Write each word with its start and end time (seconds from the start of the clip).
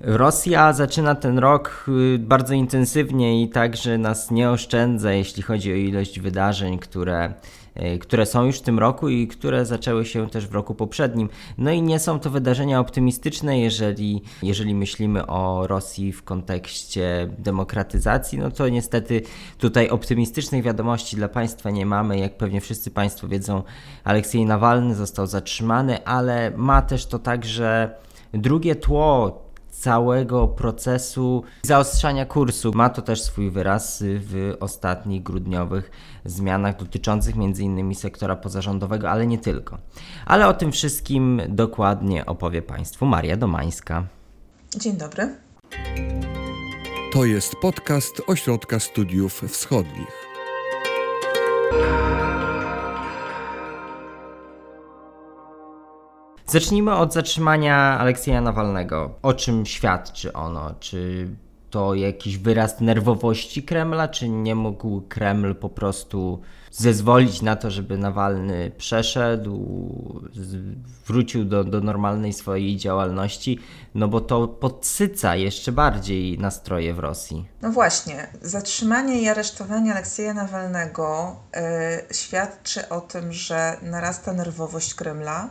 Rosja 0.00 0.72
zaczyna 0.72 1.14
ten 1.14 1.38
rok 1.38 1.84
y, 2.14 2.18
bardzo 2.18 2.54
intensywnie 2.54 3.42
i 3.42 3.48
także 3.48 3.98
nas 3.98 4.30
nie 4.30 4.50
oszczędza, 4.50 5.12
jeśli 5.12 5.42
chodzi 5.42 5.72
o 5.72 5.74
ilość 5.74 6.20
wydarzeń, 6.20 6.78
które, 6.78 7.34
y, 7.76 7.98
które 7.98 8.26
są 8.26 8.44
już 8.44 8.58
w 8.58 8.62
tym 8.62 8.78
roku 8.78 9.08
i 9.08 9.28
które 9.28 9.66
zaczęły 9.66 10.06
się 10.06 10.30
też 10.30 10.46
w 10.46 10.54
roku 10.54 10.74
poprzednim. 10.74 11.28
No 11.58 11.70
i 11.70 11.82
nie 11.82 11.98
są 11.98 12.20
to 12.20 12.30
wydarzenia 12.30 12.80
optymistyczne, 12.80 13.60
jeżeli, 13.60 14.22
jeżeli 14.42 14.74
myślimy 14.74 15.26
o 15.26 15.66
Rosji 15.66 16.12
w 16.12 16.24
kontekście 16.24 17.28
demokratyzacji, 17.38 18.38
no 18.38 18.50
to 18.50 18.68
niestety 18.68 19.22
tutaj 19.58 19.88
optymistycznych 19.88 20.62
wiadomości 20.62 21.16
dla 21.16 21.28
Państwa 21.28 21.70
nie 21.70 21.86
mamy. 21.86 22.18
Jak 22.18 22.36
pewnie 22.36 22.60
wszyscy 22.60 22.90
Państwo 22.90 23.28
wiedzą, 23.28 23.62
Aleksiej 24.04 24.46
Nawalny 24.46 24.94
został 24.94 25.26
zatrzymany, 25.26 26.04
ale 26.04 26.52
ma 26.56 26.82
też 26.82 27.06
to 27.06 27.18
także 27.18 27.90
drugie 28.32 28.74
tło 28.76 29.47
całego 29.78 30.48
procesu 30.48 31.42
zaostrzania 31.62 32.26
kursu. 32.26 32.72
Ma 32.74 32.90
to 32.90 33.02
też 33.02 33.22
swój 33.22 33.50
wyraz 33.50 34.04
w 34.06 34.56
ostatnich 34.60 35.22
grudniowych 35.22 35.90
zmianach 36.24 36.76
dotyczących 36.76 37.34
m.in. 37.36 37.94
sektora 37.94 38.36
pozarządowego, 38.36 39.10
ale 39.10 39.26
nie 39.26 39.38
tylko. 39.38 39.78
Ale 40.26 40.48
o 40.48 40.54
tym 40.54 40.72
wszystkim 40.72 41.42
dokładnie 41.48 42.26
opowie 42.26 42.62
Państwu 42.62 43.06
Maria 43.06 43.36
Domańska. 43.36 44.04
Dzień 44.76 44.96
dobry. 44.96 45.34
To 47.12 47.24
jest 47.24 47.56
podcast 47.56 48.22
Ośrodka 48.26 48.80
Studiów 48.80 49.42
Wschodnich. 49.48 50.28
Zacznijmy 56.50 56.94
od 56.94 57.12
zatrzymania 57.12 57.98
Aleksieja 57.98 58.40
Nawalnego. 58.40 59.14
O 59.22 59.34
czym 59.34 59.66
świadczy 59.66 60.32
ono? 60.32 60.74
Czy 60.80 61.28
to 61.70 61.94
jakiś 61.94 62.38
wyraz 62.38 62.80
nerwowości 62.80 63.62
Kremla, 63.62 64.08
czy 64.08 64.28
nie 64.28 64.54
mógł 64.54 65.00
Kreml 65.08 65.54
po 65.54 65.68
prostu 65.68 66.40
zezwolić 66.70 67.42
na 67.42 67.56
to, 67.56 67.70
żeby 67.70 67.98
Nawalny 67.98 68.70
przeszedł, 68.78 69.88
wrócił 71.06 71.44
do, 71.44 71.64
do 71.64 71.80
normalnej 71.80 72.32
swojej 72.32 72.76
działalności, 72.76 73.58
no 73.94 74.08
bo 74.08 74.20
to 74.20 74.48
podsyca 74.48 75.36
jeszcze 75.36 75.72
bardziej 75.72 76.38
nastroje 76.38 76.94
w 76.94 76.98
Rosji. 76.98 77.48
No 77.62 77.70
właśnie, 77.70 78.26
zatrzymanie 78.42 79.22
i 79.22 79.28
aresztowanie 79.28 79.92
Aleksieja 79.92 80.34
Nawalnego 80.34 81.36
yy, 81.54 81.60
świadczy 82.14 82.88
o 82.88 83.00
tym, 83.00 83.32
że 83.32 83.76
narasta 83.82 84.32
nerwowość 84.32 84.94
Kremla 84.94 85.50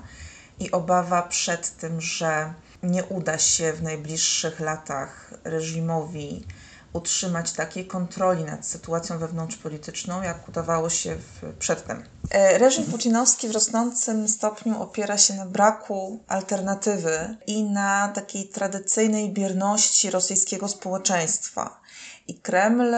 i 0.59 0.71
obawa 0.71 1.21
przed 1.21 1.77
tym, 1.77 2.01
że 2.01 2.53
nie 2.83 3.03
uda 3.03 3.37
się 3.37 3.73
w 3.73 3.83
najbliższych 3.83 4.59
latach 4.59 5.33
reżimowi 5.43 6.45
utrzymać 6.93 7.51
takiej 7.51 7.87
kontroli 7.87 8.43
nad 8.43 8.65
sytuacją 8.65 9.17
wewnątrzpolityczną, 9.17 10.21
jak 10.21 10.49
udawało 10.49 10.89
się 10.89 11.15
w, 11.15 11.53
przedtem. 11.59 12.03
E, 12.29 12.57
reżim 12.57 12.83
putinowski 12.83 13.47
w 13.47 13.51
rosnącym 13.51 14.27
stopniu 14.27 14.81
opiera 14.81 15.17
się 15.17 15.33
na 15.33 15.45
braku 15.45 16.19
alternatywy 16.27 17.37
i 17.47 17.63
na 17.63 18.07
takiej 18.07 18.47
tradycyjnej 18.47 19.33
bierności 19.33 20.11
rosyjskiego 20.11 20.67
społeczeństwa. 20.67 21.79
I 22.27 22.39
Kreml, 22.39 22.95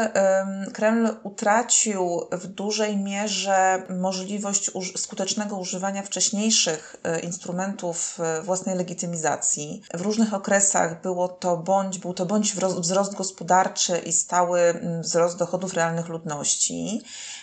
Kreml 0.74 1.10
utracił 1.24 2.28
w 2.32 2.48
dużej 2.48 2.98
mierze 2.98 3.84
możliwość 3.90 4.72
skutecznego 4.98 5.58
używania 5.58 6.04
wcześniejszych 6.04 6.96
e, 7.04 7.20
instrumentów 7.20 8.18
e, 8.20 8.42
własnej 8.42 8.76
legitymizacji. 8.76 9.82
W 9.94 10.02
różnych 10.02 10.34
okresach 10.34 11.02
było 11.02 11.28
to 11.28 11.58
bądź, 11.58 12.00
był 12.00 12.14
to 12.14 12.26
bądź 12.26 12.54
wzrost 12.54 13.16
gospodarczy 13.16 13.98
i 13.98 14.14
stały 14.14 14.60
wzrost 15.02 15.38
dochodów 15.38 15.74
realnych 15.74 16.08
ludności, 16.08 17.02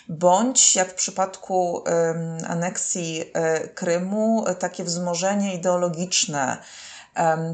bądź 0.09 0.75
jak 0.75 0.91
w 0.91 0.95
przypadku 0.95 1.83
aneksji 2.47 3.23
e, 3.33 3.67
Krymu, 3.67 4.45
takie 4.59 4.83
wzmożenie 4.83 5.55
ideologiczne 5.55 6.57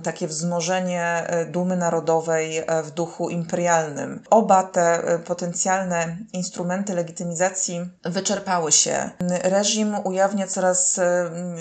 takie 0.04 0.28
wzmożenie 0.28 1.04
e, 1.04 1.46
dumy 1.46 1.78
narodowej 1.78 2.58
e, 2.58 2.84
w 2.84 2.92
duchu 2.92 3.30
imperialnym. 3.30 4.24
Oba 4.30 4.64
te 4.64 4.82
e, 4.82 5.20
potencjalne 5.20 6.18
instrumenty 6.34 6.94
legitymizacji 6.94 7.90
wyczerpały 8.04 8.72
się. 8.72 9.10
Reżim 9.44 9.96
ujawnia 10.04 10.48
coraz 10.48 11.00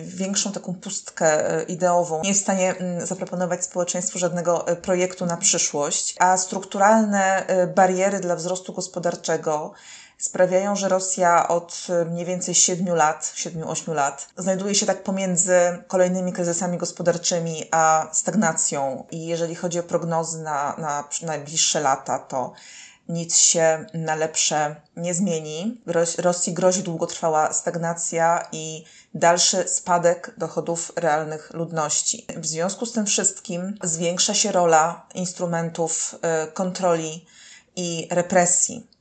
większą 0.05 0.53
taką 0.53 0.75
pustkę 0.75 1.63
ideową. 1.63 2.23
Nie 2.23 2.29
jest 2.29 2.41
w 2.41 2.45
stanie 2.45 2.75
zaproponować 2.99 3.65
społeczeństwu 3.65 4.19
żadnego 4.19 4.65
projektu 4.83 5.27
na 5.27 5.37
przyszłość, 5.37 6.15
a 6.19 6.37
strukturalne 6.37 7.47
bariery 7.75 8.21
dla 8.21 8.37
wzrostu 8.37 8.73
gospodarczego 8.73 9.73
sprawiają, 10.23 10.77
że 10.77 10.89
Rosja 10.89 11.49
od 11.49 11.87
e, 11.89 12.05
mniej 12.05 12.25
więcej 12.25 12.55
7 12.55 12.95
lat, 12.95 13.33
7-8 13.37 13.95
lat, 13.95 14.29
znajduje 14.37 14.75
się 14.75 14.87
tak 14.87 15.03
pomiędzy 15.03 15.55
kolejnymi 15.87 16.33
kryzysami 16.33 16.79
gospodarczymi 16.79 17.65
a 17.71 18.09
stagnacją. 18.13 19.07
I 19.11 19.27
jeżeli 19.27 19.55
chodzi 19.55 19.81
o 19.81 19.83
prognozy 19.83 20.43
na, 20.43 20.77
na 20.79 21.09
najbliższe 21.23 21.81
lata, 21.81 22.19
to 22.19 22.53
nic 23.09 23.37
się 23.37 23.87
na 23.95 24.15
lepsze 24.15 24.77
nie 24.97 25.15
zmieni. 25.15 25.83
Rosji 26.19 26.53
grozi 26.53 26.83
długotrwała 26.83 27.53
stagnacja 27.53 28.49
i 28.53 28.85
dalszy 29.15 29.69
spadek 29.69 30.35
dochodów 30.39 30.93
realnych 30.97 31.51
ludności. 31.55 32.27
W 32.37 32.47
związku 32.47 32.87
z 32.87 32.93
tym 32.93 33.07
wszystkim 33.07 33.79
zwiększa 33.83 34.35
się 34.35 34.53
rola 34.53 35.07
instrumentów 35.15 36.15
e, 36.23 36.47
kontroli 36.47 37.27
i 37.77 38.09
represji. 38.11 38.93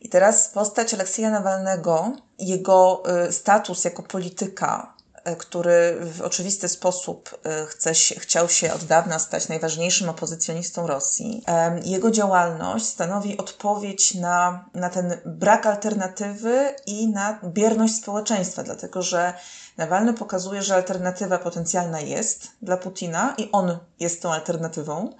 I 0.00 0.08
teraz 0.08 0.48
postać 0.48 0.94
Aleksieja 0.94 1.30
Nawalnego, 1.30 2.12
jego 2.38 3.02
y, 3.28 3.32
status 3.32 3.84
jako 3.84 4.02
polityka, 4.02 4.94
y, 5.28 5.36
który 5.36 5.98
w 6.00 6.22
oczywisty 6.22 6.68
sposób 6.68 7.38
y, 7.62 7.66
chce 7.66 7.94
się, 7.94 8.20
chciał 8.20 8.48
się 8.48 8.74
od 8.74 8.84
dawna 8.84 9.18
stać 9.18 9.48
najważniejszym 9.48 10.08
opozycjonistą 10.08 10.86
Rosji, 10.86 11.44
jego 11.84 12.10
działalność 12.10 12.86
stanowi 12.86 13.36
odpowiedź 13.36 14.14
na, 14.14 14.64
na 14.74 14.90
ten 14.90 15.20
brak 15.26 15.66
alternatywy 15.66 16.74
i 16.86 17.08
na 17.08 17.40
bierność 17.44 17.94
społeczeństwa, 17.94 18.62
dlatego 18.62 19.02
że 19.02 19.34
Nawalny 19.78 20.14
pokazuje, 20.14 20.62
że 20.62 20.74
alternatywa 20.74 21.38
potencjalna 21.38 22.00
jest 22.00 22.48
dla 22.62 22.76
Putina 22.76 23.34
i 23.38 23.48
on 23.52 23.78
jest 24.00 24.22
tą 24.22 24.32
alternatywą. 24.32 25.12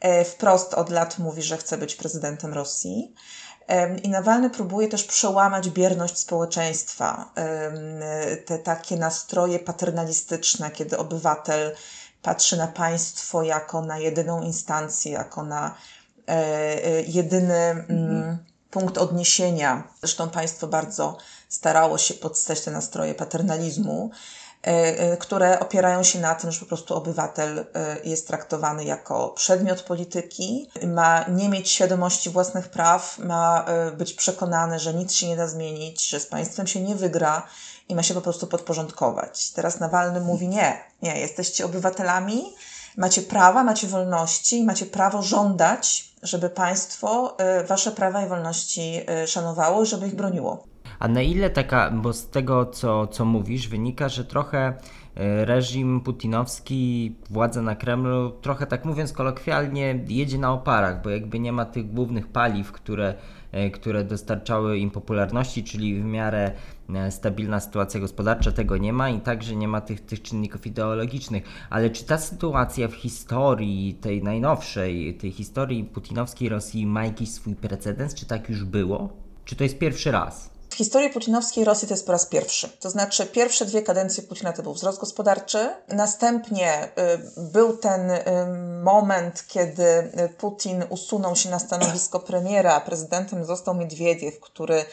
E, 0.00 0.24
wprost 0.24 0.74
od 0.74 0.90
lat 0.90 1.18
mówi, 1.18 1.42
że 1.42 1.56
chce 1.56 1.78
być 1.78 1.94
prezydentem 1.94 2.54
Rosji. 2.54 3.14
I 4.02 4.08
Nawalny 4.08 4.50
próbuje 4.50 4.88
też 4.88 5.04
przełamać 5.04 5.70
bierność 5.70 6.18
społeczeństwa, 6.18 7.32
te 8.46 8.58
takie 8.58 8.96
nastroje 8.96 9.58
paternalistyczne, 9.58 10.70
kiedy 10.70 10.98
obywatel 10.98 11.76
patrzy 12.26 12.56
na 12.56 12.66
państwo 12.66 13.42
jako 13.42 13.82
na 13.82 13.98
jedyną 13.98 14.42
instancję, 14.42 15.12
jako 15.12 15.44
na 15.44 15.74
e, 16.28 16.32
e, 16.84 17.02
jedyny 17.02 17.70
mhm. 17.70 18.38
punkt 18.70 18.98
odniesienia. 18.98 19.82
Zresztą 20.00 20.30
państwo 20.30 20.66
bardzo 20.66 21.16
starało 21.48 21.98
się 21.98 22.14
podstać 22.14 22.60
te 22.60 22.70
nastroje 22.70 23.14
paternalizmu. 23.14 24.10
E, 24.66 24.98
e, 24.98 25.16
które 25.16 25.60
opierają 25.60 26.02
się 26.02 26.20
na 26.20 26.34
tym, 26.34 26.52
że 26.52 26.60
po 26.60 26.66
prostu 26.66 26.94
obywatel 26.94 27.58
e, 27.58 27.96
jest 28.04 28.26
traktowany 28.26 28.84
jako 28.84 29.28
przedmiot 29.28 29.82
polityki, 29.82 30.70
ma 30.86 31.24
nie 31.28 31.48
mieć 31.48 31.70
świadomości 31.70 32.30
własnych 32.30 32.68
praw, 32.68 33.18
ma 33.18 33.66
być 33.96 34.12
przekonany, 34.12 34.78
że 34.78 34.94
nic 34.94 35.12
się 35.12 35.28
nie 35.28 35.36
da 35.36 35.48
zmienić, 35.48 36.08
że 36.08 36.20
z 36.20 36.26
państwem 36.26 36.66
się 36.66 36.80
nie 36.80 36.94
wygra 36.94 37.46
i 37.88 37.94
ma 37.94 38.02
się 38.02 38.14
po 38.14 38.20
prostu 38.20 38.46
podporządkować. 38.46 39.50
Teraz 39.50 39.80
Nawalny 39.80 40.20
mówi 40.20 40.48
nie, 40.48 40.84
nie, 41.02 41.20
jesteście 41.20 41.64
obywatelami, 41.64 42.54
macie 42.96 43.22
prawa, 43.22 43.64
macie 43.64 43.86
wolności 43.86 44.64
macie 44.64 44.86
prawo 44.86 45.22
żądać, 45.22 46.12
żeby 46.22 46.50
państwo 46.50 47.36
wasze 47.68 47.92
prawa 47.92 48.22
i 48.22 48.28
wolności 48.28 49.06
szanowało 49.26 49.82
i 49.82 49.86
żeby 49.86 50.06
ich 50.06 50.16
broniło. 50.16 50.66
A 50.98 51.08
na 51.08 51.22
ile 51.22 51.50
taka, 51.50 51.90
bo 51.90 52.12
z 52.12 52.30
tego 52.30 52.66
co, 52.66 53.06
co 53.06 53.24
mówisz, 53.24 53.68
wynika, 53.68 54.08
że 54.08 54.24
trochę 54.24 54.58
e, 55.14 55.44
reżim 55.44 56.00
putinowski, 56.00 57.14
władza 57.30 57.62
na 57.62 57.76
Kremlu, 57.76 58.30
trochę 58.30 58.66
tak 58.66 58.84
mówiąc 58.84 59.12
kolokwialnie, 59.12 60.04
jedzie 60.08 60.38
na 60.38 60.52
oparach, 60.52 61.02
bo 61.02 61.10
jakby 61.10 61.40
nie 61.40 61.52
ma 61.52 61.64
tych 61.64 61.92
głównych 61.92 62.28
paliw, 62.28 62.72
które, 62.72 63.14
e, 63.52 63.70
które 63.70 64.04
dostarczały 64.04 64.78
im 64.78 64.90
popularności, 64.90 65.64
czyli 65.64 66.00
w 66.00 66.04
miarę 66.04 66.52
e, 66.94 67.10
stabilna 67.10 67.60
sytuacja 67.60 68.00
gospodarcza, 68.00 68.52
tego 68.52 68.76
nie 68.76 68.92
ma 68.92 69.10
i 69.10 69.20
także 69.20 69.56
nie 69.56 69.68
ma 69.68 69.80
tych, 69.80 70.00
tych 70.00 70.22
czynników 70.22 70.66
ideologicznych. 70.66 71.42
Ale 71.70 71.90
czy 71.90 72.04
ta 72.04 72.18
sytuacja 72.18 72.88
w 72.88 72.94
historii 72.94 73.94
tej 73.94 74.22
najnowszej, 74.22 75.14
tej 75.14 75.32
historii 75.32 75.84
putinowskiej 75.84 76.48
Rosji 76.48 76.86
ma 76.86 77.04
jakiś 77.04 77.28
swój 77.28 77.54
precedens? 77.54 78.14
Czy 78.14 78.26
tak 78.26 78.48
już 78.48 78.64
było? 78.64 79.08
Czy 79.44 79.56
to 79.56 79.64
jest 79.64 79.78
pierwszy 79.78 80.10
raz? 80.10 80.55
Historii 80.76 81.10
putinowskiej 81.10 81.64
Rosji 81.64 81.88
to 81.88 81.94
jest 81.94 82.06
po 82.06 82.12
raz 82.12 82.26
pierwszy. 82.26 82.68
To 82.80 82.90
znaczy, 82.90 83.26
pierwsze 83.26 83.64
dwie 83.64 83.82
kadencje 83.82 84.22
Putina 84.22 84.52
to 84.52 84.62
był 84.62 84.74
wzrost 84.74 85.00
gospodarczy, 85.00 85.68
następnie 85.88 86.84
y, 86.84 86.90
był 87.36 87.76
ten 87.76 88.10
y, 88.10 88.22
moment, 88.82 89.44
kiedy 89.48 90.12
Putin 90.38 90.84
usunął 90.88 91.36
się 91.36 91.50
na 91.50 91.58
stanowisko 91.58 92.20
premiera, 92.20 92.74
a 92.74 92.80
prezydentem 92.80 93.44
został 93.44 93.74
Miedwiediew, 93.74 94.40
który 94.40 94.84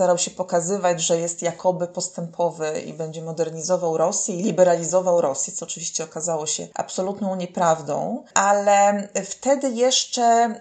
starał 0.00 0.18
się 0.18 0.30
pokazywać, 0.30 1.00
że 1.02 1.18
jest 1.18 1.42
jakoby 1.42 1.86
postępowy 1.86 2.80
i 2.86 2.92
będzie 2.92 3.22
modernizował 3.22 3.96
Rosję 3.96 4.34
i 4.34 4.42
liberalizował 4.42 5.20
Rosję, 5.20 5.52
co 5.52 5.66
oczywiście 5.66 6.04
okazało 6.04 6.46
się 6.46 6.68
absolutną 6.74 7.36
nieprawdą, 7.36 8.24
ale 8.34 9.08
wtedy 9.24 9.70
jeszcze 9.70 10.54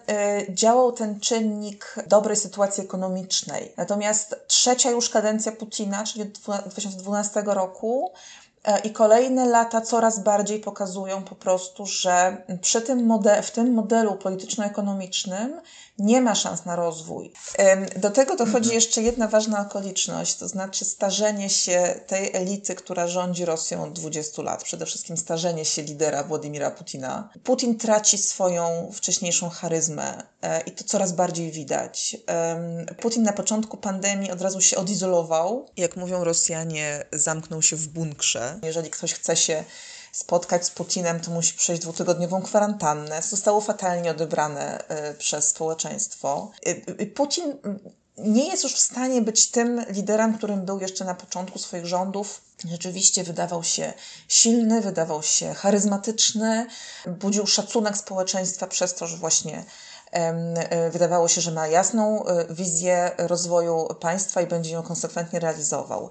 y, 0.50 0.54
działał 0.54 0.92
ten 0.92 1.20
czynnik 1.20 1.96
dobrej 2.08 2.38
sytuacji 2.38 2.84
ekonomicznej. 2.84 3.74
Natomiast 3.78 4.36
trzecia 4.48 4.92
już 4.92 5.10
kadencja 5.10 5.52
Putina, 5.52 6.04
czyli 6.04 6.32
2012 6.66 7.44
roku, 7.46 8.12
e, 8.64 8.80
i 8.80 8.92
kolejne 8.92 9.46
lata 9.46 9.82
coraz 9.82 10.20
bardziej 10.20 10.60
pokazują 10.60 11.24
po 11.24 11.36
prostu, 11.36 11.86
że 11.86 12.38
przy 12.62 12.82
tym 12.82 13.20
w 13.44 13.52
tym 13.52 13.74
modelu 13.74 14.16
polityczno-ekonomicznym 14.16 15.62
nie 16.00 16.22
ma 16.22 16.36
szans 16.36 16.66
na 16.66 16.76
rozwój. 16.76 17.32
Do 17.96 18.10
tego 18.10 18.36
dochodzi 18.36 18.58
mhm. 18.58 18.76
jeszcze 18.76 19.02
jedna 19.02 19.28
ważna 19.28 19.62
okoliczność, 19.62 20.36
to 20.36 20.48
znaczy 20.48 20.86
starzenie 20.86 21.50
się 21.50 22.00
tej 22.08 22.36
elity, 22.36 22.76
która 22.76 23.08
rządzi 23.08 23.46
Rosją 23.46 23.84
od 23.84 23.94
20 23.94 24.42
lat. 24.42 24.64
Przede 24.64 24.86
wszystkim 24.86 25.18
starzenie 25.18 25.66
się 25.66 25.82
lidera 25.82 26.24
Władimira 26.24 26.72
Putina. 26.72 27.30
Putin 27.44 27.78
traci 27.78 28.18
swoją 28.18 28.92
wcześniejszą 28.94 29.50
charyzmę 29.50 30.24
e, 30.42 30.62
i 30.62 30.72
to 30.72 30.84
coraz 30.84 31.12
bardziej 31.12 31.52
widać. 31.52 32.18
Putin 33.02 33.24
na 33.24 33.34
początku 33.34 33.78
pandemii 33.78 34.32
od 34.32 34.42
razu 34.42 34.62
się 34.62 34.78
odizolował. 34.78 35.66
Jak 35.78 35.96
mówią 35.96 36.24
Rosjanie, 36.24 37.06
zamknął 37.12 37.62
się 37.62 37.76
w 37.76 37.88
bunkrze. 37.88 38.60
Jeżeli 38.64 38.90
ktoś 38.90 39.14
chce 39.14 39.36
się 39.36 39.64
spotkać 40.12 40.66
z 40.66 40.70
Putinem, 40.70 41.20
to 41.20 41.32
musi 41.32 41.54
przejść 41.54 41.82
dwutygodniową 41.82 42.42
kwarantannę. 42.42 43.22
Zostało 43.22 43.62
fatalnie 43.62 44.12
odebrane 44.12 44.84
y, 45.12 45.14
przez 45.14 45.48
społeczeństwo. 45.48 46.52
Y, 46.68 46.82
y, 47.02 47.08
Putin 47.08 47.58
nie 48.18 48.48
jest 48.48 48.64
już 48.64 48.74
w 48.74 48.80
stanie 48.80 49.22
być 49.22 49.52
tym 49.52 49.86
liderem, 49.90 50.38
którym 50.38 50.66
był 50.66 50.80
jeszcze 50.80 51.06
na 51.06 51.16
początku 51.16 51.60
swoich 51.60 51.86
rządów. 51.86 52.42
Rzeczywiście 52.70 53.24
wydawał 53.24 53.64
się 53.64 53.94
silny, 54.28 54.82
wydawał 54.82 55.24
się 55.24 55.54
charyzmatyczny, 55.54 56.68
budził 57.08 57.48
szacunek 57.48 57.98
społeczeństwa 57.98 58.68
przez 58.68 58.94
to, 58.94 59.08
że 59.08 59.18
właśnie 59.18 59.64
wydawało 60.92 61.28
się, 61.28 61.42
że 61.42 61.52
ma 61.52 61.68
jasną 61.68 62.26
wizję 62.50 63.12
rozwoju 63.18 63.88
państwa 64.00 64.42
i 64.42 64.48
będzie 64.48 64.72
ją 64.72 64.84
konsekwentnie 64.84 65.40
realizował. 65.40 66.10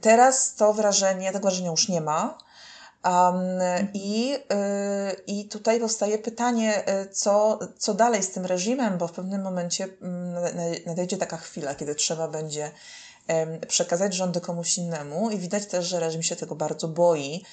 Teraz 0.00 0.54
to 0.54 0.72
wrażenie, 0.72 1.32
tego 1.32 1.48
wrażenia 1.48 1.70
już 1.70 1.88
nie 1.88 2.00
ma. 2.00 2.38
Um, 3.04 3.88
i, 3.94 4.34
y, 4.34 5.22
I 5.26 5.48
tutaj 5.48 5.80
powstaje 5.80 6.18
pytanie, 6.18 6.88
y, 7.02 7.08
co, 7.10 7.58
co 7.78 7.94
dalej 7.94 8.22
z 8.22 8.30
tym 8.30 8.46
reżimem, 8.46 8.98
bo 8.98 9.08
w 9.08 9.12
pewnym 9.12 9.42
momencie 9.42 9.84
y, 9.84 9.88
nadejdzie 10.86 11.16
taka 11.16 11.36
chwila, 11.36 11.74
kiedy 11.74 11.94
trzeba 11.94 12.28
będzie 12.28 12.70
przekazać 13.68 14.14
rządy 14.14 14.40
komuś 14.40 14.78
innemu, 14.78 15.30
i 15.30 15.38
widać 15.38 15.66
też, 15.66 15.86
że 15.86 16.00
reżim 16.00 16.22
się 16.22 16.36
tego 16.36 16.54
bardzo 16.54 16.88
boi. 16.88 17.44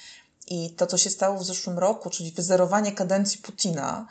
I 0.48 0.70
to, 0.70 0.86
co 0.86 0.98
się 0.98 1.10
stało 1.10 1.38
w 1.38 1.44
zeszłym 1.44 1.78
roku, 1.78 2.10
czyli 2.10 2.32
wyzerowanie 2.32 2.92
kadencji 2.92 3.38
Putina, 3.38 4.06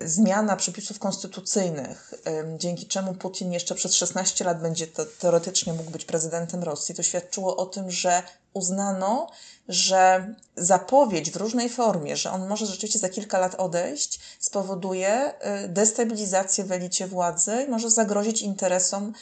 zmiana 0.00 0.56
przepisów 0.56 0.98
konstytucyjnych, 0.98 2.14
dzięki 2.58 2.86
czemu 2.86 3.14
Putin 3.14 3.52
jeszcze 3.52 3.74
przez 3.74 3.94
16 3.94 4.44
lat 4.44 4.60
będzie 4.62 4.86
to, 4.86 5.06
teoretycznie 5.18 5.72
mógł 5.72 5.90
być 5.90 6.04
prezydentem 6.04 6.62
Rosji, 6.62 6.94
to 6.94 7.02
świadczyło 7.02 7.56
o 7.56 7.66
tym, 7.66 7.90
że 7.90 8.22
uznano, 8.52 9.30
że 9.68 10.34
zapowiedź 10.56 11.30
w 11.30 11.36
różnej 11.36 11.68
formie, 11.68 12.16
że 12.16 12.30
on 12.30 12.46
może 12.48 12.66
rzeczywiście 12.66 12.98
za 12.98 13.08
kilka 13.08 13.38
lat 13.38 13.54
odejść, 13.54 14.20
spowoduje 14.40 15.32
y, 15.64 15.68
destabilizację 15.68 16.64
w 16.64 16.72
elicie 16.72 17.06
władzy 17.06 17.64
i 17.66 17.70
może 17.70 17.90
zagrozić 17.90 18.42
interesom 18.42 19.12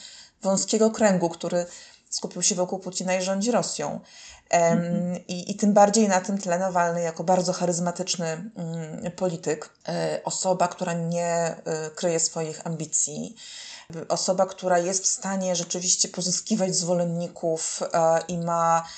wąskiego 0.42 0.90
kręgu, 0.90 1.28
który 1.28 1.66
skupił 2.14 2.42
się 2.42 2.54
wokół 2.54 2.78
Putina 2.78 3.14
i 3.14 3.22
rządzi 3.22 3.50
Rosją. 3.50 4.00
Mm-hmm. 4.50 5.20
I, 5.28 5.50
I 5.50 5.54
tym 5.54 5.72
bardziej 5.72 6.08
na 6.08 6.20
tym 6.20 6.38
tle 6.38 6.58
Nawalny 6.58 7.02
jako 7.02 7.24
bardzo 7.24 7.52
charyzmatyczny 7.52 8.26
mm, 8.26 9.12
polityk, 9.16 9.70
y, 9.88 10.24
osoba, 10.24 10.68
która 10.68 10.92
nie 10.92 11.56
y, 11.86 11.90
kryje 11.94 12.20
swoich 12.20 12.66
ambicji, 12.66 13.36
osoba, 14.08 14.46
która 14.46 14.78
jest 14.78 15.02
w 15.02 15.06
stanie 15.06 15.56
rzeczywiście 15.56 16.08
pozyskiwać 16.08 16.76
zwolenników 16.76 17.80
e, 17.82 18.20
i 18.28 18.38
ma 18.38 18.88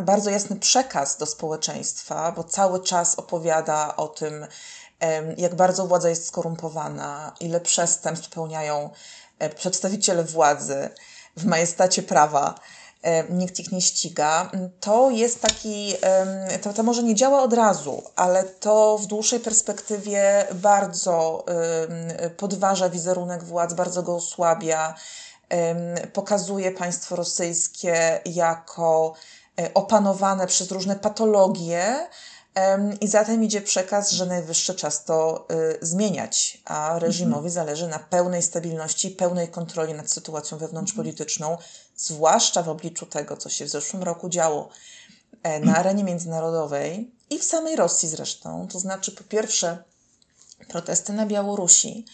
bardzo 0.00 0.30
jasny 0.30 0.56
przekaz 0.56 1.16
do 1.16 1.26
społeczeństwa, 1.26 2.32
bo 2.32 2.44
cały 2.44 2.82
czas 2.82 3.14
opowiada 3.14 3.96
o 3.96 4.08
tym, 4.08 4.46
jak 5.36 5.54
bardzo 5.54 5.86
władza 5.86 6.08
jest 6.08 6.26
skorumpowana, 6.26 7.32
ile 7.40 7.60
przestępstw 7.60 8.28
popełniają 8.28 8.90
e, 9.38 9.50
przedstawiciele 9.50 10.24
władzy 10.24 10.90
w 11.36 11.44
majestacie 11.44 12.02
prawa. 12.02 12.54
E, 13.02 13.24
nikt 13.32 13.60
ich 13.60 13.72
nie 13.72 13.80
ściga, 13.80 14.50
to 14.80 15.10
jest 15.10 15.40
taki, 15.40 15.94
to, 16.62 16.72
to 16.72 16.82
może 16.82 17.02
nie 17.02 17.14
działa 17.14 17.42
od 17.42 17.52
razu, 17.52 18.02
ale 18.16 18.44
to 18.44 18.98
w 18.98 19.06
dłuższej 19.06 19.40
perspektywie 19.40 20.46
bardzo 20.54 21.44
podważa 22.36 22.88
wizerunek 22.88 23.44
władz, 23.44 23.72
bardzo 23.72 24.02
go 24.02 24.14
osłabia, 24.14 24.94
pokazuje 26.12 26.70
państwo 26.70 27.16
rosyjskie 27.16 28.20
jako 28.24 29.14
e, 29.60 29.74
opanowane 29.74 30.46
przez 30.46 30.70
różne 30.70 30.96
patologie, 30.96 32.08
i 33.00 33.08
zatem 33.08 33.44
idzie 33.44 33.60
przekaz, 33.60 34.10
że 34.10 34.26
najwyższy 34.26 34.74
czas 34.74 35.04
to 35.04 35.46
y, 35.82 35.86
zmieniać, 35.86 36.62
a 36.64 36.98
reżimowi 36.98 37.48
mhm. 37.48 37.50
zależy 37.50 37.88
na 37.88 37.98
pełnej 37.98 38.42
stabilności 38.42 39.10
pełnej 39.10 39.48
kontroli 39.48 39.94
nad 39.94 40.10
sytuacją 40.10 40.58
wewnątrzpolityczną, 40.58 41.58
zwłaszcza 41.96 42.62
w 42.62 42.68
obliczu 42.68 43.06
tego, 43.06 43.36
co 43.36 43.48
się 43.48 43.64
w 43.64 43.68
zeszłym 43.68 44.02
roku 44.02 44.28
działo 44.28 44.68
e, 45.42 45.60
na 45.60 45.76
arenie 45.76 46.04
międzynarodowej 46.04 47.10
i 47.30 47.38
w 47.38 47.44
samej 47.44 47.76
Rosji 47.76 48.08
zresztą. 48.08 48.68
To 48.68 48.78
znaczy, 48.78 49.12
po 49.12 49.24
pierwsze, 49.24 49.84
protesty 50.68 51.12
na 51.12 51.26
Białorusi 51.26 52.04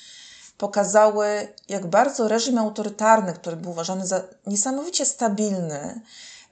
pokazały, 0.58 1.48
jak 1.68 1.86
bardzo 1.86 2.28
reżim 2.28 2.58
autorytarny, 2.58 3.32
który 3.32 3.56
był 3.56 3.70
uważany 3.70 4.06
za 4.06 4.22
niesamowicie 4.46 5.06
stabilny, 5.06 6.00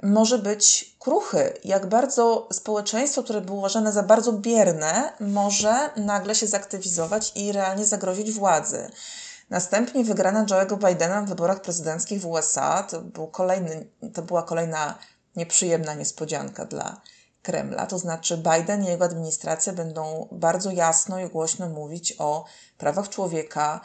może 0.02 0.38
być 0.38 0.96
kruchy, 0.98 1.54
jak 1.64 1.86
bardzo 1.86 2.48
społeczeństwo, 2.52 3.22
które 3.22 3.40
było 3.40 3.58
uważane 3.58 3.92
za 3.92 4.02
bardzo 4.02 4.32
bierne, 4.32 5.12
może 5.20 5.90
nagle 5.96 6.34
się 6.34 6.46
zaktywizować 6.46 7.32
i 7.34 7.52
realnie 7.52 7.86
zagrozić 7.86 8.32
władzy. 8.32 8.90
Następnie 9.50 10.04
wygrana 10.04 10.44
Joe'ego 10.44 10.88
Bidena 10.88 11.22
w 11.22 11.28
wyborach 11.28 11.60
prezydenckich 11.60 12.20
w 12.20 12.26
USA 12.26 12.82
to, 12.82 13.00
był 13.00 13.26
kolejny, 13.26 13.86
to 14.14 14.22
była 14.22 14.42
kolejna 14.42 14.98
nieprzyjemna 15.36 15.94
niespodzianka 15.94 16.64
dla 16.64 17.00
Kremla. 17.42 17.86
To 17.86 17.98
znaczy, 17.98 18.36
Biden 18.36 18.84
i 18.84 18.86
jego 18.86 19.04
administracja 19.04 19.72
będą 19.72 20.28
bardzo 20.32 20.70
jasno 20.70 21.20
i 21.20 21.28
głośno 21.28 21.68
mówić 21.68 22.14
o 22.18 22.44
prawach 22.78 23.08
człowieka, 23.08 23.80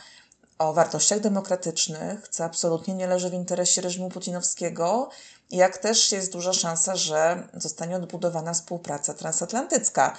o 0.60 0.74
wartościach 0.74 1.20
demokratycznych, 1.20 2.28
co 2.28 2.44
absolutnie 2.44 2.94
nie 2.94 3.08
leży 3.08 3.30
w 3.30 3.34
interesie 3.34 3.82
reżimu 3.82 4.10
putinowskiego, 4.10 5.10
jak 5.58 5.78
też 5.78 6.12
jest 6.12 6.32
duża 6.32 6.54
szansa, 6.54 6.96
że 6.96 7.48
zostanie 7.54 7.96
odbudowana 7.96 8.54
współpraca 8.54 9.14
transatlantycka, 9.14 10.18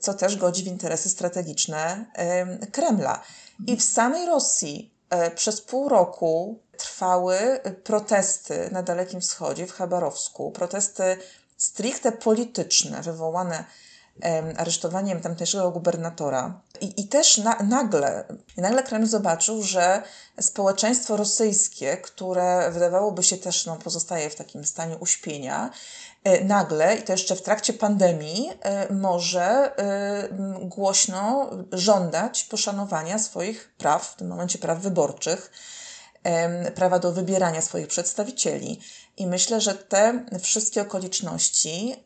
co 0.00 0.14
też 0.14 0.36
godzi 0.36 0.64
w 0.64 0.66
interesy 0.66 1.08
strategiczne 1.08 2.04
Kremla. 2.72 3.22
I 3.66 3.76
w 3.76 3.82
samej 3.82 4.26
Rosji 4.26 4.94
e, 5.10 5.30
przez 5.30 5.60
pół 5.60 5.88
roku 5.88 6.58
trwały 6.76 7.60
protesty 7.84 8.68
na 8.72 8.82
Dalekim 8.82 9.20
Wschodzie, 9.20 9.66
w 9.66 9.72
Chabarowsku, 9.72 10.50
protesty 10.50 11.18
stricte 11.56 12.12
polityczne, 12.12 13.02
wywołane 13.02 13.64
aresztowaniem 14.56 15.20
tamtejszego 15.20 15.70
gubernatora. 15.70 16.60
I, 16.80 17.00
i 17.00 17.08
też 17.08 17.38
na, 17.38 17.56
nagle, 17.62 18.24
nagle 18.56 18.82
Kreml 18.82 19.06
zobaczył, 19.06 19.62
że 19.62 20.02
społeczeństwo 20.40 21.16
rosyjskie, 21.16 21.96
które 21.96 22.70
wydawałoby 22.70 23.22
się 23.22 23.36
też 23.36 23.66
no, 23.66 23.76
pozostaje 23.76 24.30
w 24.30 24.34
takim 24.34 24.64
stanie 24.64 24.96
uśpienia, 24.96 25.70
e, 26.24 26.44
nagle, 26.44 26.96
i 26.96 27.02
to 27.02 27.12
jeszcze 27.12 27.36
w 27.36 27.42
trakcie 27.42 27.72
pandemii, 27.72 28.50
e, 28.60 28.92
może 28.94 29.76
e, 29.78 30.28
głośno 30.60 31.50
żądać 31.72 32.44
poszanowania 32.44 33.18
swoich 33.18 33.74
praw, 33.78 34.06
w 34.06 34.16
tym 34.16 34.28
momencie 34.28 34.58
praw 34.58 34.78
wyborczych, 34.78 35.50
prawa 36.74 36.98
do 36.98 37.12
wybierania 37.12 37.62
swoich 37.62 37.88
przedstawicieli. 37.88 38.80
I 39.16 39.26
myślę, 39.26 39.60
że 39.60 39.74
te 39.74 40.24
wszystkie 40.40 40.82
okoliczności 40.82 42.04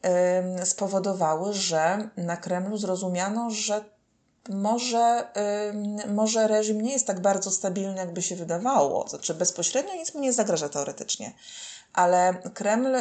spowodowały, 0.64 1.55
że 1.55 2.09
na 2.17 2.37
Kremlu 2.37 2.76
zrozumiano, 2.76 3.50
że 3.50 3.85
może, 4.49 5.33
może 6.09 6.49
reżim 6.49 6.81
nie 6.81 6.93
jest 6.93 7.07
tak 7.07 7.21
bardzo 7.21 7.50
stabilny, 7.50 7.97
jakby 7.97 8.23
się 8.23 8.37
wydawało. 8.37 9.09
Znaczy, 9.09 9.35
bezpośrednio 9.35 9.95
nic 9.95 10.14
mu 10.14 10.21
nie 10.21 10.33
zagraża 10.33 10.69
teoretycznie, 10.69 11.33
ale 11.93 12.35
Kreml 12.55 12.97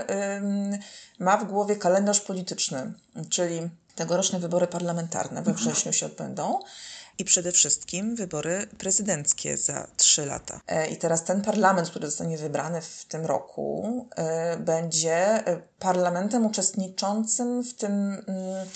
ma 1.19 1.37
w 1.37 1.43
głowie 1.43 1.75
kalendarz 1.75 2.21
polityczny, 2.21 2.93
czyli 3.29 3.69
tegoroczne 3.95 4.39
wybory 4.39 4.67
parlamentarne. 4.67 5.41
We 5.41 5.53
wrześniu 5.53 5.93
się 5.93 6.05
odbędą 6.05 6.59
i 7.19 7.25
przede 7.25 7.51
wszystkim 7.51 8.15
wybory 8.15 8.67
prezydenckie 8.77 9.57
za 9.57 9.87
trzy 9.97 10.25
lata. 10.25 10.61
E, 10.67 10.87
I 10.87 10.97
teraz 10.97 11.23
ten 11.23 11.41
parlament, 11.41 11.89
który 11.89 12.05
zostanie 12.05 12.37
wybrany 12.37 12.81
w 12.81 13.05
tym 13.05 13.25
roku, 13.25 14.07
e, 14.15 14.57
będzie 14.57 15.17
e, 15.17 15.61
parlamentem 15.79 16.45
uczestniczącym 16.45 17.63
w 17.63 17.73
tym 17.73 17.93
mm, 17.93 18.67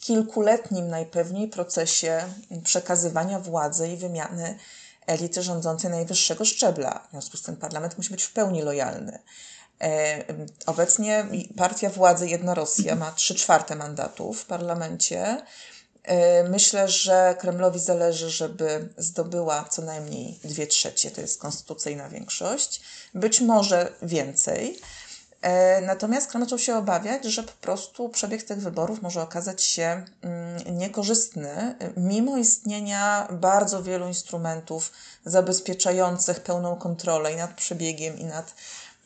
kilkuletnim 0.00 0.88
najpewniej 0.88 1.48
procesie 1.48 2.22
przekazywania 2.64 3.40
władzy 3.40 3.88
i 3.88 3.96
wymiany 3.96 4.58
elity 5.06 5.42
rządzącej 5.42 5.90
najwyższego 5.90 6.44
szczebla. 6.44 7.06
W 7.08 7.10
związku 7.10 7.36
z 7.36 7.42
tym 7.42 7.56
parlament 7.56 7.98
musi 7.98 8.10
być 8.10 8.22
w 8.22 8.32
pełni 8.32 8.62
lojalny. 8.62 9.18
Obecnie 10.66 11.26
partia 11.56 11.90
władzy 11.90 12.28
Jedna 12.28 12.54
Rosja 12.54 12.96
ma 12.96 13.12
trzy 13.12 13.34
czwarte 13.34 13.76
mandatów 13.76 14.40
w 14.40 14.46
parlamencie. 14.46 15.42
E, 16.02 16.44
myślę, 16.48 16.88
że 16.88 17.36
Kremlowi 17.40 17.78
zależy, 17.78 18.30
żeby 18.30 18.88
zdobyła 18.96 19.64
co 19.64 19.82
najmniej 19.82 20.38
dwie 20.44 20.66
trzecie, 20.66 21.10
to 21.10 21.20
jest 21.20 21.40
konstytucyjna 21.40 22.08
większość, 22.08 22.80
być 23.14 23.40
może 23.40 23.92
więcej. 24.02 24.80
E, 25.42 25.80
natomiast 25.80 26.30
Kreml 26.30 26.44
zaczął 26.44 26.58
się 26.58 26.76
obawiać, 26.76 27.24
że 27.24 27.42
po 27.42 27.52
prostu 27.52 28.08
przebieg 28.08 28.42
tych 28.42 28.60
wyborów 28.60 29.02
może 29.02 29.22
okazać 29.22 29.62
się 29.62 30.04
mm, 30.22 30.78
niekorzystny, 30.78 31.74
mimo 31.96 32.36
istnienia 32.36 33.28
bardzo 33.30 33.82
wielu 33.82 34.08
instrumentów 34.08 34.92
zabezpieczających 35.24 36.40
pełną 36.40 36.76
kontrolę 36.76 37.32
i 37.32 37.36
nad 37.36 37.54
przebiegiem, 37.54 38.18
i 38.18 38.24
nad 38.24 38.54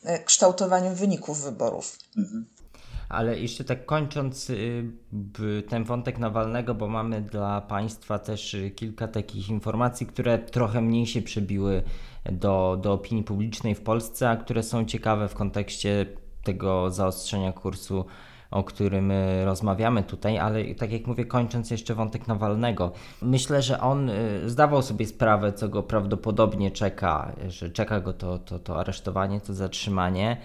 e, 0.03 0.19
kształtowaniem 0.23 0.95
wyników 0.95 1.41
wyborów. 1.41 1.97
Mhm. 2.17 2.56
Ale 3.09 3.39
jeszcze 3.39 3.63
tak 3.63 3.85
kończąc 3.85 4.49
y, 4.49 4.83
ten 5.69 5.83
wątek 5.83 6.19
Nawalnego, 6.19 6.75
bo 6.75 6.87
mamy 6.87 7.21
dla 7.21 7.61
Państwa 7.61 8.19
też 8.19 8.53
y, 8.53 8.71
kilka 8.71 9.07
takich 9.07 9.49
informacji, 9.49 10.07
które 10.07 10.39
trochę 10.39 10.81
mniej 10.81 11.05
się 11.05 11.21
przebiły 11.21 11.83
do, 12.31 12.79
do 12.81 12.93
opinii 12.93 13.23
publicznej 13.23 13.75
w 13.75 13.81
Polsce, 13.81 14.29
a 14.29 14.37
które 14.37 14.63
są 14.63 14.85
ciekawe 14.85 15.27
w 15.27 15.33
kontekście 15.33 16.05
tego 16.43 16.91
zaostrzenia 16.91 17.51
kursu 17.51 18.05
o 18.51 18.63
którym 18.63 19.11
y, 19.11 19.45
rozmawiamy 19.45 20.03
tutaj, 20.03 20.37
ale 20.37 20.75
tak 20.75 20.91
jak 20.91 21.07
mówię, 21.07 21.25
kończąc 21.25 21.71
jeszcze 21.71 21.95
wątek 21.95 22.27
Nawalnego, 22.27 22.91
myślę, 23.21 23.61
że 23.61 23.81
on 23.81 24.11
zdawał 24.45 24.81
sobie 24.81 25.05
sprawę, 25.05 25.53
co 25.53 25.69
go 25.69 25.83
prawdopodobnie 25.83 26.71
czeka, 26.71 27.31
że 27.47 27.69
czeka 27.69 27.99
go 27.99 28.13
to, 28.13 28.39
to, 28.39 28.59
to 28.59 28.79
aresztowanie, 28.79 29.41
to 29.41 29.53
zatrzymanie. 29.53 30.37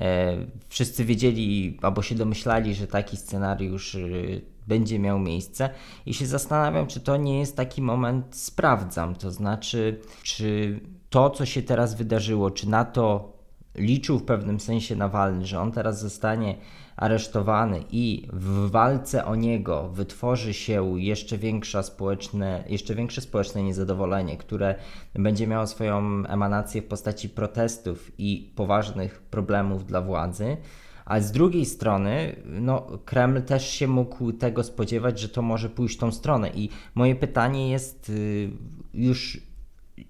E, 0.00 0.36
wszyscy 0.68 1.04
wiedzieli 1.04 1.78
albo 1.82 2.02
się 2.02 2.14
domyślali, 2.14 2.74
że 2.74 2.86
taki 2.86 3.16
scenariusz 3.16 3.94
y, 3.94 4.42
będzie 4.66 4.98
miał 4.98 5.18
miejsce 5.18 5.70
i 6.06 6.14
się 6.14 6.26
zastanawiam, 6.26 6.86
czy 6.86 7.00
to 7.00 7.16
nie 7.16 7.38
jest 7.38 7.56
taki 7.56 7.82
moment 7.82 8.36
sprawdzam, 8.36 9.14
to 9.14 9.30
znaczy, 9.30 10.00
czy 10.22 10.80
to, 11.10 11.30
co 11.30 11.46
się 11.46 11.62
teraz 11.62 11.94
wydarzyło, 11.94 12.50
czy 12.50 12.68
na 12.68 12.84
to 12.84 13.32
liczył 13.74 14.18
w 14.18 14.24
pewnym 14.24 14.60
sensie 14.60 14.96
Nawalny, 14.96 15.46
że 15.46 15.60
on 15.60 15.72
teraz 15.72 16.00
zostanie 16.00 16.54
aresztowany 16.98 17.84
i 17.92 18.28
w 18.32 18.70
walce 18.70 19.24
o 19.24 19.34
niego 19.34 19.88
wytworzy 19.88 20.54
się 20.54 21.00
jeszcze, 21.00 21.38
większa 21.38 21.82
społeczne, 21.82 22.64
jeszcze 22.68 22.94
większe 22.94 23.20
społeczne 23.20 23.62
niezadowolenie, 23.62 24.36
które 24.36 24.74
będzie 25.14 25.46
miało 25.46 25.66
swoją 25.66 26.26
emanację 26.26 26.82
w 26.82 26.86
postaci 26.86 27.28
protestów 27.28 28.12
i 28.18 28.52
poważnych 28.56 29.20
problemów 29.20 29.86
dla 29.86 30.00
władzy. 30.00 30.56
A 31.04 31.20
z 31.20 31.32
drugiej 31.32 31.66
strony, 31.66 32.36
no, 32.44 32.86
Kreml 33.04 33.42
też 33.42 33.70
się 33.70 33.88
mógł 33.88 34.32
tego 34.32 34.64
spodziewać, 34.64 35.20
że 35.20 35.28
to 35.28 35.42
może 35.42 35.68
pójść 35.70 35.98
tą 35.98 36.12
stronę. 36.12 36.50
I 36.50 36.70
moje 36.94 37.14
pytanie 37.14 37.70
jest 37.70 38.10
y, 38.10 38.50
już, 38.94 39.40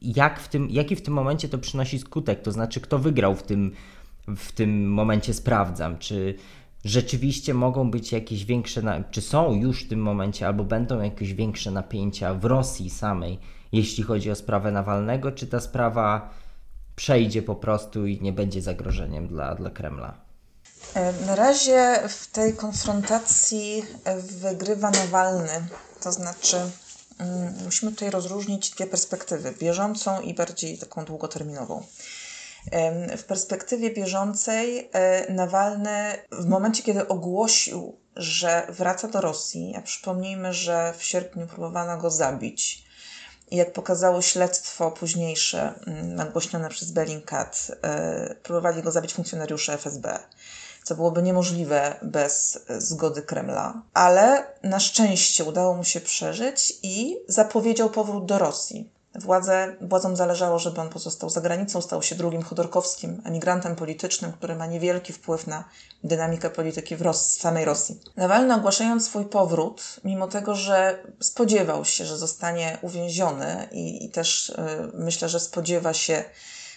jak 0.03 0.41
w 0.41 0.49
tym, 0.49 0.71
jaki 0.71 0.97
w 0.97 1.03
tym 1.03 1.15
momencie 1.15 1.49
to 1.49 1.59
przynosi 1.59 1.99
skutek? 1.99 2.43
To 2.43 2.53
znaczy, 2.53 2.81
kto 2.81 2.99
wygrał 2.99 3.35
w 3.35 3.43
tym, 3.43 3.73
w 4.37 4.53
tym 4.53 4.93
momencie, 4.93 5.35
sprawdzam. 5.35 5.99
Czy 5.99 6.35
rzeczywiście 6.85 7.55
mogą 7.55 7.91
być 7.91 8.13
jakieś 8.13 8.45
większe, 8.45 9.05
czy 9.11 9.21
są 9.21 9.53
już 9.53 9.85
w 9.85 9.89
tym 9.89 10.01
momencie, 10.01 10.47
albo 10.47 10.65
będą 10.65 11.03
jakieś 11.03 11.35
większe 11.35 11.71
napięcia 11.71 12.35
w 12.35 12.45
Rosji 12.45 12.91
samej, 12.91 13.39
jeśli 13.73 14.05
chodzi 14.05 14.31
o 14.31 14.35
sprawę 14.35 14.73
Nawalnego, 14.73 15.33
czy 15.33 15.47
ta 15.47 15.61
sprawa 15.61 16.31
przejdzie 16.97 17.43
po 17.43 17.55
prostu 17.55 18.07
i 18.07 18.21
nie 18.21 18.33
będzie 18.33 18.63
zagrożeniem 18.63 19.29
dla, 19.29 19.55
dla 19.55 19.71
Kremla? 19.71 20.15
E, 20.95 21.13
na 21.27 21.35
razie 21.35 22.09
w 22.09 22.27
tej 22.27 22.55
konfrontacji 22.55 23.85
e, 24.05 24.21
wygrywa 24.21 24.91
Nawalny, 24.91 25.67
to 26.03 26.13
znaczy 26.13 26.57
mm, 27.19 27.55
musimy 27.65 27.93
tutaj 27.93 28.11
rozróżnić 28.11 28.71
dwie 28.71 28.87
perspektywy, 28.87 29.55
bieżącą 29.61 30.21
i 30.21 30.35
bardziej 30.35 30.79
taką 30.79 31.05
długoterminową. 31.05 31.83
W 33.17 33.25
perspektywie 33.25 33.91
bieżącej 33.91 34.91
e, 34.93 35.33
Nawalny 35.33 36.15
w 36.33 36.47
momencie, 36.47 36.83
kiedy 36.83 37.09
ogłosił, 37.09 37.97
że 38.17 38.67
wraca 38.69 39.09
do 39.09 39.21
Rosji, 39.21 39.75
a 39.79 39.83
przypomnijmy, 39.83 40.53
że 40.53 40.95
w 40.99 41.03
sierpniu 41.03 41.47
próbowano 41.47 41.99
go 41.99 42.11
zabić, 42.11 42.89
i 43.51 43.57
jak 43.57 43.73
pokazało 43.73 44.23
śledztwo 44.23 44.91
późniejsze, 44.91 45.75
mm, 45.87 46.15
nagłośnione 46.15 46.69
przez 46.69 46.91
Bellingcat, 46.93 47.71
e, 47.83 48.35
próbowali 48.43 48.83
go 48.83 48.91
zabić 48.91 49.15
funkcjonariusze 49.15 49.73
FSB, 49.73 50.19
co 50.85 50.95
byłoby 50.95 51.23
niemożliwe 51.23 51.97
bez 52.03 52.59
zgody 52.79 53.23
Kremla. 53.23 53.83
Ale 53.95 54.47
na 54.63 54.81
szczęście 54.81 55.45
udało 55.45 55.75
mu 55.75 55.85
się 55.85 56.01
przeżyć 56.01 56.75
i 56.83 57.17
zapowiedział 57.29 57.91
powrót 57.91 58.27
do 58.27 58.39
Rosji. 58.39 58.98
Władze, 59.19 59.77
władzom 59.81 60.17
zależało, 60.17 60.59
żeby 60.59 60.81
on 60.81 60.89
pozostał 60.89 61.31
za 61.31 61.41
granicą, 61.41 61.83
stał 61.83 62.03
się 62.03 62.15
drugim 62.15 62.43
Chodorkowskim, 62.43 63.23
emigrantem 63.25 63.77
politycznym, 63.77 64.33
który 64.33 64.57
ma 64.57 64.67
niewielki 64.67 65.13
wpływ 65.13 65.47
na 65.47 65.65
dynamikę 66.05 66.51
polityki 66.51 66.97
w, 66.97 67.03
Ros 67.03 67.31
samej 67.31 67.65
Rosji. 67.65 68.01
Nawalny 68.17 68.55
ogłaszając 68.55 69.07
swój 69.07 69.25
powrót, 69.25 69.83
mimo 70.05 70.29
tego, 70.29 70.55
że 70.55 71.03
spodziewał 71.21 71.85
się, 71.85 72.05
że 72.05 72.19
zostanie 72.19 72.79
uwięziony 72.83 73.69
i, 73.73 74.05
i 74.05 74.11
też 74.11 74.49
y, 74.49 74.55
myślę, 74.95 75.29
że 75.29 75.41
spodziewa 75.41 75.95
się, 75.95 76.25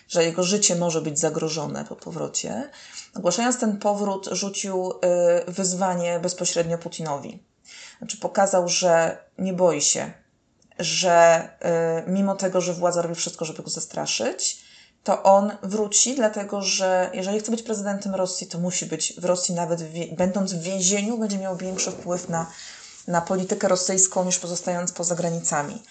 że 0.08 0.24
jego 0.24 0.44
życie 0.44 0.76
może 0.76 1.02
być 1.02 1.20
zagrożone 1.20 1.86
po 1.86 1.96
powrocie, 1.96 2.70
ogłaszając 3.16 3.60
ten 3.60 3.78
powrót, 3.78 4.30
rzucił 4.32 4.92
y, 5.48 5.52
wyzwanie 5.52 6.20
bezpośrednio 6.20 6.78
Putinowi. 6.78 7.44
Znaczy 7.98 8.18
pokazał, 8.18 8.68
że 8.68 9.18
nie 9.38 9.54
boi 9.54 9.82
się 9.82 10.21
że 10.80 11.50
y, 12.08 12.12
mimo 12.12 12.36
tego, 12.36 12.62
że 12.62 12.74
władza 12.74 13.02
robi 13.02 13.16
wszystko, 13.16 13.46
żeby 13.46 13.64
go 13.64 13.70
zastraszyć, 13.70 14.62
to 15.04 15.24
on 15.24 15.58
wróci, 15.64 16.16
dlatego 16.16 16.62
że 16.62 17.10
jeżeli 17.14 17.40
chce 17.40 17.52
być 17.52 17.64
prezydentem 17.64 18.16
Rosji, 18.16 18.48
to 18.48 18.60
musi 18.60 18.86
być 18.86 19.14
w 19.20 19.26
Rosji, 19.26 19.56
nawet 19.56 19.84
w, 19.84 20.16
będąc 20.16 20.54
w 20.54 20.62
więzieniu, 20.62 21.18
będzie 21.18 21.38
miał 21.38 21.58
większy 21.58 21.92
wpływ 21.92 22.30
na, 22.30 22.52
na 23.08 23.22
politykę 23.22 23.68
rosyjską 23.68 24.26
niż 24.26 24.40
pozostając 24.40 24.92
poza 24.92 25.16
granicami. 25.16 25.84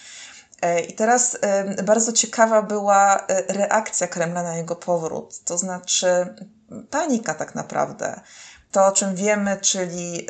E, 0.61 0.79
I 0.79 0.93
teraz 0.93 1.37
y, 1.79 1.83
bardzo 1.83 2.13
ciekawa 2.13 2.61
była 2.61 3.17
y, 3.17 3.53
reakcja 3.53 4.07
Kremla 4.07 4.43
na 4.43 4.57
jego 4.57 4.75
powrót, 4.75 5.43
to 5.43 5.57
znaczy 5.57 6.35
panika 6.89 7.33
tak 7.33 7.55
naprawdę 7.55 8.21
to, 8.71 8.85
o 8.85 8.91
czym 8.91 9.15
wiemy, 9.15 9.57
czyli 9.61 10.27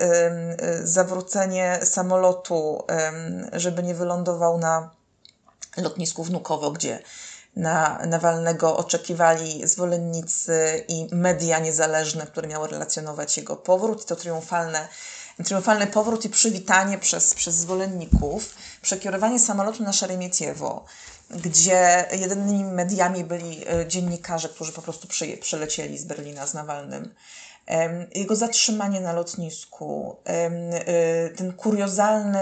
y, 0.82 0.88
zawrócenie 0.88 1.80
samolotu, 1.84 2.84
żeby 3.54 3.84
nie 3.84 3.96
wylądował 3.96 4.58
na 4.58 4.90
lotnisku 5.78 6.24
Wnukowo, 6.24 6.72
gdzie 6.72 7.00
na 7.56 8.00
Nawalnego 8.08 8.78
oczekiwali 8.78 9.68
zwolennicy 9.68 10.86
i 10.88 11.08
media 11.12 11.60
niezależne, 11.60 12.28
które 12.28 12.48
miały 12.48 12.68
relacjonować 12.68 13.38
jego 13.38 13.56
powrót. 13.56 14.06
To 14.06 14.16
triumfalne, 14.16 14.88
triumfalny 15.46 15.88
powrót 15.88 16.26
i 16.26 16.30
przywitanie 16.30 16.98
przez, 16.98 17.34
przez 17.34 17.56
zwolenników, 17.56 18.56
przekierowanie 18.82 19.40
samolotu 19.40 19.84
na 19.84 19.94
Szeremieciewo, 19.94 20.86
gdzie 21.30 22.08
jedynymi 22.12 22.64
mediami 22.64 23.24
byli 23.24 23.74
y, 23.82 23.88
dziennikarze, 23.88 24.50
którzy 24.50 24.72
po 24.72 24.82
prostu 24.82 25.08
przy, 25.08 25.38
przylecieli 25.38 25.98
z 25.98 26.06
Berlina 26.06 26.48
z 26.48 26.54
Nawalnym 26.54 27.14
jego 28.16 28.36
zatrzymanie 28.36 29.02
na 29.02 29.14
lotnisku, 29.14 30.16
y, 31.30 31.36
ten 31.36 31.54
kuriozalny, 31.54 32.40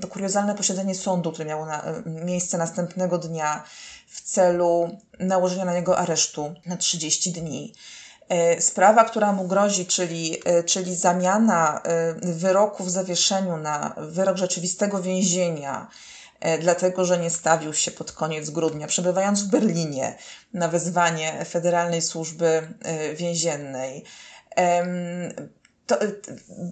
to 0.00 0.08
kuriozalne 0.08 0.54
posiedzenie 0.54 0.94
sądu, 0.94 1.32
które 1.32 1.48
miało 1.48 1.66
na, 1.66 1.84
miejsce 2.06 2.58
następnego 2.58 3.18
dnia 3.18 3.64
w 4.08 4.20
celu 4.20 4.98
nałożenia 5.18 5.64
na 5.64 5.74
niego 5.74 5.98
aresztu 5.98 6.54
na 6.66 6.76
30 6.76 7.32
dni. 7.32 7.74
Sprawa, 8.60 9.04
która 9.04 9.32
mu 9.32 9.44
grozi, 9.44 9.86
czyli, 9.86 10.36
czyli 10.66 10.94
zamiana 10.94 11.82
wyroku 12.22 12.84
w 12.84 12.90
zawieszeniu 12.90 13.56
na 13.56 13.94
wyrok 13.96 14.36
rzeczywistego 14.36 15.02
więzienia, 15.02 15.88
dlatego 16.60 17.04
że 17.04 17.18
nie 17.18 17.30
stawił 17.30 17.74
się 17.74 17.90
pod 17.90 18.12
koniec 18.12 18.50
grudnia, 18.50 18.86
przebywając 18.86 19.42
w 19.42 19.50
Berlinie 19.50 20.16
na 20.54 20.68
wezwanie 20.68 21.44
Federalnej 21.44 22.02
Służby 22.02 22.68
Więziennej 23.14 24.04
to, 25.86 25.98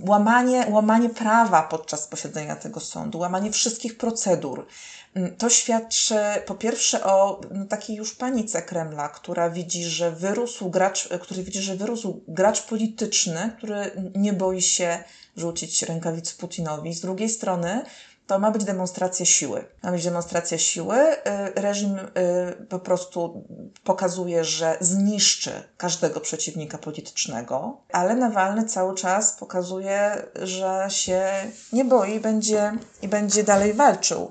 łamanie, 0.07 0.67
łamanie 0.71 1.09
prawa 1.11 1.63
podczas 1.63 2.07
posiedzenia 2.07 2.57
tego 2.57 2.81
sądu, 2.81 3.19
łamanie 3.19 3.53
wszystkich 3.53 3.99
procedur. 3.99 4.67
Mm, 5.15 5.37
to 5.37 5.51
świadczy 5.51 6.15
po 6.47 6.55
pierwsze 6.55 7.05
o 7.05 7.41
no, 7.51 7.65
takiej 7.65 7.97
już 7.97 8.15
panice 8.15 8.63
Kremla, 8.63 9.09
która 9.09 9.51
widzi, 9.51 9.85
że 9.85 10.11
wyrósł 10.11 10.71
gracz, 10.71 11.09
który 11.21 11.43
widzi, 11.43 11.63
że 11.63 11.77
wyrósł 11.77 12.21
gracz 12.29 12.63
polityczny, 12.63 13.53
który 13.59 13.91
nie 14.15 14.33
boi 14.33 14.63
się 14.63 15.05
rzucić 15.39 15.83
rękawic 15.83 16.33
Putinowi. 16.33 16.95
Z 16.95 17.01
drugiej 17.01 17.29
strony 17.29 17.85
to 18.29 18.39
ma 18.39 18.51
być 18.51 18.65
demonstracja 18.65 19.27
siły. 19.27 19.65
Ma 19.83 19.93
być 19.93 20.05
demonstracja 20.05 20.59
siły. 20.59 20.97
Y, 20.97 21.17
reżim 21.55 21.99
y, 21.99 22.67
po 22.69 22.79
prostu 22.79 23.45
pokazuje, 23.85 24.45
że 24.45 24.77
zniszczy 24.81 25.53
każdego 25.77 26.21
przeciwnika 26.21 26.79
politycznego, 26.79 27.81
ale 27.93 28.17
Nawalny 28.17 28.65
cały 28.65 28.95
czas 28.95 29.33
pokazuje, 29.33 30.23
że 30.35 30.87
się 30.89 31.31
nie 31.73 31.85
boi 31.85 32.15
i 32.15 32.21
będzie, 32.21 32.73
i 33.03 33.09
będzie 33.09 33.45
dalej 33.45 33.75
walczył. 33.75 34.31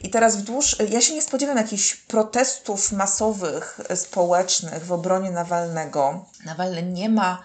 I 0.00 0.10
teraz 0.10 0.36
wdłuż, 0.36 0.76
ja 0.88 1.00
się 1.00 1.14
nie 1.14 1.22
spodziewam 1.22 1.56
jakichś 1.56 1.96
protestów 1.96 2.92
masowych, 2.92 3.80
społecznych 3.94 4.84
w 4.84 4.92
obronie 4.92 5.30
Nawalnego. 5.30 6.24
Nawalny 6.44 6.82
nie 6.82 7.08
ma 7.08 7.42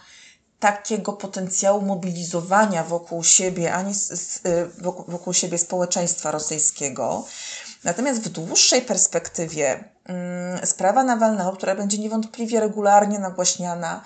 takiego 0.63 1.13
potencjału 1.13 1.81
mobilizowania 1.81 2.83
wokół 2.83 3.23
siebie, 3.23 3.73
ani 3.73 3.93
y, 4.45 4.69
wokół 5.07 5.33
siebie 5.33 5.57
społeczeństwa 5.57 6.31
rosyjskiego. 6.31 7.25
Natomiast 7.83 8.21
w 8.21 8.29
dłuższej 8.29 8.81
perspektywie 8.81 9.83
mm, 10.05 10.65
sprawa 10.65 11.03
Nawalnego, 11.03 11.51
która 11.51 11.75
będzie 11.75 11.97
niewątpliwie 11.97 12.59
regularnie 12.59 13.19
nagłaśniana 13.19 14.03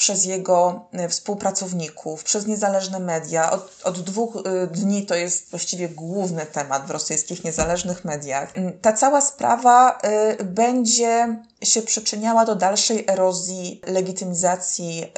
przez 0.00 0.24
jego 0.24 0.88
y, 1.04 1.08
współpracowników, 1.08 2.24
przez 2.24 2.46
niezależne 2.46 3.00
media. 3.00 3.50
Od, 3.50 3.80
od 3.84 4.00
dwóch 4.00 4.36
y, 4.36 4.66
dni 4.66 5.06
to 5.06 5.14
jest 5.14 5.50
właściwie 5.50 5.88
główny 5.88 6.46
temat 6.46 6.86
w 6.86 6.90
rosyjskich 6.90 7.44
niezależnych 7.44 8.04
mediach. 8.04 8.56
Mm, 8.56 8.78
ta 8.80 8.92
cała 8.92 9.20
sprawa 9.20 9.98
y, 10.40 10.44
będzie 10.44 11.36
się 11.62 11.82
przyczyniała 11.82 12.44
do 12.44 12.56
dalszej 12.56 13.04
erozji 13.08 13.80
legitymizacji 13.86 15.12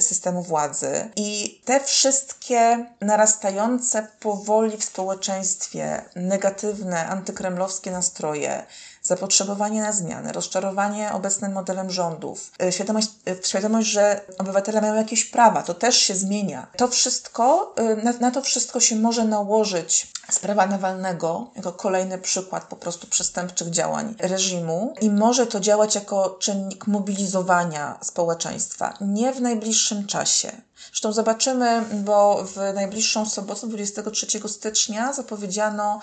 systemu 0.00 0.42
władzy. 0.42 1.10
I 1.16 1.60
te 1.64 1.80
wszystkie 1.80 2.86
narastające 3.00 4.06
powoli 4.20 4.76
w 4.76 4.84
społeczeństwie 4.84 6.04
negatywne, 6.16 7.06
antykremlowskie 7.06 7.90
nastroje, 7.90 8.66
zapotrzebowanie 9.10 9.82
na 9.82 9.92
zmiany, 9.92 10.32
rozczarowanie 10.32 11.12
obecnym 11.12 11.52
modelem 11.52 11.90
rządów, 11.90 12.52
e, 12.62 12.72
świadomość, 12.72 13.08
e, 13.28 13.48
świadomość, 13.48 13.88
że 13.88 14.20
obywatele 14.38 14.80
mają 14.80 14.94
jakieś 14.94 15.24
prawa, 15.24 15.62
to 15.62 15.74
też 15.74 15.96
się 15.96 16.14
zmienia. 16.14 16.66
To 16.76 16.88
wszystko, 16.88 17.74
e, 17.76 17.96
na, 17.96 18.12
na 18.12 18.30
to 18.30 18.42
wszystko 18.42 18.80
się 18.80 18.96
może 18.96 19.24
nałożyć 19.24 20.12
sprawa 20.30 20.66
Nawalnego 20.66 21.50
jako 21.56 21.72
kolejny 21.72 22.18
przykład 22.18 22.64
po 22.64 22.76
prostu 22.76 23.06
przestępczych 23.06 23.70
działań 23.70 24.14
reżimu 24.18 24.94
i 25.00 25.10
może 25.10 25.46
to 25.46 25.60
działać 25.60 25.94
jako 25.94 26.30
czynnik 26.30 26.86
mobilizowania 26.86 27.98
społeczeństwa. 28.02 28.94
Nie 29.00 29.32
w 29.32 29.40
najbliższym 29.40 30.06
czasie. 30.06 30.52
Zresztą 30.86 31.12
zobaczymy, 31.12 31.84
bo 31.92 32.44
w 32.44 32.56
najbliższą 32.74 33.26
sobotę, 33.26 33.66
23 33.66 34.48
stycznia, 34.48 35.12
zapowiedziano 35.12 36.00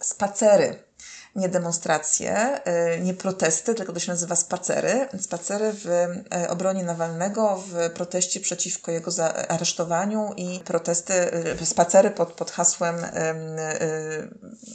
spacery 0.00 0.90
nie 1.36 1.48
demonstracje, 1.48 2.60
y, 2.96 3.00
nie 3.00 3.14
protesty, 3.14 3.74
tylko 3.74 3.92
to 3.92 4.00
się 4.00 4.12
nazywa 4.12 4.36
spacery. 4.36 5.08
Spacery 5.20 5.72
w 5.72 5.86
y, 5.86 6.48
obronie 6.48 6.84
Nawalnego, 6.84 7.64
w 7.66 7.90
proteście 7.90 8.40
przeciwko 8.40 8.90
jego 8.90 9.10
aresztowaniu 9.48 10.32
i 10.36 10.60
protesty, 10.64 11.14
y, 11.62 11.66
spacery 11.66 12.10
pod, 12.10 12.32
pod 12.32 12.50
hasłem 12.50 12.96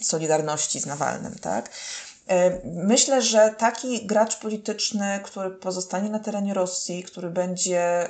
Solidarności 0.02 0.80
z 0.80 0.86
Nawalnym, 0.86 1.36
tak? 1.36 1.70
Myślę, 2.64 3.22
że 3.22 3.56
taki 3.58 4.06
gracz 4.06 4.40
polityczny, 4.40 5.20
który 5.24 5.52
pozostanie 5.52 6.10
na 6.10 6.20
terenie 6.20 6.54
Rosji, 6.54 7.04
który 7.04 7.30
będzie 7.30 8.10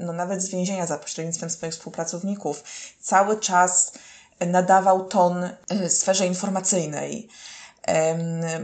no, 0.00 0.12
nawet 0.12 0.42
z 0.42 0.48
więzienia 0.48 0.86
za 0.86 0.98
pośrednictwem 0.98 1.50
swoich 1.50 1.72
współpracowników, 1.72 2.64
cały 3.00 3.40
czas 3.40 3.92
nadawał 4.40 5.04
ton 5.04 5.50
sferze 5.88 6.26
informacyjnej, 6.26 7.28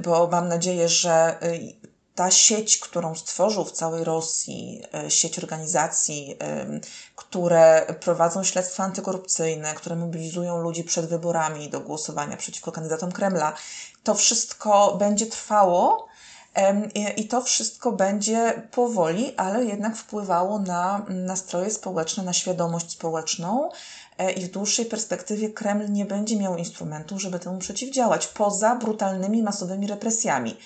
bo 0.02 0.28
mam 0.28 0.48
nadzieję, 0.48 0.88
że 0.88 1.36
y, 1.42 1.74
ta 2.14 2.30
sieć, 2.30 2.78
którą 2.78 3.14
stworzył 3.14 3.64
w 3.64 3.72
całej 3.72 4.04
Rosji, 4.04 4.82
y, 5.06 5.10
sieć 5.10 5.38
organizacji, 5.38 6.38
które 7.16 7.86
prowadzą 8.00 8.44
śledztwa 8.44 8.84
antykorupcyjne, 8.84 9.74
które 9.74 9.96
mobilizują 9.96 10.58
ludzi 10.58 10.84
przed 10.84 11.06
wyborami 11.06 11.70
do 11.70 11.80
głosowania 11.80 12.36
przeciwko 12.36 12.72
kandydatom 12.72 13.12
Kremla, 13.12 13.52
to 14.02 14.14
wszystko 14.14 14.96
będzie 14.96 15.26
trwało 15.26 16.08
i 17.16 17.28
to 17.28 17.42
wszystko 17.42 17.92
będzie 17.92 18.68
powoli, 18.70 19.36
ale 19.36 19.64
jednak 19.64 19.96
wpływało 19.96 20.58
na 20.58 21.06
nastroje 21.08 21.70
społeczne, 21.70 22.22
na 22.22 22.32
świadomość 22.32 22.90
społeczną 22.90 23.70
i 24.36 24.40
w 24.40 24.50
dłuższej 24.50 24.86
perspektywie 24.86 25.50
Kreml 25.50 25.92
nie 25.92 26.04
będzie 26.04 26.36
miał 26.36 26.56
instrumentów, 26.56 27.22
żeby 27.22 27.38
temu 27.38 27.58
przeciwdziałać, 27.58 28.26
poza 28.26 28.76
brutalnymi, 28.76 29.42
masowymi 29.42 29.86
represjami. 29.86 30.56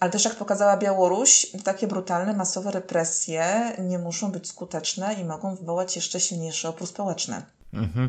Ale 0.00 0.10
też 0.10 0.24
jak 0.24 0.34
pokazała 0.34 0.76
Białoruś, 0.76 1.46
takie 1.64 1.86
brutalne, 1.86 2.32
masowe 2.32 2.70
represje 2.70 3.72
nie 3.78 3.98
muszą 3.98 4.32
być 4.32 4.48
skuteczne 4.48 5.14
i 5.14 5.24
mogą 5.24 5.56
wywołać 5.56 5.96
jeszcze 5.96 6.20
silniejszy 6.20 6.68
opór 6.68 6.86
społeczny. 6.86 7.42
Mhm. 7.74 8.08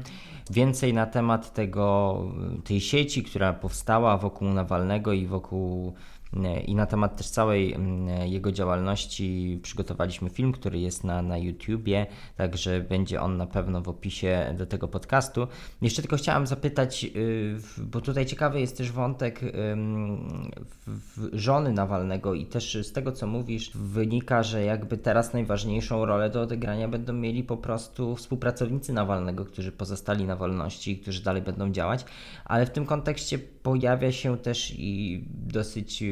Więcej 0.50 0.94
na 0.94 1.06
temat 1.06 1.54
tego, 1.54 2.18
tej 2.64 2.82
sieci, 2.82 3.24
która 3.24 3.54
powstała 3.54 4.18
wokół 4.18 4.48
Nawalnego 4.48 5.14
i 5.14 5.28
wokół 5.28 5.94
i 6.66 6.76
na 6.76 6.86
temat 6.86 7.18
też 7.18 7.30
całej 7.30 7.74
mm, 7.74 8.28
jego 8.28 8.52
działalności 8.52 9.60
przygotowaliśmy 9.64 10.30
film, 10.30 10.52
który 10.52 10.80
jest 10.80 11.04
na, 11.04 11.22
na 11.22 11.38
YouTubie, 11.38 12.06
także 12.38 12.82
będzie 12.82 13.22
on 13.22 13.38
na 13.38 13.48
pewno 13.48 13.82
w 13.82 13.90
opisie 13.90 14.56
do 14.58 14.66
tego 14.66 14.88
podcastu. 14.88 15.48
Jeszcze 15.82 16.02
tylko 16.02 16.18
chciałam 16.18 16.48
zapytać, 16.48 17.06
y, 17.16 17.58
bo 17.78 18.02
tutaj 18.02 18.26
ciekawy 18.26 18.60
jest 18.60 18.78
też 18.78 18.92
wątek 18.92 19.42
żony 21.34 21.74
Nawalnego 21.74 22.34
i 22.34 22.46
też 22.46 22.78
z 22.84 22.92
tego 22.92 23.12
co 23.12 23.28
mówisz 23.28 23.72
wynika, 23.76 24.44
że 24.44 24.64
jakby 24.64 24.98
teraz 24.98 25.34
najważniejszą 25.34 26.06
rolę 26.06 26.30
do 26.30 26.42
odegrania 26.42 26.88
będą 26.88 27.14
mieli 27.14 27.44
po 27.44 27.58
prostu 27.58 28.16
współpracownicy 28.16 28.94
Nawalnego, 28.94 29.46
którzy 29.46 29.72
pozostali 29.72 30.26
na 30.26 30.36
wolności 30.36 30.92
i 30.92 30.98
którzy 30.98 31.24
dalej 31.24 31.42
będą 31.42 31.72
działać, 31.72 32.06
ale 32.46 32.66
w 32.66 32.70
tym 32.70 32.86
kontekście 32.86 33.40
pojawia 33.64 34.12
się 34.12 34.38
też 34.38 34.74
i 34.78 35.24
dosyć 35.30 36.04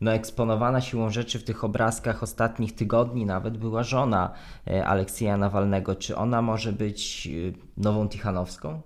no, 0.00 0.12
eksponowana 0.12 0.80
siłą 0.80 1.10
rzeczy 1.10 1.38
w 1.38 1.44
tych 1.44 1.64
obrazkach 1.64 2.22
ostatnich 2.22 2.74
tygodni 2.74 3.26
nawet 3.26 3.56
była 3.56 3.82
żona 3.82 4.34
e, 4.66 4.86
Aleksieja 4.86 5.36
Nawalnego. 5.36 5.94
Czy 5.94 6.16
ona 6.16 6.42
może 6.42 6.72
być 6.72 7.28
e, 7.28 7.30
nową 7.76 8.08
Tichanowską? 8.08 8.80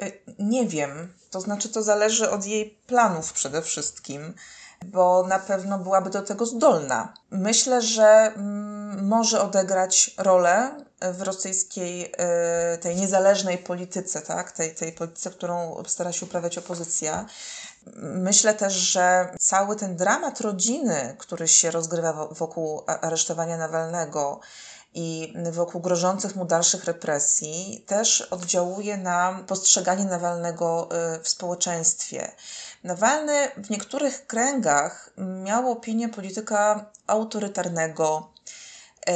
E, 0.00 0.12
nie 0.38 0.66
wiem. 0.66 0.90
To 1.30 1.40
znaczy, 1.40 1.68
to 1.68 1.82
zależy 1.82 2.30
od 2.30 2.46
jej 2.46 2.78
planów 2.86 3.32
przede 3.32 3.62
wszystkim, 3.62 4.34
bo 4.86 5.26
na 5.28 5.38
pewno 5.38 5.78
byłaby 5.78 6.10
do 6.10 6.22
tego 6.22 6.46
zdolna. 6.46 7.14
Myślę, 7.30 7.82
że 7.82 8.32
mm, 8.36 9.06
może 9.06 9.42
odegrać 9.42 10.14
rolę 10.18 10.84
w 11.12 11.22
rosyjskiej, 11.22 12.12
tej 12.80 12.96
niezależnej 12.96 13.58
polityce, 13.58 14.20
tak? 14.20 14.52
tej, 14.52 14.74
tej 14.74 14.92
polityce, 14.92 15.30
którą 15.30 15.82
stara 15.86 16.12
się 16.12 16.26
uprawiać 16.26 16.58
opozycja. 16.58 17.26
Myślę 17.96 18.54
też, 18.54 18.72
że 18.72 19.34
cały 19.40 19.76
ten 19.76 19.96
dramat 19.96 20.40
rodziny, 20.40 21.16
który 21.18 21.48
się 21.48 21.70
rozgrywa 21.70 22.26
wokół 22.30 22.82
aresztowania 22.86 23.56
Nawalnego 23.56 24.40
i 24.94 25.34
wokół 25.52 25.80
grożących 25.80 26.36
mu 26.36 26.44
dalszych 26.44 26.84
represji, 26.84 27.84
też 27.86 28.20
oddziałuje 28.20 28.96
na 28.96 29.44
postrzeganie 29.46 30.04
Nawalnego 30.04 30.88
y, 31.16 31.22
w 31.22 31.28
społeczeństwie. 31.28 32.32
Nawalny 32.84 33.48
w 33.56 33.70
niektórych 33.70 34.26
kręgach 34.26 35.10
miał 35.18 35.70
opinię 35.70 36.08
polityka 36.08 36.90
autorytarnego, 37.06 38.28
e, 38.28 38.31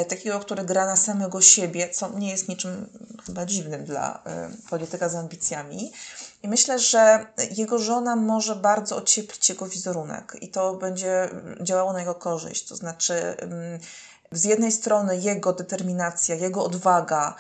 takiego, 0.08 0.40
który 0.40 0.64
gra 0.64 0.86
na 0.86 0.96
samego 0.96 1.40
siebie, 1.40 1.88
co 1.88 2.08
nie 2.08 2.30
jest 2.30 2.48
niczym 2.48 2.86
chyba 3.26 3.46
dziwnym 3.46 3.84
dla 3.84 4.22
y, 4.64 4.68
polityka 4.70 5.08
z 5.08 5.14
ambicjami. 5.14 5.92
I 6.42 6.48
myślę, 6.48 6.78
że 6.78 7.26
jego 7.56 7.78
żona 7.78 8.16
może 8.16 8.56
bardzo 8.56 8.96
ocieplić 8.96 9.48
jego 9.48 9.66
wizerunek 9.66 10.36
i 10.40 10.48
to 10.48 10.74
będzie 10.74 11.30
działało 11.60 11.92
na 11.92 12.00
jego 12.00 12.14
korzyść. 12.14 12.68
To 12.68 12.76
znaczy, 12.76 13.36
z 14.32 14.44
jednej 14.44 14.72
strony 14.72 15.16
jego 15.16 15.52
determinacja, 15.52 16.34
jego 16.34 16.64
odwaga 16.64 17.34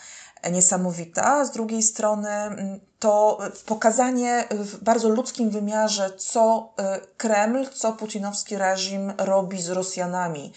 niesamowita, 0.52 1.44
z 1.44 1.50
drugiej 1.50 1.82
strony 1.82 2.30
mm, 2.30 2.80
to 2.98 3.38
pokazanie 3.66 4.44
w 4.50 4.84
bardzo 4.84 5.08
ludzkim 5.08 5.50
wymiarze, 5.50 6.10
co 6.10 6.72
y, 6.80 7.16
Kreml, 7.16 7.68
co 7.74 7.92
putinowski 7.92 8.56
reżim 8.56 9.12
robi 9.18 9.62
z 9.62 9.68
Rosjanami. 9.68 10.52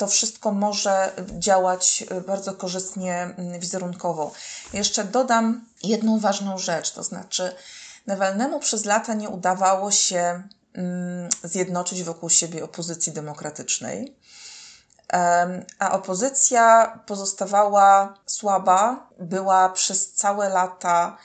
To 0.00 0.06
wszystko 0.06 0.52
może 0.52 1.12
działać 1.38 2.04
y, 2.12 2.20
bardzo 2.20 2.54
korzystnie 2.54 3.14
mm, 3.14 3.60
wizerunkowo. 3.60 4.32
Jeszcze 4.72 5.04
dodam 5.04 5.64
jedną 5.82 6.18
ważną 6.18 6.58
rzecz, 6.58 6.90
to 6.90 7.02
znaczy 7.02 7.54
Nawalnemu 8.06 8.60
przez 8.60 8.84
lata 8.84 9.14
nie 9.14 9.28
udawało 9.28 9.90
się 9.90 10.42
mm, 10.74 11.28
zjednoczyć 11.44 12.02
wokół 12.02 12.30
siebie 12.30 12.64
opozycji 12.64 13.12
demokratycznej 13.12 14.14
a 15.78 15.92
opozycja 15.92 16.98
pozostawała 17.06 18.14
słaba, 18.26 19.06
była 19.18 19.68
przez 19.68 20.12
całe 20.12 20.48
lata 20.48 21.16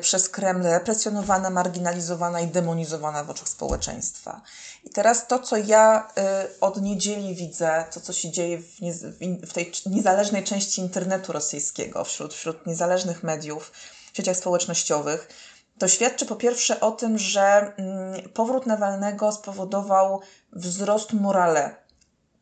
przez 0.00 0.28
Kreml 0.28 0.62
represjonowana, 0.64 1.50
marginalizowana 1.50 2.40
i 2.40 2.46
demonizowana 2.46 3.24
w 3.24 3.30
oczach 3.30 3.48
społeczeństwa. 3.48 4.40
I 4.84 4.90
teraz 4.90 5.26
to, 5.26 5.38
co 5.38 5.56
ja 5.56 6.08
e, 6.16 6.48
od 6.60 6.82
niedzieli 6.82 7.34
widzę, 7.34 7.84
to, 7.94 8.00
co 8.00 8.12
się 8.12 8.30
dzieje 8.30 8.58
w, 8.58 8.66
w 9.46 9.52
tej 9.52 9.72
niezależnej 9.86 10.44
części 10.44 10.80
internetu 10.80 11.32
rosyjskiego, 11.32 12.04
wśród, 12.04 12.34
wśród 12.34 12.66
niezależnych 12.66 13.22
mediów, 13.22 13.72
w 14.12 14.16
sieciach 14.16 14.36
społecznościowych, 14.36 15.28
to 15.78 15.88
świadczy 15.88 16.26
po 16.26 16.36
pierwsze 16.36 16.80
o 16.80 16.90
tym, 16.90 17.18
że 17.18 17.72
mm, 17.76 18.28
powrót 18.28 18.66
Nawalnego 18.66 19.32
spowodował 19.32 20.20
wzrost 20.52 21.12
morale 21.12 21.82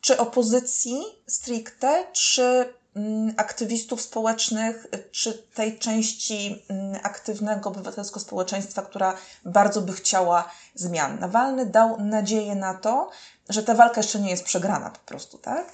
czy 0.01 0.17
opozycji 0.17 1.03
stricte, 1.27 2.07
czy 2.13 2.73
aktywistów 3.37 4.01
społecznych, 4.01 4.87
czy 5.11 5.33
tej 5.53 5.79
części 5.79 6.65
mm, 6.69 6.99
aktywnego 7.03 7.69
obywatelskiego 7.69 8.19
społeczeństwa, 8.19 8.81
która 8.81 9.17
bardzo 9.45 9.81
by 9.81 9.93
chciała 9.93 10.49
zmian. 10.75 11.19
Nawalny 11.19 11.65
dał 11.65 11.99
nadzieję 11.99 12.55
na 12.55 12.73
to, 12.73 13.09
że 13.49 13.63
ta 13.63 13.73
walka 13.75 13.99
jeszcze 14.01 14.19
nie 14.19 14.29
jest 14.29 14.43
przegrana 14.43 14.89
po 14.89 14.99
prostu, 14.99 15.37
tak? 15.37 15.71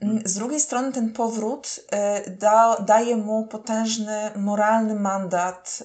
Mm, 0.00 0.22
z 0.24 0.34
drugiej 0.34 0.60
strony 0.60 0.92
ten 0.92 1.12
powrót 1.12 1.80
y, 2.26 2.30
da, 2.30 2.76
daje 2.80 3.16
mu 3.16 3.46
potężny 3.46 4.30
moralny 4.36 4.94
mandat, 4.94 5.82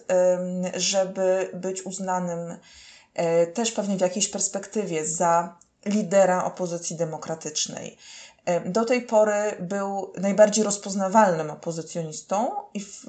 żeby 0.76 1.52
być 1.54 1.86
uznanym 1.86 2.52
y, 2.52 3.48
też 3.48 3.72
pewnie 3.72 3.98
w 3.98 4.02
jakiejś 4.02 4.28
perspektywie 4.28 5.06
za 5.06 5.56
lidera 5.86 6.44
opozycji 6.44 6.96
demokratycznej. 6.96 7.98
E, 8.50 8.70
do 8.70 8.86
tej 8.86 9.02
pory 9.02 9.56
był 9.60 10.14
najbardziej 10.18 10.64
rozpoznawalnym 10.64 11.50
opozycjonistą 11.50 12.52
i 12.74 12.80
w, 12.80 13.06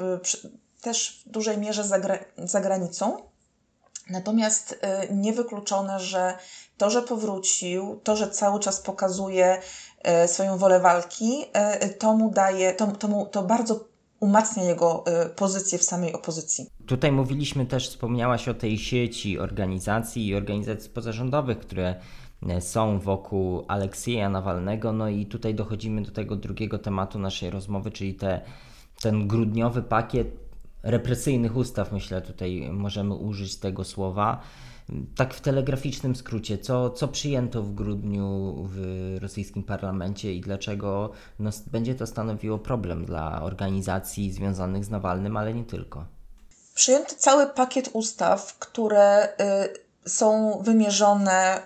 też 0.80 1.22
w 1.26 1.30
dużej 1.30 1.58
mierze 1.58 1.84
za, 1.84 1.98
za 2.38 2.60
granicą. 2.60 3.16
Natomiast 4.10 4.78
e, 4.80 5.14
niewykluczone, 5.14 6.00
że 6.00 6.34
to, 6.76 6.90
że 6.90 7.02
powrócił, 7.02 8.00
to, 8.04 8.16
że 8.16 8.30
cały 8.30 8.60
czas 8.60 8.80
pokazuje 8.80 9.60
e, 10.02 10.28
swoją 10.28 10.58
wolę 10.58 10.80
walki, 10.80 11.44
to 11.98 12.16
mu 12.16 12.30
daje, 12.30 12.74
to, 12.74 12.86
to, 12.86 13.08
mu, 13.08 13.26
to 13.26 13.42
bardzo 13.42 13.84
umacnia 14.20 14.64
jego 14.64 15.04
pozycję 15.36 15.78
w 15.78 15.84
samej 15.84 16.12
opozycji. 16.12 16.66
Tutaj 16.86 17.12
mówiliśmy 17.12 17.66
też, 17.66 17.88
wspomniałaś 17.88 18.48
o 18.48 18.54
tej 18.54 18.78
sieci 18.78 19.38
organizacji 19.38 20.26
i 20.26 20.34
organizacji 20.34 20.90
pozarządowych, 20.90 21.58
które 21.58 21.94
E, 21.94 22.29
są 22.60 22.98
wokół 22.98 23.64
Aleksieja 23.68 24.28
Nawalnego. 24.28 24.92
No 24.92 25.08
i 25.08 25.26
tutaj 25.26 25.54
dochodzimy 25.54 26.02
do 26.02 26.10
tego 26.10 26.36
drugiego 26.36 26.78
tematu 26.78 27.18
naszej 27.18 27.50
rozmowy, 27.50 27.90
czyli 27.90 28.14
te, 28.14 28.40
ten 29.02 29.28
grudniowy 29.28 29.82
pakiet 29.82 30.50
represyjnych 30.82 31.56
ustaw, 31.56 31.92
myślę, 31.92 32.22
tutaj 32.22 32.70
możemy 32.72 33.14
użyć 33.14 33.56
tego 33.56 33.84
słowa. 33.84 34.40
Tak 35.16 35.34
w 35.34 35.40
telegraficznym 35.40 36.16
skrócie, 36.16 36.58
co, 36.58 36.90
co 36.90 37.08
przyjęto 37.08 37.62
w 37.62 37.74
grudniu 37.74 38.54
w 38.70 39.16
rosyjskim 39.20 39.62
parlamencie 39.62 40.34
i 40.34 40.40
dlaczego 40.40 41.10
no, 41.38 41.50
będzie 41.72 41.94
to 41.94 42.06
stanowiło 42.06 42.58
problem 42.58 43.04
dla 43.04 43.42
organizacji 43.42 44.32
związanych 44.32 44.84
z 44.84 44.90
Nawalnym, 44.90 45.36
ale 45.36 45.54
nie 45.54 45.64
tylko? 45.64 46.04
Przyjęto 46.74 47.14
cały 47.14 47.46
pakiet 47.46 47.90
ustaw, 47.92 48.58
które 48.58 49.24
y, 49.24 49.89
są 50.06 50.58
wymierzone 50.64 51.62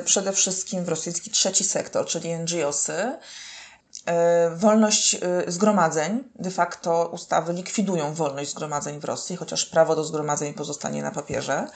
y, 0.00 0.04
przede 0.04 0.32
wszystkim 0.32 0.84
w 0.84 0.88
rosyjski 0.88 1.30
trzeci 1.30 1.64
sektor, 1.64 2.06
czyli 2.06 2.38
NGOsy. 2.38 2.92
Y, 2.92 4.56
wolność 4.56 5.14
y, 5.14 5.52
zgromadzeń, 5.52 6.24
de 6.34 6.50
facto 6.50 7.06
ustawy 7.06 7.52
likwidują 7.52 8.14
wolność 8.14 8.50
zgromadzeń 8.50 9.00
w 9.00 9.04
Rosji, 9.04 9.36
chociaż 9.36 9.66
prawo 9.66 9.96
do 9.96 10.04
zgromadzeń 10.04 10.54
pozostanie 10.54 11.02
na 11.02 11.10
papierze 11.10 11.66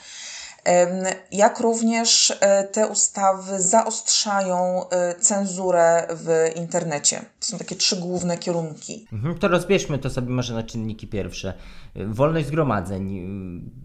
jak 1.31 1.59
również 1.59 2.37
e, 2.39 2.63
te 2.63 2.87
ustawy 2.87 3.61
zaostrzają 3.61 4.89
e, 4.89 5.15
cenzurę 5.15 6.07
w 6.09 6.51
internecie. 6.55 7.25
To 7.39 7.47
są 7.47 7.57
takie 7.57 7.75
trzy 7.75 7.95
główne 7.95 8.37
kierunki. 8.37 9.07
Mhm, 9.13 9.39
to 9.39 9.47
rozbierzmy 9.47 9.99
to 9.99 10.09
sobie 10.09 10.29
może 10.29 10.53
na 10.53 10.63
czynniki 10.63 11.07
pierwsze. 11.07 11.53
Wolność 11.95 12.47
zgromadzeń. 12.47 13.25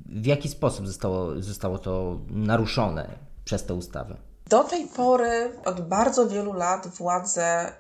W 0.07 0.27
jaki 0.27 0.49
sposób 0.49 0.87
zostało, 0.87 1.43
zostało 1.43 1.79
to 1.79 2.19
naruszone 2.31 3.09
przez 3.45 3.65
tę 3.65 3.75
ustawę? 3.75 4.17
Do 4.47 4.65
tej 4.65 4.87
pory, 4.87 5.53
od 5.65 5.89
bardzo 5.89 6.29
wielu 6.29 6.53
lat, 6.53 6.87
władze 6.87 7.45
e, 7.45 7.73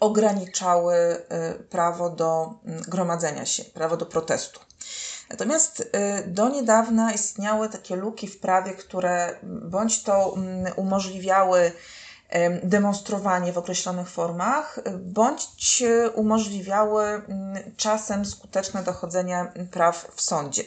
ograniczały 0.00 0.94
prawo 1.70 2.10
do 2.10 2.54
gromadzenia 2.88 3.46
się, 3.46 3.64
prawo 3.64 3.96
do 3.96 4.06
protestu. 4.06 4.60
Natomiast 5.34 5.80
y, 5.80 5.86
do 6.26 6.48
niedawna 6.48 7.12
istniały 7.12 7.68
takie 7.68 7.96
luki 7.96 8.28
w 8.28 8.38
prawie, 8.38 8.72
które 8.72 9.38
bądź 9.42 10.02
to 10.02 10.34
mm, 10.36 10.72
umożliwiały 10.76 11.72
demonstrowanie 12.62 13.52
w 13.52 13.58
określonych 13.58 14.08
formach, 14.08 14.80
bądź 14.98 15.82
umożliwiały 16.14 17.04
mm, 17.04 17.58
czasem 17.76 18.24
skuteczne 18.24 18.82
dochodzenie 18.82 19.52
praw 19.70 20.06
w 20.14 20.20
sądzie. 20.20 20.62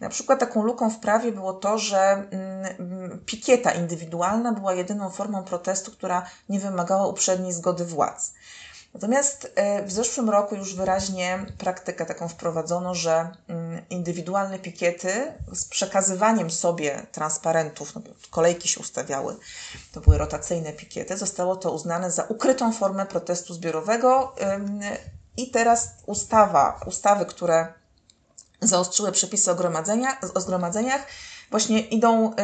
Na 0.00 0.08
przykład 0.08 0.40
taką 0.40 0.62
luką 0.62 0.90
w 0.90 0.98
prawie 0.98 1.32
było 1.32 1.52
to, 1.52 1.78
że 1.78 1.98
mm, 1.98 3.20
pikieta 3.26 3.72
indywidualna 3.72 4.52
była 4.52 4.74
jedyną 4.74 5.10
formą 5.10 5.44
protestu, 5.44 5.90
która 5.90 6.26
nie 6.48 6.60
wymagała 6.60 7.06
uprzedniej 7.06 7.52
zgody 7.52 7.84
władz. 7.84 8.32
Natomiast 8.94 9.52
e, 9.54 9.82
w 9.82 9.92
zeszłym 9.92 10.30
roku 10.30 10.54
już 10.54 10.74
wyraźnie 10.74 11.46
praktykę 11.58 12.06
taką 12.06 12.28
wprowadzono, 12.28 12.94
że 12.94 13.30
mm, 13.48 13.82
indywidualne 13.90 14.58
pikiety 14.58 15.32
z 15.52 15.64
przekazywaniem 15.64 16.50
sobie 16.50 17.06
transparentów, 17.12 17.94
no 17.94 18.00
kolejki 18.30 18.68
się 18.68 18.80
ustawiały, 18.80 19.36
to 19.92 20.00
były 20.00 20.18
rotacyjne 20.18 20.72
pikiety, 20.72 21.16
zostało 21.16 21.56
to 21.56 21.72
uznane 21.72 22.10
za 22.10 22.22
ukrytą 22.22 22.72
formę 22.72 23.06
protestu 23.06 23.54
zbiorowego 23.54 24.34
i 25.36 25.50
teraz 25.50 25.88
ustawa, 26.06 26.80
ustawy, 26.86 27.26
które 27.26 27.72
zaostrzyły 28.60 29.12
przepisy 29.12 29.50
o, 29.50 29.56
o 30.34 30.40
zgromadzeniach, 30.40 31.06
właśnie 31.50 31.80
idą 31.80 32.34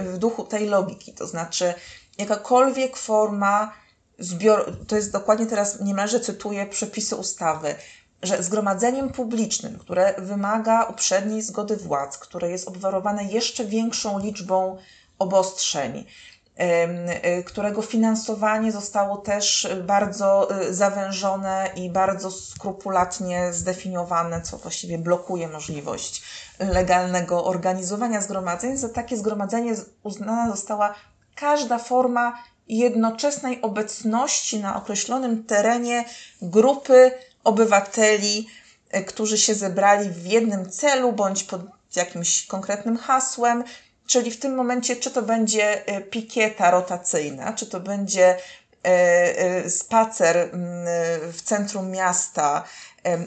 w 0.00 0.18
duchu 0.18 0.44
tej 0.44 0.66
logiki, 0.66 1.12
to 1.12 1.26
znaczy 1.26 1.74
jakakolwiek 2.18 2.96
forma 2.96 3.72
zbior, 4.18 4.76
to 4.88 4.96
jest 4.96 5.12
dokładnie 5.12 5.46
teraz 5.46 5.80
niemalże 5.80 6.20
cytuję 6.20 6.66
przepisy 6.66 7.16
ustawy, 7.16 7.74
że 8.22 8.42
zgromadzeniem 8.42 9.10
publicznym, 9.10 9.78
które 9.78 10.14
wymaga 10.18 10.84
uprzedniej 10.84 11.42
zgody 11.42 11.76
władz, 11.76 12.18
które 12.18 12.50
jest 12.50 12.68
obwarowane 12.68 13.24
jeszcze 13.24 13.64
większą 13.64 14.18
liczbą 14.18 14.76
obostrzeń, 15.18 16.04
y, 17.38 17.44
którego 17.44 17.82
finansowanie 17.82 18.72
zostało 18.72 19.16
też 19.16 19.68
bardzo 19.86 20.60
y, 20.62 20.74
zawężone 20.74 21.70
i 21.76 21.90
bardzo 21.90 22.30
skrupulatnie 22.30 23.52
zdefiniowane, 23.52 24.42
co 24.42 24.58
właściwie 24.58 24.98
blokuje 24.98 25.48
możliwość 25.48 26.22
legalnego 26.58 27.44
organizowania 27.44 28.20
zgromadzeń. 28.20 28.76
Za 28.76 28.88
takie 28.88 29.16
zgromadzenie 29.16 29.74
uznana 30.02 30.50
została 30.50 30.94
każda 31.34 31.78
forma 31.78 32.38
jednoczesnej 32.68 33.62
obecności 33.62 34.60
na 34.60 34.76
określonym 34.76 35.44
terenie 35.44 36.04
grupy 36.42 37.10
obywateli, 37.44 38.48
e, 38.90 39.04
którzy 39.04 39.38
się 39.38 39.54
zebrali 39.54 40.10
w 40.10 40.26
jednym 40.26 40.70
celu 40.70 41.12
bądź 41.12 41.44
pod 41.44 41.60
jakimś 41.96 42.46
konkretnym 42.46 42.96
hasłem. 42.96 43.64
Czyli 44.06 44.30
w 44.30 44.40
tym 44.40 44.54
momencie, 44.54 44.96
czy 44.96 45.10
to 45.10 45.22
będzie 45.22 45.86
e, 45.86 46.00
pikieta 46.00 46.70
rotacyjna, 46.70 47.52
czy 47.52 47.66
to 47.66 47.80
będzie 47.80 48.36
e, 48.82 49.70
spacer 49.70 50.50
w 51.32 51.42
centrum 51.42 51.90
miasta, 51.90 52.64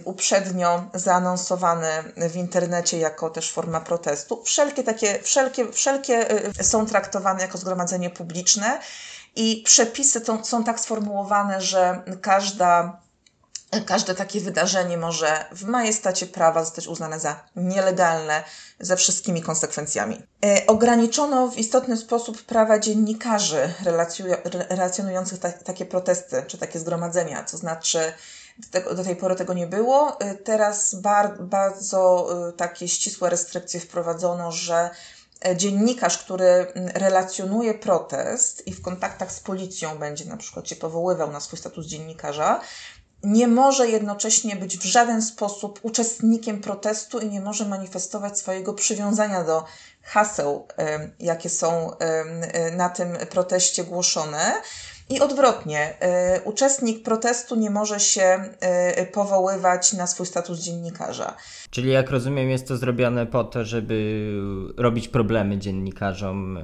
uprzednio 0.05 0.89
zaanonsowane 0.93 2.03
w 2.17 2.35
internecie 2.35 2.99
jako 2.99 3.29
też 3.29 3.51
forma 3.51 3.81
protestu. 3.81 4.43
Wszelkie 4.43 4.83
takie, 4.83 5.19
wszelkie, 5.23 5.71
wszelkie 5.71 6.25
są 6.61 6.85
traktowane 6.85 7.41
jako 7.41 7.57
zgromadzenie 7.57 8.09
publiczne 8.09 8.79
i 9.35 9.63
przepisy 9.65 10.21
to, 10.21 10.45
są 10.45 10.63
tak 10.63 10.79
sformułowane, 10.79 11.61
że 11.61 12.03
każda 12.21 12.99
Każde 13.85 14.15
takie 14.15 14.41
wydarzenie 14.41 14.97
może 14.97 15.45
w 15.51 15.63
majestacie 15.63 16.25
prawa 16.25 16.63
zostać 16.63 16.87
uznane 16.87 17.19
za 17.19 17.43
nielegalne 17.55 18.43
ze 18.79 18.95
wszystkimi 18.95 19.41
konsekwencjami. 19.41 20.21
E, 20.45 20.67
ograniczono 20.67 21.47
w 21.47 21.57
istotny 21.57 21.97
sposób 21.97 22.41
prawa 22.41 22.79
dziennikarzy 22.79 23.73
relacjonujących 24.69 25.39
ta, 25.39 25.51
takie 25.51 25.85
protesty 25.85 26.43
czy 26.47 26.57
takie 26.57 26.79
zgromadzenia, 26.79 27.43
to 27.43 27.57
znaczy 27.57 28.13
do 28.95 29.03
tej 29.03 29.15
pory 29.15 29.35
tego 29.35 29.53
nie 29.53 29.67
było. 29.67 30.19
E, 30.19 30.35
teraz 30.35 30.95
bar, 30.95 31.43
bardzo 31.43 32.27
e, 32.49 32.53
takie 32.53 32.87
ścisłe 32.87 33.29
restrykcje 33.29 33.79
wprowadzono, 33.79 34.51
że 34.51 34.89
dziennikarz, 35.55 36.17
który 36.17 36.67
relacjonuje 36.75 37.73
protest 37.73 38.67
i 38.67 38.73
w 38.73 38.81
kontaktach 38.81 39.31
z 39.31 39.39
policją 39.39 39.97
będzie 39.97 40.25
na 40.25 40.37
przykład 40.37 40.67
się 40.67 40.75
powoływał 40.75 41.31
na 41.31 41.39
swój 41.39 41.59
status 41.59 41.85
dziennikarza, 41.85 42.61
nie 43.23 43.47
może 43.47 43.87
jednocześnie 43.87 44.55
być 44.55 44.77
w 44.77 44.83
żaden 44.83 45.21
sposób 45.21 45.79
uczestnikiem 45.81 46.61
protestu 46.61 47.19
i 47.19 47.29
nie 47.29 47.41
może 47.41 47.65
manifestować 47.65 48.39
swojego 48.39 48.73
przywiązania 48.73 49.43
do 49.43 49.65
haseł, 50.03 50.67
jakie 51.19 51.49
są 51.49 51.91
na 52.77 52.89
tym 52.89 53.17
proteście 53.29 53.83
głoszone. 53.83 54.61
I 55.09 55.19
odwrotnie, 55.19 55.99
e, 55.99 56.41
uczestnik 56.41 57.03
protestu 57.03 57.55
nie 57.55 57.69
może 57.69 57.99
się 57.99 58.21
e, 58.59 59.05
powoływać 59.05 59.93
na 59.93 60.07
swój 60.07 60.25
status 60.25 60.59
dziennikarza. 60.59 61.35
Czyli 61.69 61.91
jak 61.91 62.09
rozumiem, 62.09 62.49
jest 62.49 62.67
to 62.67 62.77
zrobione 62.77 63.25
po 63.25 63.43
to, 63.43 63.65
żeby 63.65 64.25
robić 64.77 65.07
problemy 65.07 65.57
dziennikarzom 65.57 66.57
e, 66.57 66.63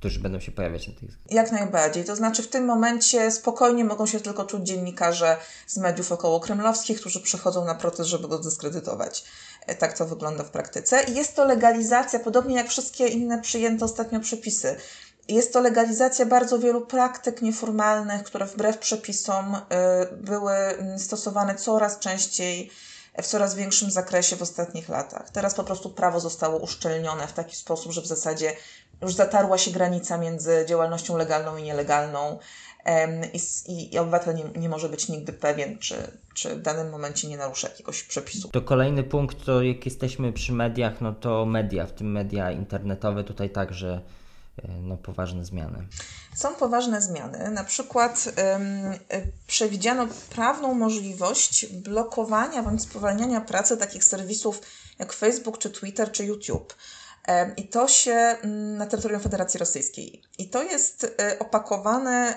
którzy 0.00 0.20
będą 0.20 0.40
się 0.40 0.52
pojawiać 0.52 0.88
na 0.88 0.94
tych. 0.94 1.10
Jak 1.30 1.52
najbardziej. 1.52 2.04
To 2.04 2.16
znaczy, 2.16 2.42
w 2.42 2.48
tym 2.48 2.64
momencie 2.64 3.30
spokojnie 3.30 3.84
mogą 3.84 4.06
się 4.06 4.20
tylko 4.20 4.44
czuć 4.44 4.62
dziennikarze 4.62 5.36
z 5.66 5.76
mediów 5.76 6.12
okołokremlowskich, 6.12 7.00
którzy 7.00 7.20
przychodzą 7.20 7.64
na 7.64 7.74
protest, 7.74 8.10
żeby 8.10 8.28
go 8.28 8.42
zdyskredytować. 8.42 9.24
E, 9.66 9.74
tak 9.74 9.98
to 9.98 10.06
wygląda 10.06 10.44
w 10.44 10.50
praktyce. 10.50 11.02
I 11.02 11.14
jest 11.14 11.36
to 11.36 11.44
legalizacja, 11.44 12.18
podobnie 12.18 12.56
jak 12.56 12.68
wszystkie 12.68 13.06
inne 13.06 13.40
przyjęte 13.42 13.84
ostatnio 13.84 14.20
przepisy. 14.20 14.76
Jest 15.28 15.52
to 15.52 15.60
legalizacja 15.60 16.26
bardzo 16.26 16.58
wielu 16.58 16.80
praktyk 16.80 17.42
nieformalnych, 17.42 18.22
które 18.22 18.46
wbrew 18.46 18.78
przepisom 18.78 19.54
y, 19.54 19.58
były 20.16 20.52
mm, 20.52 20.98
stosowane 20.98 21.54
coraz 21.54 21.98
częściej 21.98 22.70
w 23.22 23.26
coraz 23.26 23.54
większym 23.54 23.90
zakresie 23.90 24.36
w 24.36 24.42
ostatnich 24.42 24.88
latach. 24.88 25.30
Teraz 25.30 25.54
po 25.54 25.64
prostu 25.64 25.90
prawo 25.90 26.20
zostało 26.20 26.58
uszczelnione 26.58 27.26
w 27.26 27.32
taki 27.32 27.56
sposób, 27.56 27.92
że 27.92 28.00
w 28.00 28.06
zasadzie 28.06 28.52
już 29.02 29.14
zatarła 29.14 29.58
się 29.58 29.70
granica 29.70 30.18
między 30.18 30.64
działalnością 30.68 31.16
legalną 31.16 31.56
i 31.56 31.62
nielegalną. 31.62 32.38
I, 33.32 33.40
i, 33.94 33.98
obywatel 33.98 34.34
nie, 34.34 34.44
nie, 34.60 34.68
może 34.68 34.88
być 34.88 35.08
nigdy 35.08 35.32
pewien, 35.32 35.78
czy, 35.78 35.94
czy 36.34 36.56
w 36.56 36.62
danym 36.62 36.90
momencie 36.90 37.28
nie 37.28 37.36
narusza 37.36 37.68
jakiegoś 37.68 38.02
przepisu. 38.02 38.48
To 38.48 38.62
kolejny 38.62 39.02
punkt, 39.02 39.44
to 39.44 39.62
jak 39.62 39.84
jesteśmy 39.84 40.32
przy 40.32 40.52
mediach, 40.52 41.00
no 41.00 41.12
to 41.12 41.46
media, 41.46 41.86
w 41.86 41.92
tym 41.92 42.12
media 42.12 42.50
internetowe, 42.50 43.24
tutaj 43.24 43.50
także 43.50 44.00
no, 44.82 44.96
poważne 44.96 45.44
zmiany. 45.44 45.86
Są 46.36 46.54
poważne 46.54 47.02
zmiany. 47.02 47.50
Na 47.50 47.64
przykład 47.64 48.24
ym, 48.56 48.98
przewidziano 49.46 50.06
prawną 50.30 50.74
możliwość 50.74 51.66
blokowania 51.66 52.62
bądź 52.62 52.82
spowalniania 52.82 53.40
pracy 53.40 53.76
takich 53.76 54.04
serwisów 54.04 54.60
jak 54.98 55.12
Facebook, 55.12 55.58
czy 55.58 55.70
Twitter, 55.70 56.12
czy 56.12 56.24
YouTube. 56.24 56.74
I 57.56 57.68
to 57.68 57.88
się 57.88 58.36
na 58.76 58.86
terytorium 58.86 59.20
Federacji 59.20 59.58
Rosyjskiej. 59.58 60.22
I 60.38 60.48
to 60.48 60.62
jest 60.62 61.14
e, 61.20 61.38
opakowane 61.38 62.36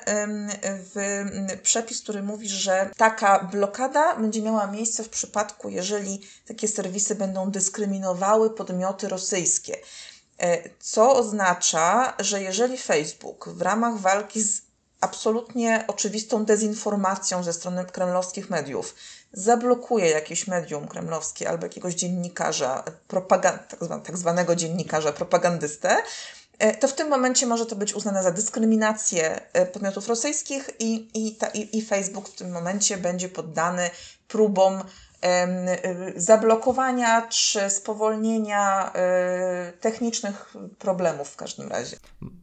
w 0.66 1.26
przepis, 1.64 2.02
który 2.02 2.24
mówi, 2.24 2.50
że 2.50 2.90
taka 2.98 3.44
blokada 3.52 4.16
będzie 4.16 4.42
miała 4.42 4.68
miejsce 4.68 5.04
w 5.04 5.10
przypadku, 5.10 5.70
jeżeli 5.70 6.22
takie 6.48 6.68
serwisy 6.68 7.16
będą 7.16 7.52
dyskryminowały 7.52 8.50
podmioty 8.50 9.08
rosyjskie. 9.08 9.78
E, 10.42 10.70
co 10.80 11.16
oznacza, 11.16 12.14
że 12.20 12.42
jeżeli 12.42 12.78
Facebook 12.78 13.50
w 13.50 13.62
ramach 13.62 13.98
walki 13.98 14.42
z 14.42 14.62
absolutnie 15.02 15.84
oczywistą 15.88 16.46
dezinformacją 16.46 17.44
ze 17.44 17.54
strony 17.54 17.86
kremlowskich 17.86 18.50
mediów 18.50 18.96
zablokuje 19.34 20.10
jakieś 20.10 20.48
medium 20.48 20.88
kremlowskie 20.88 21.50
albo 21.50 21.66
jakiegoś 21.66 21.94
dziennikarza, 21.94 22.84
tak, 23.08 23.80
zwanego, 23.82 24.06
tak 24.06 24.18
zwanego 24.18 24.56
dziennikarza, 24.56 25.12
propagandystę, 25.12 25.98
e, 26.60 26.78
to 26.78 26.88
w 26.88 26.94
tym 26.94 27.10
momencie 27.10 27.48
może 27.48 27.66
to 27.66 27.76
być 27.76 27.94
uznane 27.94 28.24
za 28.24 28.32
dyskryminację 28.32 29.42
e, 29.54 29.66
podmiotów 29.66 30.08
rosyjskich 30.08 30.70
i, 30.80 31.10
i, 31.14 31.36
ta, 31.36 31.48
i, 31.48 31.78
i 31.78 31.82
Facebook 31.82 32.30
w 32.30 32.36
tym 32.36 32.52
momencie 32.52 32.98
będzie 32.98 33.30
poddany 33.30 33.90
próbom 34.28 34.84
zablokowania 36.16 37.28
czy 37.28 37.70
spowolnienia 37.70 38.94
technicznych 39.82 40.54
problemów 40.80 41.30
w 41.30 41.36
każdym 41.36 41.70
razie. 41.70 41.98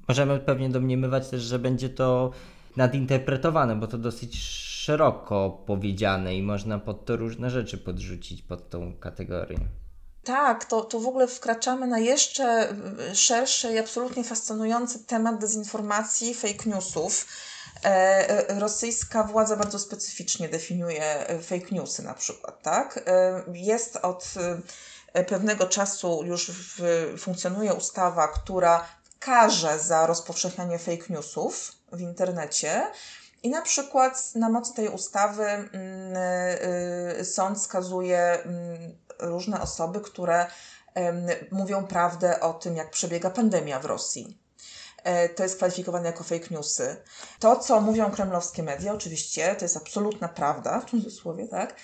Możemy 0.08 0.38
pewnie 0.38 0.68
domniemywać 0.70 1.28
też, 1.28 1.42
że 1.42 1.58
będzie 1.58 1.88
to 1.88 2.30
nadinterpretowane, 2.76 3.76
bo 3.76 3.86
to 3.86 3.98
dosyć 3.98 4.42
szeroko 4.42 5.62
powiedziane 5.66 6.36
i 6.36 6.42
można 6.42 6.78
pod 6.78 7.04
to 7.04 7.16
różne 7.16 7.50
rzeczy 7.50 7.78
podrzucić 7.78 8.42
pod 8.42 8.70
tą 8.70 8.96
kategorię. 9.00 9.58
Tak, 10.24 10.64
to, 10.64 10.80
to 10.80 11.00
w 11.00 11.06
ogóle 11.06 11.26
wkraczamy 11.26 11.86
na 11.86 11.98
jeszcze 11.98 12.74
szerszy 13.14 13.72
i 13.72 13.78
absolutnie 13.78 14.24
fascynujący 14.24 15.04
temat 15.04 15.40
dezinformacji, 15.40 16.34
fake 16.34 16.70
newsów. 16.70 17.26
E, 17.84 18.48
e, 18.50 18.58
rosyjska 18.58 19.24
władza 19.24 19.56
bardzo 19.56 19.78
specyficznie 19.78 20.48
definiuje 20.48 21.28
e, 21.28 21.38
fake 21.38 21.66
newsy 21.70 22.02
na 22.02 22.14
przykład, 22.14 22.62
tak? 22.62 23.04
Jest 23.52 23.96
od 23.96 24.34
pewnego 25.28 25.66
czasu 25.66 26.22
już 26.24 26.50
w, 26.50 26.82
funkcjonuje 27.18 27.74
ustawa, 27.74 28.28
która 28.28 28.88
karze 29.18 29.78
za 29.78 30.06
rozpowszechnianie 30.06 30.78
fake 30.78 31.04
newsów 31.10 31.72
w 31.92 32.00
internecie. 32.00 32.86
I 33.42 33.50
na 33.50 33.62
przykład 33.62 34.34
na 34.34 34.48
mocy 34.48 34.74
tej 34.74 34.88
ustawy 34.88 35.44
mm, 35.44 35.68
sąd 37.24 37.62
skazuje 37.62 38.18
mm, 38.18 38.98
różne 39.18 39.60
osoby, 39.60 40.00
które 40.00 40.46
mówią 41.50 41.86
prawdę 41.86 42.40
o 42.40 42.54
tym, 42.54 42.76
jak 42.76 42.90
przebiega 42.90 43.30
pandemia 43.30 43.80
w 43.80 43.84
Rosji. 43.84 44.47
E, 45.04 45.28
to 45.28 45.42
jest 45.42 45.56
kwalifikowane 45.56 46.06
jako 46.06 46.24
fake 46.24 46.46
newsy. 46.50 46.96
To, 47.38 47.56
co 47.56 47.80
mówią 47.80 48.10
kremlowskie 48.10 48.62
media, 48.62 48.92
oczywiście, 48.92 49.54
to 49.54 49.64
jest 49.64 49.76
absolutna 49.76 50.28
prawda, 50.28 50.80
w 50.80 50.90
cudzysłowie, 50.90 51.48
tak? 51.48 51.74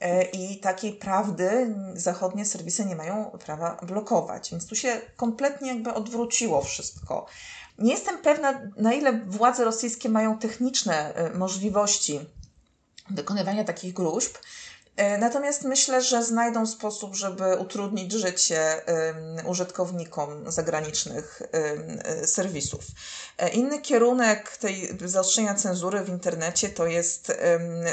E, 0.00 0.22
I 0.22 0.60
takiej 0.60 0.92
prawdy 0.92 1.74
zachodnie 1.94 2.44
serwisy 2.44 2.84
nie 2.84 2.96
mają 2.96 3.24
prawa 3.44 3.76
blokować. 3.82 4.50
Więc 4.50 4.66
tu 4.66 4.76
się 4.76 5.00
kompletnie 5.16 5.68
jakby 5.68 5.94
odwróciło 5.94 6.62
wszystko. 6.62 7.26
Nie 7.78 7.92
jestem 7.92 8.18
pewna, 8.18 8.60
na 8.76 8.92
ile 8.92 9.12
władze 9.26 9.64
rosyjskie 9.64 10.08
mają 10.08 10.38
techniczne 10.38 11.14
e, 11.14 11.30
możliwości 11.30 12.20
wykonywania 13.10 13.64
takich 13.64 13.94
gruźb. 13.94 14.36
E, 14.96 15.18
natomiast 15.18 15.62
myślę, 15.62 16.02
że 16.02 16.24
znajdą 16.24 16.66
sposób, 16.66 17.14
żeby 17.14 17.56
utrudnić 17.56 18.12
życie 18.12 18.82
użytkownikom 19.46 20.52
zagranicznych 20.52 21.42
serwisów. 22.24 22.84
E, 23.38 23.48
inny 23.48 23.80
kierunek 23.80 24.56
tej 24.56 24.98
zaostrzenia 25.04 25.54
cenzury 25.54 26.00
w 26.04 26.08
internecie 26.08 26.68
to 26.68 26.86
jest 26.86 27.32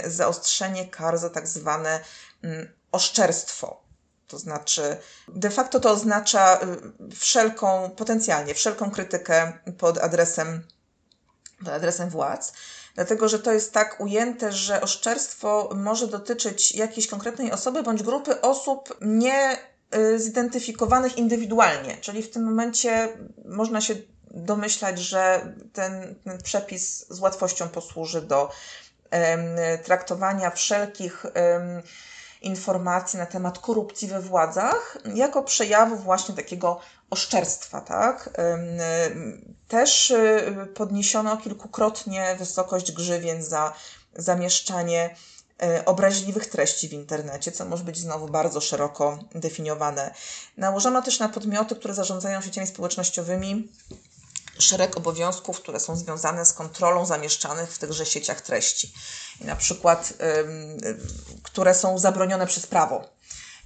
zaostrzenie 0.08 0.88
kar 0.88 1.18
za 1.18 1.30
tak 1.30 1.48
zwane 1.48 2.00
oszczerstwo. 2.92 3.90
To 4.28 4.40
znaczy, 4.40 4.98
de 5.28 5.50
facto 5.50 5.80
to 5.80 5.92
oznacza 5.92 6.60
wszelką, 7.16 7.90
potencjalnie 7.90 8.54
wszelką 8.54 8.92
krytykę 8.92 9.54
pod 9.78 9.98
adresem, 9.98 10.68
pod 11.60 11.68
adresem 11.68 12.10
władz, 12.10 12.54
dlatego 12.96 13.30
że 13.30 13.40
to 13.40 13.52
jest 13.52 13.74
tak 13.74 14.00
ujęte, 14.00 14.52
że 14.52 14.82
oszczerstwo 14.82 15.70
może 15.76 16.08
dotyczyć 16.08 16.76
jakiejś 16.76 17.08
konkretnej 17.08 17.52
osoby 17.52 17.84
bądź 17.84 18.04
grupy 18.04 18.42
osób 18.42 18.98
nie 19.02 19.58
y, 19.96 20.20
zidentyfikowanych 20.20 21.18
indywidualnie, 21.18 21.98
czyli 21.98 22.24
w 22.24 22.32
tym 22.32 22.44
momencie 22.44 23.10
można 23.46 23.82
się 23.82 23.96
domyślać, 24.32 25.00
że 25.00 25.54
ten, 25.74 26.16
ten 26.24 26.42
przepis 26.42 27.06
z 27.10 27.20
łatwością 27.20 27.70
posłuży 27.70 28.22
do 28.22 28.50
traktowania 29.84 30.52
wszelkich 30.52 31.26
informacji 32.42 33.20
na 33.20 33.26
temat 33.26 33.60
korupcji 33.60 34.08
we 34.08 34.22
władzach, 34.22 34.98
jako 35.16 35.44
przejawu 35.44 35.96
właśnie 35.96 36.36
takiego 36.36 36.80
oszczerstwa, 37.10 37.82
tak? 37.82 38.30
Też 39.68 40.12
y, 40.12 40.68
podniesiono 40.76 41.38
kilkukrotnie 41.38 42.36
wysokość 42.40 42.92
grzywien 42.92 43.44
za 43.44 43.74
zamieszczanie 44.16 45.16
obraźliwych 45.86 46.46
treści 46.46 46.90
w 46.90 46.94
internecie, 46.94 47.52
co 47.52 47.66
może 47.66 47.84
być 47.84 47.98
znowu 47.98 48.28
bardzo 48.28 48.62
szeroko 48.62 49.20
definiowane. 49.36 50.14
Nałożono 50.58 51.02
też 51.02 51.20
na 51.20 51.30
podmioty, 51.30 51.76
które 51.76 51.94
zarządzają 51.94 52.42
sieciami 52.42 52.68
społecznościowymi, 52.68 53.72
szereg 54.60 54.98
obowiązków, 54.98 55.62
które 55.62 55.80
są 55.80 55.96
związane 55.96 56.46
z 56.46 56.54
kontrolą 56.54 57.06
zamieszczanych 57.06 57.74
w 57.74 57.78
tychże 57.78 58.06
sieciach 58.06 58.42
treści. 58.42 58.94
I 59.42 59.46
na 59.46 59.56
przykład, 59.56 60.14
które 61.44 61.74
są 61.74 61.98
zabronione 61.98 62.48
przez 62.48 62.68
prawo. 62.68 63.19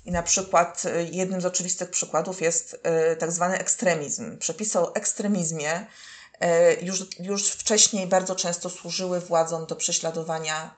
I 0.06 0.12
na 0.12 0.24
przykład 0.24 0.84
y, 0.86 1.10
jednym 1.12 1.42
z 1.42 1.46
oczywistych 1.46 1.90
przykładów 1.90 2.42
jest 2.42 2.74
y, 3.14 3.16
tak 3.16 3.32
zwany 3.32 3.58
ekstremizm. 3.58 4.38
Przepisy 4.38 4.80
o 4.80 4.96
ekstremizmie 4.96 5.80
y, 5.80 6.46
już, 6.82 7.06
już 7.20 7.50
wcześniej 7.50 8.08
bardzo 8.08 8.36
często 8.36 8.70
służyły 8.70 9.20
władzom 9.20 9.66
do 9.66 9.76
prześladowania 9.76 10.76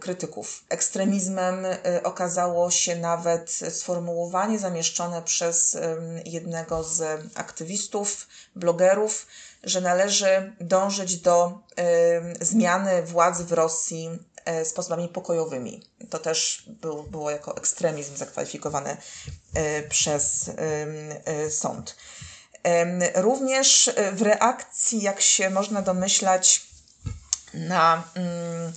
krytyków. 0.00 0.64
Ekstremizmem 0.68 1.66
okazało 2.02 2.70
się 2.70 2.96
nawet 2.96 3.50
sformułowanie 3.50 4.58
zamieszczone 4.58 5.22
przez 5.22 5.78
jednego 6.24 6.84
z 6.84 7.26
aktywistów, 7.34 8.26
blogerów, 8.56 9.26
że 9.62 9.80
należy 9.80 10.52
dążyć 10.60 11.16
do 11.16 11.58
zmiany 12.40 13.02
władzy 13.02 13.44
w 13.44 13.52
Rosji 13.52 14.18
E, 14.44 14.64
sposobami 14.64 15.08
pokojowymi. 15.08 15.82
To 16.10 16.18
też 16.18 16.64
był, 16.66 17.02
było 17.02 17.30
jako 17.30 17.56
ekstremizm 17.56 18.16
zakwalifikowane 18.16 18.96
e, 19.54 19.82
przez 19.82 20.50
e, 21.24 21.50
sąd. 21.50 21.96
Również 23.14 23.90
w 24.12 24.22
reakcji, 24.22 25.02
jak 25.02 25.20
się 25.20 25.50
można 25.50 25.82
domyślać, 25.82 26.66
na, 27.54 28.02
mm, 28.14 28.72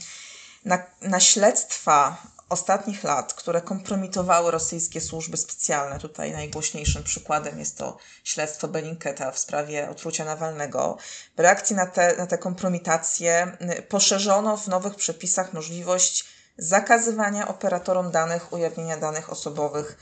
na, 0.66 0.84
na 1.02 1.20
śledztwa 1.20 2.18
ostatnich 2.50 3.04
lat, 3.04 3.34
które 3.34 3.62
kompromitowały 3.62 4.52
rosyjskie 4.52 5.02
służby 5.02 5.38
specjalne. 5.38 6.00
Tutaj 6.00 6.32
najgłośniejszym 6.32 7.04
przykładem 7.04 7.60
jest 7.60 7.78
to 7.78 7.98
śledztwo 8.24 8.68
Belinketa 8.68 9.32
w 9.32 9.40
sprawie 9.40 9.90
otrucia 9.90 10.26
Nawalnego. 10.26 10.98
W 11.38 11.40
reakcji 11.40 11.76
na 11.76 11.86
te, 11.86 12.16
na 12.18 12.28
te 12.28 12.38
kompromitacje 12.38 13.58
poszerzono 13.90 14.58
w 14.58 14.68
nowych 14.68 14.96
przepisach 14.96 15.54
możliwość 15.54 16.26
zakazywania 16.58 17.48
operatorom 17.48 18.12
danych 18.12 18.54
ujawnienia 18.54 18.98
danych 18.98 19.30
osobowych, 19.30 19.98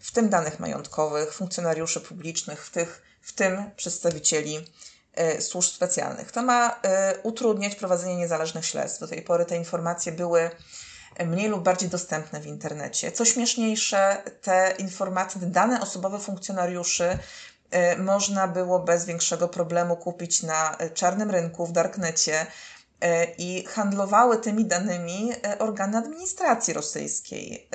w 0.00 0.12
tym 0.12 0.28
danych 0.28 0.60
majątkowych, 0.60 1.34
funkcjonariuszy 1.34 2.00
publicznych, 2.00 2.66
w, 2.66 2.70
tych, 2.70 3.02
w 3.22 3.32
tym 3.32 3.70
przedstawicieli 3.76 4.66
y, 5.36 5.42
służb 5.42 5.70
specjalnych. 5.70 6.32
To 6.32 6.42
ma 6.42 6.70
y, 6.70 6.74
utrudniać 7.22 7.74
prowadzenie 7.74 8.16
niezależnych 8.16 8.66
śledztw. 8.66 9.00
Do 9.00 9.08
tej 9.08 9.22
pory 9.22 9.44
te 9.44 9.56
informacje 9.56 10.12
były 10.12 10.50
mniej 11.26 11.48
lub 11.48 11.62
bardziej 11.62 11.88
dostępne 11.88 12.40
w 12.40 12.46
internecie. 12.46 13.12
Co 13.12 13.24
śmieszniejsze, 13.24 14.22
te 14.42 14.74
informacje, 14.78 15.40
te 15.40 15.46
dane 15.46 15.80
osobowe 15.80 16.18
funkcjonariuszy 16.18 17.18
y, 17.94 17.98
można 17.98 18.48
było 18.48 18.80
bez 18.80 19.04
większego 19.04 19.48
problemu 19.48 19.96
kupić 19.96 20.42
na 20.42 20.76
czarnym 20.94 21.30
rynku, 21.30 21.66
w 21.66 21.72
darknecie 21.72 22.40
y, 22.42 23.06
i 23.38 23.64
handlowały 23.64 24.38
tymi 24.38 24.64
danymi 24.64 25.32
y, 25.32 25.58
organy 25.58 25.98
administracji 25.98 26.74
rosyjskiej. 26.74 27.68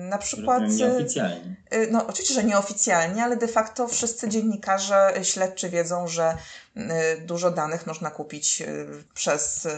Na 0.00 0.18
przykład. 0.18 0.62
Nieoficjalnie. 0.68 1.56
No, 1.90 2.06
oczywiście, 2.06 2.34
że 2.34 2.44
nieoficjalnie, 2.44 3.24
ale 3.24 3.36
de 3.36 3.48
facto 3.48 3.88
wszyscy 3.88 4.28
dziennikarze 4.28 5.12
śledczy 5.22 5.68
wiedzą, 5.70 6.08
że 6.08 6.36
dużo 7.20 7.50
danych 7.50 7.86
można 7.86 8.10
kupić 8.10 8.62
przez 9.14 9.68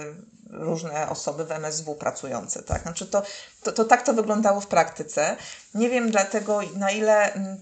różne 0.54 1.08
osoby 1.08 1.44
w 1.44 1.50
MSW 1.50 1.94
pracujące. 1.94 2.62
Tak? 2.62 2.82
Znaczy 2.82 3.06
to, 3.06 3.22
to, 3.62 3.72
to 3.72 3.84
tak 3.84 4.02
to 4.02 4.14
wyglądało 4.14 4.60
w 4.60 4.66
praktyce. 4.66 5.36
Nie 5.74 5.90
wiem 5.90 6.10
dlatego, 6.10 6.60
na 6.76 6.90
ile 6.90 7.32
mm, 7.32 7.58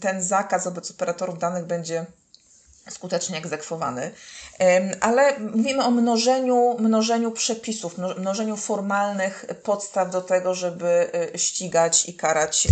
ten 0.00 0.22
zakaz 0.22 0.64
wobec 0.64 0.90
operatorów 0.90 1.38
danych 1.38 1.64
będzie 1.64 2.06
skutecznie 2.90 3.38
egzekwowany. 3.38 4.12
Ale 5.00 5.38
mówimy 5.38 5.84
o 5.84 5.90
mnożeniu, 5.90 6.76
mnożeniu 6.78 7.30
przepisów, 7.30 7.98
mnożeniu 8.18 8.56
formalnych 8.56 9.44
podstaw 9.62 10.10
do 10.10 10.22
tego, 10.22 10.54
żeby 10.54 11.10
y, 11.34 11.38
ścigać 11.38 12.08
i 12.08 12.14
karać 12.14 12.68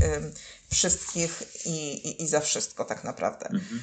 wszystkich 0.70 1.42
i, 1.66 2.08
i, 2.08 2.22
i 2.22 2.28
za 2.28 2.40
wszystko 2.40 2.84
tak 2.84 3.04
naprawdę. 3.04 3.46
Mhm. 3.46 3.82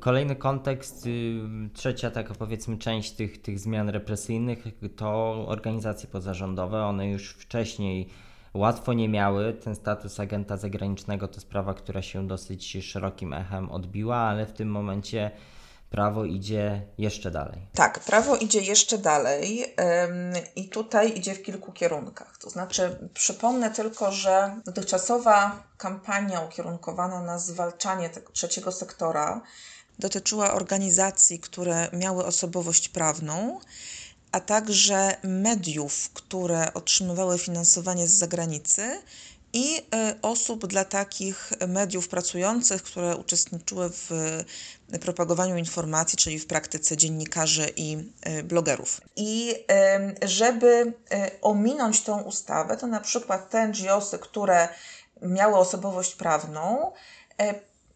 Kolejny 0.00 0.36
kontekst, 0.36 1.06
y, 1.06 1.40
trzecia 1.72 2.10
taka 2.10 2.34
powiedzmy 2.34 2.78
część 2.78 3.12
tych, 3.12 3.42
tych 3.42 3.58
zmian 3.58 3.88
represyjnych 3.88 4.64
to 4.96 5.32
organizacje 5.48 6.08
pozarządowe. 6.08 6.84
One 6.84 7.08
już 7.08 7.30
wcześniej 7.30 8.08
łatwo 8.54 8.92
nie 8.92 9.08
miały. 9.08 9.52
Ten 9.52 9.74
status 9.74 10.20
agenta 10.20 10.56
zagranicznego 10.56 11.28
to 11.28 11.40
sprawa, 11.40 11.74
która 11.74 12.02
się 12.02 12.26
dosyć 12.26 12.76
szerokim 12.82 13.32
echem 13.32 13.70
odbiła, 13.70 14.16
ale 14.16 14.46
w 14.46 14.52
tym 14.52 14.70
momencie 14.70 15.30
prawo 15.92 16.24
idzie 16.24 16.82
jeszcze 16.98 17.30
dalej. 17.30 17.66
Tak, 17.74 18.00
prawo 18.00 18.36
idzie 18.36 18.60
jeszcze 18.60 18.98
dalej 18.98 19.64
i 20.56 20.68
tutaj 20.68 21.18
idzie 21.18 21.34
w 21.34 21.42
kilku 21.42 21.72
kierunkach. 21.72 22.38
To 22.38 22.50
znaczy, 22.50 23.08
przypomnę 23.14 23.70
tylko, 23.70 24.12
że 24.12 24.56
dotychczasowa 24.64 25.62
kampania 25.78 26.40
ukierunkowana 26.40 27.22
na 27.22 27.38
zwalczanie 27.38 28.10
trzeciego 28.32 28.72
sektora 28.72 29.42
dotyczyła 29.98 30.54
organizacji, 30.54 31.38
które 31.38 31.88
miały 31.92 32.24
osobowość 32.24 32.88
prawną, 32.88 33.60
a 34.32 34.40
także 34.40 35.16
mediów, 35.22 36.10
które 36.14 36.74
otrzymywały 36.74 37.38
finansowanie 37.38 38.08
z 38.08 38.12
zagranicy 38.12 39.02
i 39.52 39.86
e, 39.94 40.14
osób 40.22 40.66
dla 40.66 40.84
takich 40.84 41.52
mediów 41.68 42.08
pracujących, 42.08 42.82
które 42.82 43.16
uczestniczyły 43.16 43.90
w 43.90 44.10
propagowaniu 45.00 45.56
informacji, 45.56 46.18
czyli 46.18 46.38
w 46.38 46.46
praktyce 46.46 46.96
dziennikarzy 46.96 47.72
i 47.76 48.10
e, 48.22 48.42
blogerów. 48.42 49.00
I 49.16 49.54
żeby 50.22 50.92
ominąć 51.42 52.02
tą 52.02 52.22
ustawę, 52.22 52.76
to 52.76 52.86
na 52.86 53.00
przykład 53.00 53.50
te 53.50 53.68
NGOsy, 53.68 54.18
które 54.18 54.68
miały 55.22 55.56
osobowość 55.56 56.14
prawną, 56.14 56.92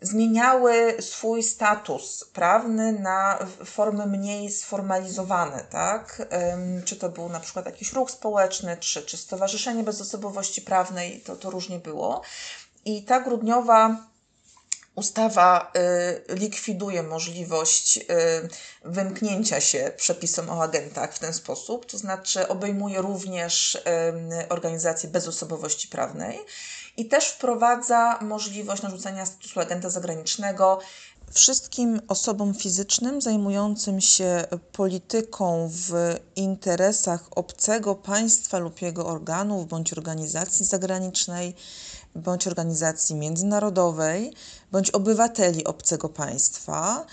zmieniały 0.07 0.97
swój 1.01 1.43
status 1.43 2.25
prawny 2.33 2.93
na 2.93 3.39
formy 3.65 4.07
mniej 4.07 4.51
sformalizowane, 4.51 5.65
tak? 5.71 6.29
Czy 6.85 6.97
to 6.97 7.09
był 7.09 7.29
na 7.29 7.41
przykład 7.41 7.67
jakiś 7.67 7.93
ruch 7.93 8.11
społeczny, 8.11 8.77
czy, 8.81 9.03
czy 9.03 9.17
stowarzyszenie 9.17 9.83
bez 9.83 10.01
osobowości 10.01 10.63
prawnej, 10.63 11.21
to, 11.21 11.37
to 11.37 11.51
różnie 11.51 11.79
było. 11.79 12.23
I 12.85 13.03
ta 13.03 13.21
grudniowa 13.21 13.97
ustawa 14.95 15.73
y, 16.29 16.35
likwiduje 16.35 17.03
możliwość 17.03 17.97
y, 17.99 18.03
wymknięcia 18.85 19.61
się 19.61 19.93
przepisom 19.97 20.51
o 20.51 20.63
agentach 20.63 21.15
w 21.15 21.19
ten 21.19 21.33
sposób, 21.33 21.87
to 21.87 21.99
znaczy 21.99 22.49
obejmuje 22.49 23.03
również 23.03 23.83
organizacje 24.49 25.09
bez 25.09 25.29
osobowości 25.29 25.89
prawnej 25.89 26.39
i 26.97 27.09
też 27.09 27.29
wprowadza 27.29 28.19
możliwość 28.23 28.83
narzucenia 28.83 29.27
statusu 29.27 29.61
agenta 29.61 29.91
zagranicznego 29.91 30.79
wszystkim 31.33 32.01
osobom 32.09 32.55
fizycznym 32.55 33.21
zajmującym 33.21 34.01
się 34.01 34.45
polityką 34.73 35.71
w 35.73 36.17
interesach 36.37 37.29
obcego 37.31 37.95
państwa 37.95 38.59
lub 38.59 38.83
jego 38.83 39.07
organów 39.07 39.69
bądź 39.69 39.93
organizacji 39.93 40.67
zagranicznej 40.67 41.55
bądź 42.15 42.47
organizacji 42.47 43.15
międzynarodowej 43.15 44.33
bądź 44.73 44.91
obywateli 44.91 45.65
obcego 45.65 46.09
państwa 46.09 47.07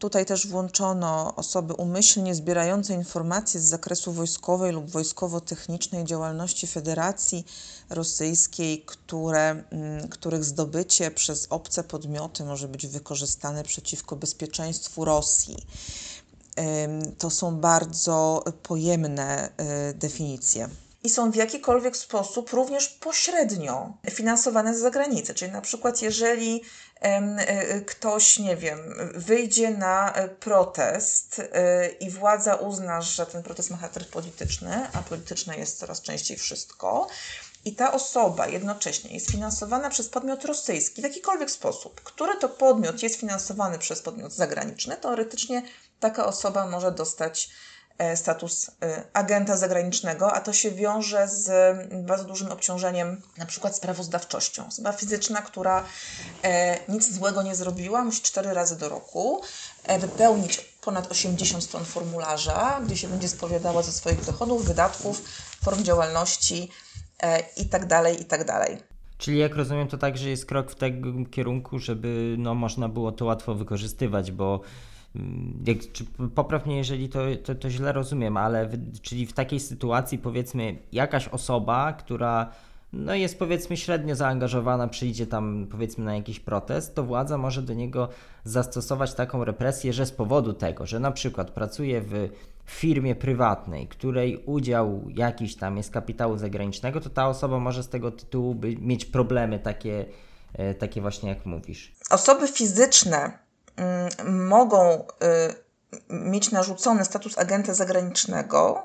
Tutaj 0.00 0.26
też 0.26 0.46
włączono 0.46 1.34
osoby 1.36 1.74
umyślnie 1.74 2.34
zbierające 2.34 2.94
informacje 2.94 3.60
z 3.60 3.64
zakresu 3.64 4.12
wojskowej 4.12 4.72
lub 4.72 4.90
wojskowo-technicznej 4.90 6.04
działalności 6.04 6.66
Federacji 6.66 7.44
Rosyjskiej, 7.90 8.82
które, 8.86 9.50
mm, 9.50 10.08
których 10.08 10.44
zdobycie 10.44 11.10
przez 11.10 11.46
obce 11.50 11.84
podmioty 11.84 12.44
może 12.44 12.68
być 12.68 12.86
wykorzystane 12.86 13.62
przeciwko 13.62 14.16
bezpieczeństwu 14.16 15.04
Rosji. 15.04 15.56
To 17.18 17.30
są 17.30 17.56
bardzo 17.56 18.44
pojemne 18.62 19.48
y, 19.90 19.94
definicje 19.94 20.68
i 21.02 21.10
są 21.10 21.30
w 21.30 21.34
jakikolwiek 21.36 21.96
sposób 21.96 22.50
również 22.50 22.88
pośrednio 22.88 23.92
finansowane 24.10 24.74
z 24.74 24.80
zagranicy. 24.80 25.34
Czyli 25.34 25.52
na 25.52 25.60
przykład, 25.60 26.02
jeżeli 26.02 26.62
e, 27.00 27.80
ktoś, 27.80 28.38
nie 28.38 28.56
wiem, 28.56 28.78
wyjdzie 29.14 29.70
na 29.70 30.12
e, 30.12 30.28
protest 30.28 31.42
e, 31.52 31.88
i 31.88 32.10
władza 32.10 32.54
uzna, 32.54 33.02
że 33.02 33.26
ten 33.26 33.42
protest 33.42 33.70
ma 33.70 33.76
charakter 33.76 34.06
polityczny, 34.06 34.86
a 34.92 35.02
polityczne 35.02 35.56
jest 35.56 35.78
coraz 35.78 36.02
częściej 36.02 36.36
wszystko, 36.36 37.08
i 37.64 37.74
ta 37.74 37.92
osoba 37.92 38.46
jednocześnie 38.46 39.14
jest 39.14 39.30
finansowana 39.30 39.90
przez 39.90 40.08
podmiot 40.08 40.44
rosyjski 40.44 41.00
w 41.00 41.04
jakikolwiek 41.04 41.50
sposób, 41.50 42.00
który 42.00 42.36
to 42.36 42.48
podmiot 42.48 43.02
jest 43.02 43.16
finansowany 43.16 43.78
przez 43.78 44.02
podmiot 44.02 44.32
zagraniczny, 44.32 44.96
teoretycznie 44.96 45.62
taka 46.00 46.26
osoba 46.26 46.66
może 46.66 46.92
dostać 46.92 47.50
e, 47.50 47.69
status 48.14 48.70
agenta 49.12 49.56
zagranicznego, 49.56 50.32
a 50.32 50.40
to 50.40 50.52
się 50.52 50.70
wiąże 50.70 51.28
z 51.28 51.76
bardzo 52.06 52.24
dużym 52.24 52.52
obciążeniem, 52.52 53.20
na 53.38 53.46
przykład 53.46 53.76
sprawozdawczością. 53.76 54.66
Osoba 54.66 54.92
fizyczna, 54.92 55.42
która 55.42 55.84
nic 56.88 57.12
złego 57.12 57.42
nie 57.42 57.54
zrobiła, 57.54 58.04
musi 58.04 58.22
cztery 58.22 58.54
razy 58.54 58.78
do 58.78 58.88
roku 58.88 59.42
wypełnić 60.00 60.60
ponad 60.80 61.10
80 61.10 61.64
stron 61.64 61.84
formularza, 61.84 62.80
gdzie 62.86 62.96
się 62.96 63.08
będzie 63.08 63.28
spowiadała 63.28 63.82
ze 63.82 63.92
swoich 63.92 64.24
dochodów, 64.24 64.64
wydatków, 64.64 65.22
form 65.64 65.82
działalności 65.82 66.70
itd., 67.56 67.86
tak 67.88 68.18
itd. 68.18 68.44
Tak 68.44 68.70
Czyli 69.18 69.38
jak 69.38 69.54
rozumiem, 69.54 69.88
to 69.88 69.98
także 69.98 70.28
jest 70.28 70.46
krok 70.46 70.70
w 70.70 70.74
tym 70.74 71.26
kierunku, 71.26 71.78
żeby 71.78 72.34
no, 72.38 72.54
można 72.54 72.88
było 72.88 73.12
to 73.12 73.24
łatwo 73.24 73.54
wykorzystywać, 73.54 74.32
bo 74.32 74.54
mm, 74.54 74.89
jak, 75.66 75.78
czy, 75.92 76.04
popraw 76.34 76.66
mnie, 76.66 76.76
jeżeli 76.76 77.08
to, 77.08 77.20
to, 77.44 77.54
to 77.54 77.70
źle 77.70 77.92
rozumiem, 77.92 78.36
ale 78.36 78.66
w, 78.66 79.00
czyli 79.00 79.26
w 79.26 79.32
takiej 79.32 79.60
sytuacji 79.60 80.18
powiedzmy 80.18 80.78
jakaś 80.92 81.28
osoba, 81.28 81.92
która 81.92 82.50
no 82.92 83.14
jest 83.14 83.38
powiedzmy 83.38 83.76
średnio 83.76 84.16
zaangażowana, 84.16 84.88
przyjdzie 84.88 85.26
tam 85.26 85.66
powiedzmy 85.70 86.04
na 86.04 86.14
jakiś 86.14 86.40
protest, 86.40 86.94
to 86.94 87.04
władza 87.04 87.38
może 87.38 87.62
do 87.62 87.74
niego 87.74 88.08
zastosować 88.44 89.14
taką 89.14 89.44
represję, 89.44 89.92
że 89.92 90.06
z 90.06 90.12
powodu 90.12 90.52
tego, 90.52 90.86
że 90.86 91.00
na 91.00 91.10
przykład 91.10 91.50
pracuje 91.50 92.00
w 92.00 92.28
firmie 92.64 93.14
prywatnej, 93.14 93.88
której 93.88 94.42
udział 94.46 95.04
jakiś 95.14 95.56
tam 95.56 95.76
jest 95.76 95.90
kapitału 95.90 96.36
zagranicznego, 96.36 97.00
to 97.00 97.10
ta 97.10 97.28
osoba 97.28 97.58
może 97.58 97.82
z 97.82 97.88
tego 97.88 98.10
tytułu 98.10 98.54
by, 98.54 98.76
mieć 98.76 99.04
problemy 99.04 99.58
takie, 99.58 100.06
e, 100.52 100.74
takie 100.74 101.00
właśnie 101.00 101.28
jak 101.28 101.46
mówisz. 101.46 101.92
Osoby 102.10 102.48
fizyczne 102.48 103.49
mogą 104.24 104.92
y, 104.92 105.04
mieć 106.08 106.50
narzucony 106.50 107.04
status 107.04 107.38
agenta 107.38 107.74
zagranicznego, 107.74 108.84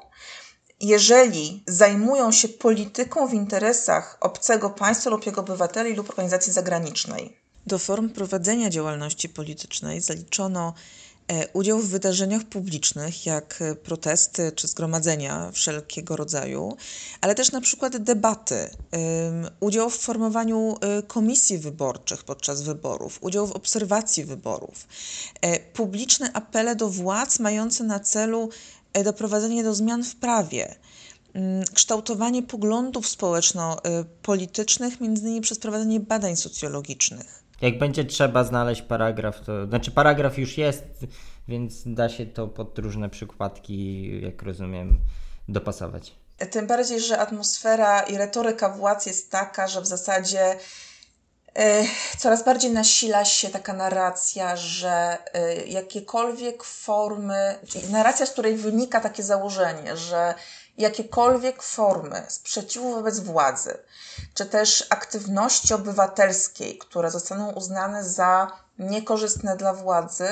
jeżeli 0.79 1.63
zajmują 1.67 2.31
się 2.31 2.47
polityką 2.47 3.27
w 3.27 3.33
interesach 3.33 4.17
obcego 4.21 4.69
państwa 4.69 5.09
lub 5.09 5.25
jego 5.25 5.41
obywateli 5.41 5.93
lub 5.93 6.09
organizacji 6.09 6.53
zagranicznej. 6.53 7.37
Do 7.67 7.79
form 7.79 8.09
prowadzenia 8.09 8.69
działalności 8.69 9.29
politycznej 9.29 10.01
zaliczono 10.01 10.73
udział 11.53 11.79
w 11.79 11.89
wydarzeniach 11.89 12.43
publicznych, 12.43 13.25
jak 13.25 13.61
e, 13.61 13.75
protesty 13.75 14.51
czy 14.55 14.67
zgromadzenia 14.67 15.51
wszelkiego 15.51 16.15
rodzaju, 16.15 16.77
ale 17.21 17.35
też 17.35 17.51
na 17.51 17.61
przykład 17.61 17.97
debaty, 17.97 18.69
udział 19.59 19.89
w 19.89 19.97
formowaniu 19.97 20.77
e, 20.81 21.03
komisji 21.03 21.57
wyborczych 21.57 22.23
podczas 22.23 22.61
wyborów, 22.61 23.17
udział 23.21 23.47
w 23.47 23.51
obserwacji 23.51 24.25
wyborów, 24.25 24.87
publiczne 25.73 26.33
apele 26.33 26.75
do 26.75 26.89
władz 26.89 27.39
mające 27.39 27.83
na 27.83 27.99
celu 27.99 28.49
E, 28.95 29.03
doprowadzenie 29.03 29.63
do 29.63 29.75
zmian 29.75 30.03
w 30.03 30.15
prawie, 30.15 30.75
mm, 31.33 31.63
kształtowanie 31.73 32.43
poglądów 32.43 33.07
społeczno-politycznych, 33.07 35.01
między 35.01 35.21
innymi 35.21 35.41
przez 35.41 35.59
prowadzenie 35.59 35.99
badań 35.99 36.35
socjologicznych. 36.35 37.44
Jak 37.61 37.77
będzie 37.77 38.05
trzeba 38.05 38.43
znaleźć 38.43 38.81
paragraf, 38.81 39.39
to 39.45 39.65
znaczy 39.65 39.91
paragraf 39.91 40.37
już 40.37 40.57
jest, 40.57 40.83
więc 41.47 41.83
da 41.85 42.09
się 42.09 42.25
to 42.25 42.47
pod 42.47 42.79
różne 42.79 43.09
przykładki, 43.09 44.09
jak 44.21 44.41
rozumiem, 44.41 44.99
dopasować. 45.47 46.15
Tym 46.51 46.67
bardziej, 46.67 46.99
że 46.99 47.19
atmosfera 47.19 48.01
i 48.01 48.17
retoryka 48.17 48.69
władz 48.69 49.05
jest 49.05 49.31
taka, 49.31 49.67
że 49.67 49.81
w 49.81 49.85
zasadzie 49.85 50.57
coraz 52.17 52.43
bardziej 52.45 52.71
nasila 52.71 53.25
się 53.25 53.49
taka 53.49 53.73
narracja, 53.73 54.55
że 54.55 55.17
y, 55.35 55.67
jakiekolwiek 55.67 56.63
formy, 56.63 57.59
narracja, 57.89 58.25
z 58.25 58.31
której 58.31 58.55
wynika 58.55 58.99
takie 58.99 59.23
założenie, 59.23 59.97
że 59.97 60.33
jakiekolwiek 60.77 61.63
formy 61.63 62.25
sprzeciwu 62.27 62.91
wobec 62.91 63.19
władzy, 63.19 63.77
czy 64.33 64.45
też 64.45 64.87
aktywności 64.89 65.73
obywatelskiej, 65.73 66.77
które 66.77 67.11
zostaną 67.11 67.51
uznane 67.51 68.03
za 68.03 68.51
niekorzystne 68.79 69.57
dla 69.57 69.73
władzy, 69.73 70.29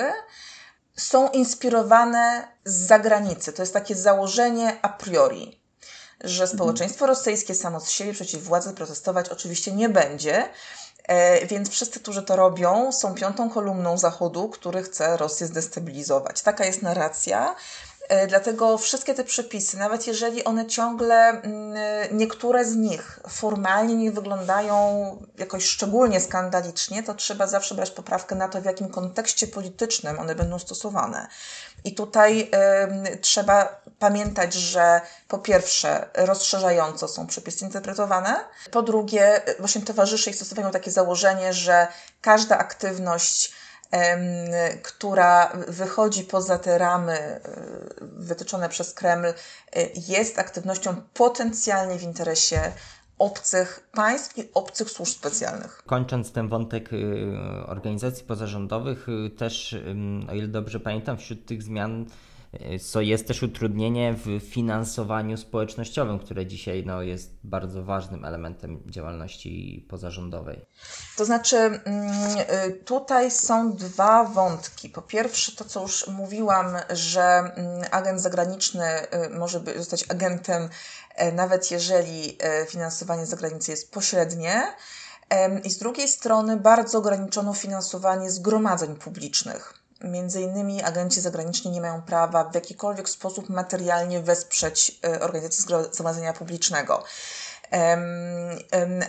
są 0.95 1.29
inspirowane 1.29 2.47
z 2.65 2.73
zagranicy. 2.73 3.53
To 3.53 3.61
jest 3.61 3.73
takie 3.73 3.95
założenie 3.95 4.79
a 4.81 4.89
priori, 4.89 5.59
że 6.21 6.47
społeczeństwo 6.47 7.05
rosyjskie 7.05 7.55
samo 7.55 7.79
z 7.79 7.89
siebie 7.89 8.13
przeciw 8.13 8.43
władzy 8.43 8.73
protestować 8.73 9.29
oczywiście 9.29 9.71
nie 9.71 9.89
będzie, 9.89 10.49
E, 11.07 11.45
więc 11.45 11.69
wszyscy, 11.69 11.99
którzy 11.99 12.23
to 12.23 12.35
robią, 12.35 12.91
są 12.91 13.13
piątą 13.13 13.49
kolumną 13.49 13.97
Zachodu, 13.97 14.49
który 14.49 14.83
chce 14.83 15.17
Rosję 15.17 15.47
zdestabilizować. 15.47 16.41
Taka 16.41 16.65
jest 16.65 16.81
narracja. 16.81 17.55
E, 18.13 18.27
dlatego 18.27 18.77
wszystkie 18.77 19.13
te 19.13 19.23
przepisy, 19.23 19.77
nawet 19.77 20.07
jeżeli 20.07 20.43
one 20.43 20.65
ciągle, 20.65 21.29
mm, 21.29 21.73
niektóre 22.11 22.65
z 22.65 22.75
nich 22.75 23.19
formalnie 23.29 23.95
nie 23.95 24.11
wyglądają 24.11 24.75
jakoś 25.37 25.65
szczególnie 25.65 26.19
skandalicznie, 26.19 27.03
to 27.03 27.13
trzeba 27.13 27.47
zawsze 27.47 27.75
brać 27.75 27.91
poprawkę 27.91 28.35
na 28.35 28.49
to, 28.49 28.61
w 28.61 28.65
jakim 28.65 28.89
kontekście 28.89 29.47
politycznym 29.47 30.19
one 30.19 30.35
będą 30.35 30.59
stosowane. 30.59 31.27
I 31.83 31.95
tutaj 31.95 32.49
y, 33.13 33.17
trzeba 33.17 33.81
pamiętać, 33.99 34.53
że 34.53 35.01
po 35.27 35.37
pierwsze 35.37 36.09
rozszerzająco 36.13 37.07
są 37.07 37.27
przepisy 37.27 37.65
interpretowane, 37.65 38.35
po 38.71 38.81
drugie 38.81 39.41
właśnie 39.59 39.81
towarzyszy 39.81 40.29
ich 40.29 40.35
stosowaniu 40.35 40.71
takie 40.71 40.91
założenie, 40.91 41.53
że 41.53 41.87
każda 42.21 42.57
aktywność 42.57 43.62
która 44.83 45.51
wychodzi 45.67 46.23
poza 46.23 46.57
te 46.57 46.77
ramy 46.77 47.13
e, 47.13 47.39
wytyczone 48.01 48.69
przez 48.69 48.93
Kreml, 48.93 49.25
e, 49.25 49.33
jest 50.07 50.39
aktywnością 50.39 50.95
potencjalnie 51.13 51.99
w 51.99 52.03
interesie 52.03 52.71
obcych 53.19 53.89
państw 53.91 54.37
i 54.37 54.43
obcych 54.53 54.89
służb 54.89 55.11
specjalnych. 55.11 55.83
Kończąc 55.85 56.31
ten 56.31 56.47
wątek 56.49 56.93
y, 56.93 57.25
organizacji 57.67 58.25
pozarządowych, 58.25 59.07
też, 59.37 59.75
o 60.29 60.33
ile 60.33 60.47
dobrze 60.47 60.79
pamiętam, 60.79 61.17
wśród 61.17 61.45
tych 61.45 61.63
zmian 61.63 62.05
co 62.81 63.01
jest 63.01 63.27
też 63.27 63.43
utrudnienie 63.43 64.13
w 64.13 64.39
finansowaniu 64.49 65.37
społecznościowym, 65.37 66.19
które 66.19 66.45
dzisiaj 66.45 66.83
no, 66.85 67.01
jest 67.01 67.31
bardzo 67.43 67.83
ważnym 67.83 68.25
elementem 68.25 68.83
działalności 68.85 69.85
pozarządowej. 69.89 70.65
To 71.17 71.25
znaczy, 71.25 71.57
mm, 71.57 71.81
y, 72.67 72.73
tutaj 72.85 73.31
są 73.31 73.73
dwa 73.73 74.23
wątki. 74.23 74.89
Po 74.89 75.01
pierwsze, 75.01 75.51
to 75.51 75.65
co 75.65 75.81
już 75.81 76.07
mówiłam, 76.07 76.75
że 76.89 77.21
mm, 77.21 77.81
agent 77.91 78.21
zagraniczny 78.21 78.85
y, 79.25 79.29
może 79.29 79.61
zostać 79.77 80.05
agentem, 80.09 80.69
e, 81.15 81.31
nawet 81.31 81.71
jeżeli 81.71 82.37
e, 82.39 82.65
finansowanie 82.65 83.25
z 83.25 83.29
zagranicy 83.29 83.71
jest 83.71 83.91
pośrednie. 83.91 84.63
I 85.63 85.69
z 85.69 85.77
drugiej 85.77 86.07
strony 86.07 86.57
bardzo 86.57 86.97
ograniczono 86.97 87.53
finansowanie 87.53 88.31
zgromadzeń 88.31 88.95
publicznych 88.95 89.82
Między 90.03 90.41
innymi 90.41 90.83
agenci 90.83 91.21
zagraniczni 91.21 91.71
nie 91.71 91.81
mają 91.81 92.01
prawa 92.01 92.43
w 92.43 92.55
jakikolwiek 92.55 93.09
sposób 93.09 93.49
materialnie 93.49 94.19
wesprzeć 94.19 94.99
e, 95.05 95.19
organizacji 95.19 95.63
zgromadzenia 95.91 96.33
publicznego. 96.33 97.03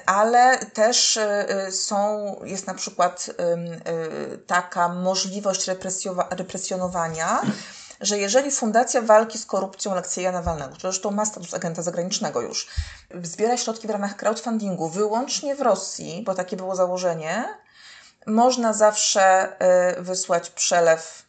Ale 0.06 0.58
też 0.58 1.16
e, 1.16 1.72
są, 1.72 2.26
jest 2.44 2.66
na 2.66 2.74
przykład 2.74 3.30
e, 3.38 3.56
taka 4.46 4.88
możliwość 4.88 5.66
represjonowania, 6.30 7.42
że 8.00 8.18
jeżeli 8.18 8.50
Fundacja 8.50 9.02
Walki 9.02 9.38
z 9.38 9.46
Korupcją 9.46 9.92
Aleksieja 9.92 10.32
Nawalnego, 10.32 10.74
która 10.74 10.92
zresztą 10.92 11.10
ma 11.10 11.24
status 11.26 11.54
agenta 11.54 11.82
zagranicznego 11.82 12.40
już, 12.40 12.68
zbiera 13.22 13.56
środki 13.56 13.86
w 13.86 13.90
ramach 13.90 14.16
crowdfundingu 14.16 14.88
wyłącznie 14.88 15.54
w 15.54 15.60
Rosji, 15.60 16.22
bo 16.26 16.34
takie 16.34 16.56
było 16.56 16.76
założenie, 16.76 17.44
można 18.26 18.72
zawsze 18.72 19.52
y, 19.98 20.02
wysłać 20.02 20.50
przelew 20.50 21.26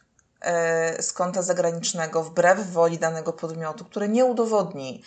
y, 0.98 1.02
z 1.02 1.12
konta 1.12 1.42
zagranicznego 1.42 2.22
wbrew 2.22 2.70
woli 2.70 2.98
danego 2.98 3.32
podmiotu, 3.32 3.84
który 3.84 4.08
nie 4.08 4.24
udowodni, 4.24 5.02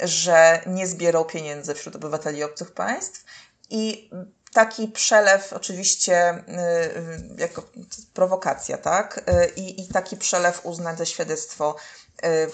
że 0.00 0.60
nie 0.66 0.86
zbierał 0.86 1.24
pieniędzy 1.24 1.74
wśród 1.74 1.96
obywateli 1.96 2.44
obcych 2.44 2.72
państw 2.72 3.24
i 3.70 4.10
taki 4.52 4.88
przelew 4.88 5.52
oczywiście 5.52 6.34
y, 6.34 6.42
jako 7.38 7.62
prowokacja, 8.14 8.78
tak? 8.78 9.24
I, 9.56 9.82
I 9.82 9.88
taki 9.88 10.16
przelew 10.16 10.66
uznać 10.66 10.98
za 10.98 11.06
świadectwo 11.06 11.76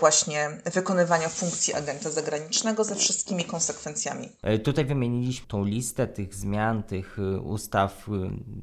właśnie 0.00 0.48
wykonywania 0.74 1.28
funkcji 1.28 1.74
agenta 1.74 2.10
zagranicznego 2.10 2.84
ze 2.84 2.94
wszystkimi 2.94 3.44
konsekwencjami. 3.44 4.28
E, 4.42 4.58
tutaj 4.58 4.84
wymieniliśmy 4.84 5.46
tą 5.48 5.64
listę 5.64 6.06
tych 6.06 6.34
zmian, 6.34 6.82
tych 6.82 7.18
e, 7.18 7.40
ustaw, 7.40 8.06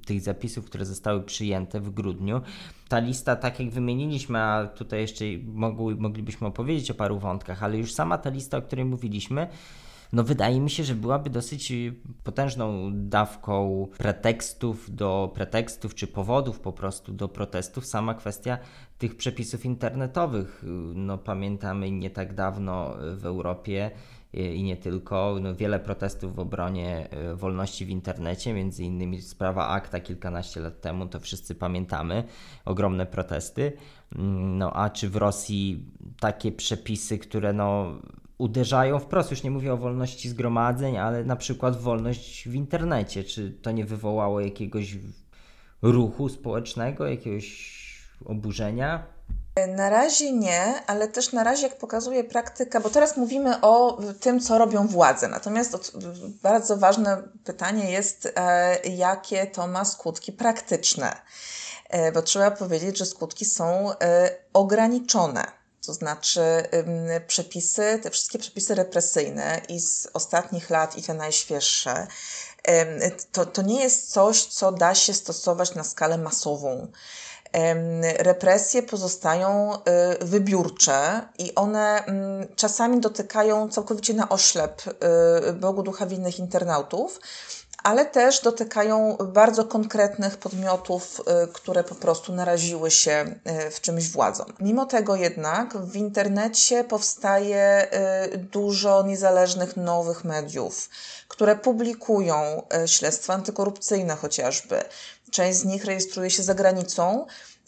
tych 0.05 0.21
zapisów, 0.21 0.65
które 0.65 0.85
zostały 0.85 1.23
przyjęte 1.23 1.79
w 1.79 1.89
grudniu. 1.89 2.41
Ta 2.89 2.99
lista, 2.99 3.35
tak 3.35 3.59
jak 3.59 3.69
wymieniliśmy, 3.69 4.39
a 4.39 4.67
tutaj 4.67 5.01
jeszcze 5.01 5.25
mogli, 5.45 5.95
moglibyśmy 5.95 6.47
opowiedzieć 6.47 6.91
o 6.91 6.93
paru 6.93 7.19
wątkach, 7.19 7.63
ale 7.63 7.77
już 7.77 7.93
sama 7.93 8.17
ta 8.17 8.29
lista, 8.29 8.57
o 8.57 8.61
której 8.61 8.85
mówiliśmy, 8.85 9.47
no 10.13 10.23
wydaje 10.23 10.61
mi 10.61 10.69
się, 10.69 10.83
że 10.83 10.95
byłaby 10.95 11.29
dosyć 11.29 11.73
potężną 12.23 12.91
dawką 12.93 13.87
pretekstów 13.97 14.95
do 14.95 15.31
pretekstów, 15.35 15.95
czy 15.95 16.07
powodów 16.07 16.59
po 16.59 16.73
prostu 16.73 17.13
do 17.13 17.27
protestów 17.27 17.85
sama 17.85 18.13
kwestia 18.13 18.57
tych 18.97 19.17
przepisów 19.17 19.65
internetowych. 19.65 20.63
No 20.95 21.17
pamiętamy 21.17 21.91
nie 21.91 22.09
tak 22.09 22.33
dawno 22.33 22.95
w 23.15 23.25
Europie 23.25 23.91
i 24.33 24.63
nie 24.63 24.77
tylko. 24.77 25.37
No, 25.41 25.55
wiele 25.55 25.79
protestów 25.79 26.35
w 26.35 26.39
obronie 26.39 27.07
wolności 27.35 27.85
w 27.85 27.89
internecie, 27.89 28.53
między 28.53 28.83
innymi 28.83 29.21
sprawa 29.21 29.67
akta 29.67 29.99
kilkanaście 29.99 30.59
lat 30.59 30.81
temu, 30.81 31.07
to 31.07 31.19
wszyscy 31.19 31.55
pamiętamy, 31.55 32.23
ogromne 32.65 33.05
protesty. 33.05 33.73
Mm, 34.15 34.57
no 34.57 34.73
a 34.73 34.89
czy 34.89 35.09
w 35.09 35.15
Rosji 35.15 35.85
takie 36.19 36.51
przepisy, 36.51 37.17
które 37.17 37.53
no 37.53 37.95
uderzają 38.37 38.99
wprost, 38.99 39.31
już 39.31 39.43
nie 39.43 39.51
mówię 39.51 39.73
o 39.73 39.77
wolności 39.77 40.29
zgromadzeń, 40.29 40.97
ale 40.97 41.23
na 41.23 41.35
przykład 41.35 41.81
wolność 41.81 42.49
w 42.49 42.55
internecie, 42.55 43.23
czy 43.23 43.51
to 43.61 43.71
nie 43.71 43.85
wywołało 43.85 44.39
jakiegoś 44.39 44.97
ruchu 45.81 46.29
społecznego, 46.29 47.07
jakiegoś 47.07 47.73
oburzenia? 48.25 49.13
Na 49.67 49.89
razie 49.89 50.31
nie, 50.31 50.85
ale 50.87 51.07
też 51.07 51.31
na 51.31 51.43
razie, 51.43 51.63
jak 51.67 51.77
pokazuje 51.77 52.23
praktyka, 52.23 52.79
bo 52.79 52.89
teraz 52.89 53.17
mówimy 53.17 53.61
o 53.61 54.01
tym, 54.19 54.39
co 54.39 54.57
robią 54.57 54.87
władze. 54.87 55.27
Natomiast 55.27 55.97
bardzo 56.43 56.77
ważne 56.77 57.23
pytanie 57.43 57.91
jest, 57.91 58.33
e, 58.35 58.75
jakie 58.89 59.47
to 59.47 59.67
ma 59.67 59.85
skutki 59.85 60.31
praktyczne. 60.31 61.15
E, 61.89 62.11
bo 62.11 62.21
trzeba 62.21 62.51
powiedzieć, 62.51 62.97
że 62.97 63.05
skutki 63.05 63.45
są 63.45 63.91
e, 63.91 64.29
ograniczone. 64.53 65.62
To 65.85 65.93
znaczy, 65.93 66.41
przepisy, 67.27 67.99
te 68.03 68.09
wszystkie 68.09 68.39
przepisy 68.39 68.75
represyjne 68.75 69.61
i 69.69 69.79
z 69.79 70.07
ostatnich 70.13 70.69
lat, 70.69 70.97
i 70.97 71.03
te 71.03 71.13
najświeższe, 71.13 72.07
to, 73.31 73.45
to 73.45 73.61
nie 73.61 73.83
jest 73.83 74.11
coś, 74.11 74.45
co 74.45 74.71
da 74.71 74.95
się 74.95 75.13
stosować 75.13 75.75
na 75.75 75.83
skalę 75.83 76.17
masową. 76.17 76.87
Represje 78.17 78.83
pozostają 78.83 79.75
y, 79.75 80.25
wybiórcze 80.25 81.27
i 81.37 81.55
one 81.55 82.03
czasami 82.55 82.99
dotykają 82.99 83.69
całkowicie 83.69 84.13
na 84.13 84.29
oślep 84.29 84.81
y, 85.49 85.53
Bogu 85.53 85.83
ducha 85.83 86.05
winnych 86.05 86.39
internautów, 86.39 87.19
ale 87.83 88.05
też 88.05 88.41
dotykają 88.41 89.17
bardzo 89.17 89.65
konkretnych 89.65 90.37
podmiotów, 90.37 91.21
y, 91.43 91.47
które 91.53 91.83
po 91.83 91.95
prostu 91.95 92.33
naraziły 92.33 92.91
się 92.91 93.35
w 93.71 93.81
czymś 93.81 94.09
władzom. 94.09 94.45
Mimo 94.59 94.85
tego 94.85 95.15
jednak 95.15 95.77
w 95.77 95.95
internecie 95.95 96.83
powstaje 96.83 97.87
dużo 98.51 99.03
niezależnych 99.03 99.77
nowych 99.77 100.23
mediów, 100.23 100.89
które 101.27 101.55
publikują 101.55 102.63
śledztwa 102.85 103.33
antykorupcyjne 103.33 104.15
chociażby, 104.15 104.83
Część 105.33 105.59
z 105.59 105.65
nich 105.65 105.85
rejestruje 105.85 106.29
się 106.29 106.43
za 106.43 106.53
granicą, 106.53 107.25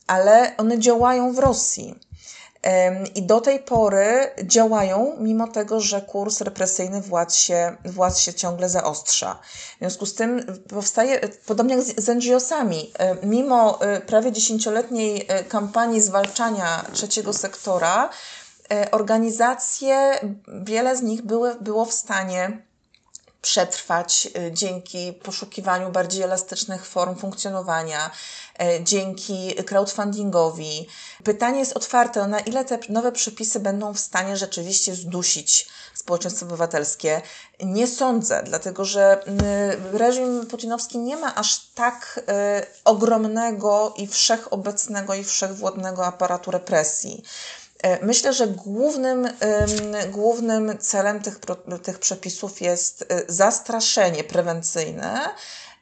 ale 0.07 0.57
one 0.57 0.79
działają 0.79 1.33
w 1.33 1.39
Rosji. 1.39 1.99
I 3.15 3.23
do 3.23 3.41
tej 3.41 3.59
pory 3.59 4.31
działają, 4.43 5.15
mimo 5.19 5.47
tego, 5.47 5.79
że 5.79 6.01
kurs 6.01 6.41
represyjny 6.41 7.01
władz 7.01 7.35
się, 7.35 7.75
władz 7.85 8.19
się 8.19 8.33
ciągle 8.33 8.69
zaostrza. 8.69 9.39
W 9.75 9.79
związku 9.79 10.05
z 10.05 10.15
tym 10.15 10.61
powstaje, 10.69 11.19
podobnie 11.45 11.75
jak 11.75 11.83
z 11.83 12.07
NGO-sami, 12.07 12.91
mimo 13.23 13.81
e, 13.81 14.01
prawie 14.01 14.31
dziesięcioletniej 14.31 15.25
e, 15.27 15.43
kampanii 15.43 16.01
zwalczania 16.01 16.85
trzeciego 16.93 17.33
sektora, 17.33 18.09
e, 18.71 18.91
organizacje, 18.91 20.19
wiele 20.47 20.97
z 20.97 21.01
nich 21.01 21.21
były, 21.21 21.55
było 21.55 21.85
w 21.85 21.93
stanie 21.93 22.64
przetrwać 23.45 24.27
y, 24.47 24.51
dzięki 24.51 25.13
poszukiwaniu 25.13 25.91
bardziej 25.91 26.23
elastycznych 26.23 26.85
form 26.85 27.15
funkcjonowania, 27.15 28.11
y, 28.61 28.83
dzięki 28.83 29.55
crowdfundingowi. 29.65 30.87
Pytanie 31.23 31.59
jest 31.59 31.77
otwarte, 31.77 32.27
na 32.27 32.39
ile 32.39 32.65
te 32.65 32.79
nowe 32.89 33.11
przepisy 33.11 33.59
będą 33.59 33.93
w 33.93 33.99
stanie 33.99 34.37
rzeczywiście 34.37 34.95
zdusić 34.95 35.67
społeczeństwo 35.93 36.45
obywatelskie. 36.45 37.21
Nie 37.63 37.87
sądzę, 37.87 38.43
dlatego 38.45 38.85
że 38.85 39.21
y, 39.93 39.97
reżim 39.97 40.45
putinowski 40.47 40.97
nie 40.97 41.17
ma 41.17 41.35
aż 41.35 41.59
tak 41.75 42.19
ogromnego 42.85 43.93
i 43.97 44.07
wszechobecnego 44.07 45.13
i 45.13 45.23
wszechwładnego 45.23 46.05
aparatu 46.05 46.51
represji. 46.51 47.23
E, 47.85 48.05
myślę, 48.05 48.33
że 48.33 48.47
głównym, 48.47 49.27
głównym 50.11 50.77
celem 50.77 51.21
tych, 51.21 51.39
tych 51.83 51.99
przepisów 51.99 52.61
jest 52.61 53.05
e, 53.09 53.21
zastraszenie 53.27 54.23
prewencyjne 54.23 55.19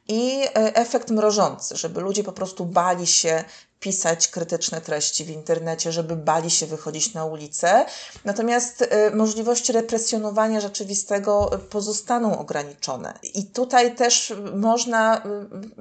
i 0.08 0.42
e, 0.44 0.76
efekt 0.76 1.10
mrożący, 1.10 1.76
żeby 1.76 2.00
ludzie 2.00 2.24
po 2.24 2.32
prostu 2.32 2.64
bali 2.64 3.06
się 3.06 3.44
pisać 3.84 4.28
krytyczne 4.28 4.80
treści 4.80 5.24
w 5.24 5.30
internecie, 5.30 5.92
żeby 5.92 6.16
bali 6.16 6.50
się 6.50 6.66
wychodzić 6.66 7.14
na 7.14 7.24
ulicę. 7.24 7.86
Natomiast 8.24 8.82
y, 8.82 9.16
możliwości 9.16 9.72
represjonowania 9.72 10.60
rzeczywistego 10.60 11.50
pozostaną 11.70 12.38
ograniczone. 12.38 13.18
I 13.34 13.46
tutaj 13.46 13.94
też 13.94 14.34
można 14.54 15.22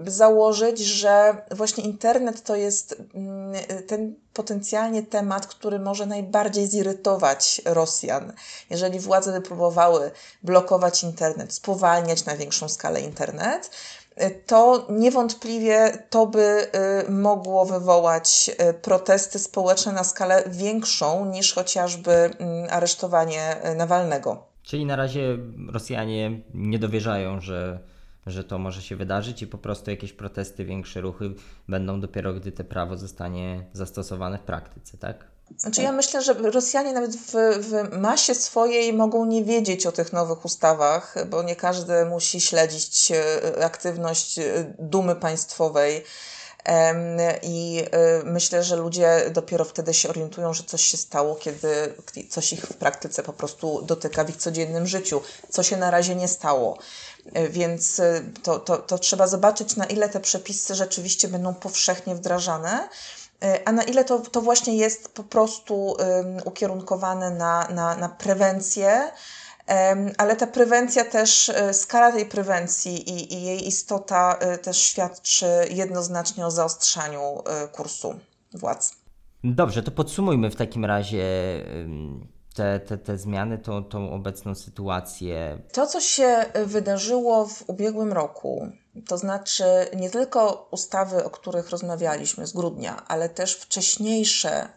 założyć, 0.08 0.80
że 0.80 1.38
właśnie 1.52 1.84
internet 1.84 2.44
to 2.44 2.56
jest 2.56 2.96
ten 3.88 4.16
potencjalnie 4.34 5.04
temat, 5.04 5.48
który 5.48 5.80
może 5.80 6.06
najbardziej 6.06 6.68
zirytować 6.68 7.62
Rosjan. 7.66 8.34
Jeżeli 8.70 9.00
władze 9.00 9.32
by 9.32 9.42
próbowały 9.42 10.12
blokować 10.44 11.04
internet, 11.04 11.54
spowalniać 11.54 12.26
na 12.26 12.38
większą 12.38 12.70
skalę 12.70 13.02
internet, 13.02 13.70
to 14.46 14.88
niewątpliwie 14.90 15.92
to 16.10 16.26
by 16.26 16.68
y, 17.08 17.12
mogło 17.12 17.66
wywołać 17.66 18.52
y, 18.70 18.74
protesty 18.74 19.40
społeczne 19.40 19.92
na 19.92 20.04
skalę 20.04 20.44
większą 20.48 21.26
niż 21.26 21.54
chociażby 21.54 22.12
mm, 22.12 22.68
aresztowanie 22.70 23.72
y, 23.72 23.76
Nawalnego. 23.76 24.44
Czyli 24.64 24.86
na 24.86 24.96
razie 24.96 25.38
Rosjanie 25.74 26.42
nie 26.54 26.80
dowierzają, 26.80 27.42
że, 27.42 27.80
że 28.26 28.44
to 28.44 28.60
może 28.60 28.82
się 28.82 28.96
wydarzyć 28.96 29.42
i 29.42 29.48
po 29.48 29.58
prostu 29.58 29.92
jakieś 29.92 30.14
protesty, 30.14 30.66
większe 30.66 31.02
ruchy 31.02 31.34
będą 31.70 32.02
dopiero, 32.02 32.34
gdy 32.34 32.52
to 32.52 32.64
prawo 32.64 32.98
zostanie 32.98 33.66
zastosowane 33.74 34.38
w 34.38 34.42
praktyce, 34.42 34.98
tak? 34.98 35.34
Znaczy 35.58 35.82
ja 35.82 35.92
myślę, 35.92 36.22
że 36.22 36.34
Rosjanie 36.34 36.94
nawet 36.94 37.16
w, 37.16 37.34
w 37.60 37.98
masie 37.98 38.36
swojej 38.36 38.94
mogą 38.94 39.26
nie 39.26 39.44
wiedzieć 39.44 39.86
o 39.86 39.92
tych 39.92 40.14
nowych 40.14 40.46
ustawach, 40.46 41.16
bo 41.30 41.44
nie 41.44 41.56
każdy 41.56 42.06
musi 42.06 42.42
śledzić 42.42 43.12
e, 43.12 43.66
aktywność 43.66 44.40
e, 44.40 44.74
dumy 44.80 45.16
państwowej. 45.16 46.04
I 47.42 47.84
e, 47.92 48.24
myślę, 48.24 48.64
że 48.64 48.76
ludzie 48.76 49.30
dopiero 49.32 49.66
wtedy 49.66 49.94
się 49.94 50.10
orientują, 50.10 50.54
że 50.54 50.64
coś 50.64 50.86
się 50.86 50.98
stało, 50.98 51.36
kiedy 51.36 51.94
coś 52.30 52.54
ich 52.54 52.66
w 52.66 52.74
praktyce 52.74 53.24
po 53.24 53.34
prostu 53.34 53.82
dotyka 53.82 54.24
w 54.24 54.30
ich 54.30 54.38
codziennym 54.38 54.88
życiu, 54.88 55.22
co 55.50 55.64
się 55.64 55.78
na 55.78 55.92
razie 55.92 56.16
nie 56.16 56.28
stało. 56.28 56.78
Więc 57.50 58.02
to, 58.44 58.60
to, 58.60 58.78
to 58.78 59.00
trzeba 59.00 59.28
zobaczyć, 59.28 59.76
na 59.76 59.86
ile 59.86 60.10
te 60.10 60.20
przepisy 60.20 60.76
rzeczywiście 60.76 61.28
będą 61.28 61.54
powszechnie 61.54 62.16
wdrażane. 62.16 62.90
E, 63.44 63.68
a 63.68 63.72
na 63.72 63.84
ile 63.84 64.06
to, 64.06 64.20
to 64.20 64.42
właśnie 64.42 64.78
jest 64.78 65.10
po 65.10 65.24
prostu 65.24 65.98
ukierunkowane 66.46 67.32
na, 67.32 67.68
na, 67.68 67.96
na 67.96 68.10
prewencję, 68.10 69.12
ale 70.18 70.36
ta 70.36 70.48
prewencja 70.48 71.06
też, 71.06 71.50
e, 71.50 71.74
skala 71.74 72.12
tej 72.12 72.26
prewencji 72.26 73.10
i, 73.10 73.34
i 73.34 73.44
jej 73.44 73.68
istota 73.68 74.38
e, 74.40 74.58
też 74.58 74.78
świadczy 74.78 75.46
jednoznacznie 75.70 76.46
o 76.46 76.52
zaostrzaniu 76.52 77.44
kursu 77.72 78.20
władz. 78.54 78.96
Dobrze, 79.44 79.84
to 79.84 79.92
podsumujmy 79.92 80.52
w 80.52 80.56
takim 80.56 80.86
razie 80.86 81.26
te, 82.56 82.80
te, 82.80 82.98
te 82.98 83.18
zmiany, 83.18 83.58
tą, 83.58 83.84
tą 83.84 84.12
obecną 84.14 84.56
sytuację. 84.56 85.62
To, 85.72 85.88
co 85.88 86.02
się 86.02 86.46
wydarzyło 86.66 87.46
w 87.48 87.70
ubiegłym 87.70 88.14
roku, 88.14 88.68
to 89.08 89.18
znaczy 89.18 89.64
nie 89.96 90.10
tylko 90.10 90.68
ustawy, 90.72 91.24
o 91.24 91.30
których 91.30 91.70
rozmawialiśmy 91.70 92.48
z 92.48 92.54
grudnia, 92.54 93.04
ale 93.08 93.30
też 93.30 93.56
wcześniejsze, 93.56 94.68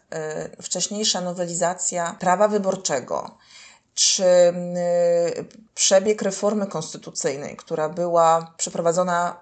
wcześniejsza 0.61 1.21
nowelizacja 1.21 2.15
prawa 2.19 2.47
wyborczego, 2.47 3.37
czy 3.97 4.23
y, 4.23 4.53
przebieg 5.75 6.21
reformy 6.21 6.67
konstytucyjnej, 6.67 7.57
która 7.57 7.89
była 7.89 8.53
przeprowadzona 8.57 9.39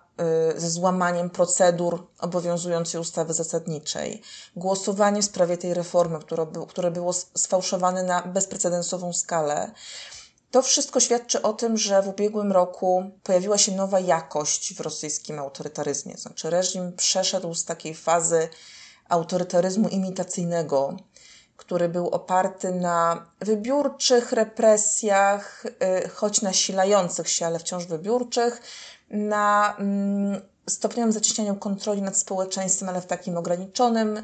y, 0.56 0.60
ze 0.60 0.70
złamaniem 0.70 1.30
procedur 1.30 2.08
obowiązującej 2.20 3.01
ustawy 3.01 3.34
zasadniczej, 3.34 4.22
głosowanie 4.56 5.22
w 5.22 5.26
sprawie 5.26 5.58
tej 5.58 5.74
reformy, 5.74 6.20
które 6.68 6.91
było 6.91 7.14
sfałszowane 7.14 8.03
na 8.03 8.22
bezprecedensową 8.22 9.14
skalę, 9.14 9.72
to 10.51 10.62
wszystko 10.62 10.99
świadczy 10.99 11.41
o 11.41 11.53
tym, 11.53 11.78
że 11.78 12.01
w 12.01 12.08
ubiegłym 12.08 12.51
roku 12.51 13.12
pojawiła 13.24 13.58
się 13.58 13.72
nowa 13.72 13.99
jakość 13.99 14.74
w 14.74 14.80
rosyjskim 14.80 15.39
autorytaryzmie. 15.39 16.18
Znaczy, 16.18 16.49
reżim 16.49 16.93
przeszedł 16.93 17.53
z 17.53 17.66
takiej 17.66 17.95
fazy 17.95 18.49
autorytaryzmu 19.10 19.89
imitacyjnego, 19.89 20.97
który 21.58 21.89
był 21.89 22.10
oparty 22.10 22.72
na 22.72 23.26
wybiórczych 23.39 24.32
represjach, 24.32 25.66
y, 25.66 26.10
choć 26.10 26.41
nasilających 26.41 27.30
się, 27.30 27.45
ale 27.45 27.60
wciąż 27.60 27.86
wybiórczych, 27.86 28.62
na 29.10 29.76
mm, 29.80 30.41
stopniowym 30.70 31.12
zacieśnianiu 31.12 31.56
kontroli 31.56 32.01
nad 32.01 32.18
społeczeństwem, 32.18 32.89
ale 32.89 33.01
w 33.01 33.06
takim 33.06 33.38
ograniczonym 33.38 34.24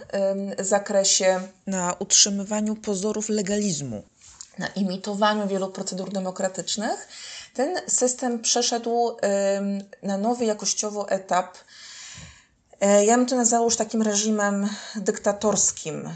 zakresie, 0.59 1.41
na 1.67 1.95
utrzymywaniu 1.99 2.75
pozorów 2.75 3.29
legalizmu, 3.29 4.03
na 4.57 4.67
imitowaniu 4.67 5.47
wielu 5.47 5.67
procedur 5.69 6.11
demokratycznych, 6.11 7.07
ten 7.53 7.77
system 7.87 8.39
przeszedł 8.39 9.17
na 10.03 10.17
nowy 10.17 10.45
jakościowo 10.45 11.09
etap. 11.09 11.57
E, 12.81 13.05
ja 13.05 13.17
bym 13.17 13.25
to 13.25 13.35
nazwał 13.35 13.63
już 13.63 13.75
takim 13.77 14.01
reżimem 14.01 14.69
dyktatorskim. 14.95 16.09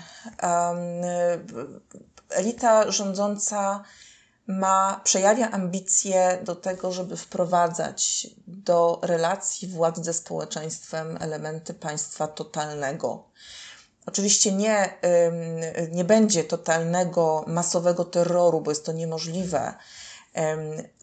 Elita 2.29 2.91
rządząca 2.91 3.83
ma, 4.47 5.01
przejawia 5.03 5.51
ambicje 5.51 6.39
do 6.43 6.55
tego, 6.55 6.91
żeby 6.91 7.17
wprowadzać 7.17 8.27
do 8.47 8.99
relacji 9.01 9.67
władzy 9.67 10.03
ze 10.03 10.13
społeczeństwem 10.13 11.17
elementy 11.21 11.73
państwa 11.73 12.27
totalnego. 12.27 13.23
Oczywiście 14.05 14.51
nie, 14.51 14.97
nie 15.91 16.03
będzie 16.03 16.43
totalnego, 16.43 17.45
masowego 17.47 18.05
terroru, 18.05 18.61
bo 18.61 18.71
jest 18.71 18.85
to 18.85 18.91
niemożliwe. 18.91 19.73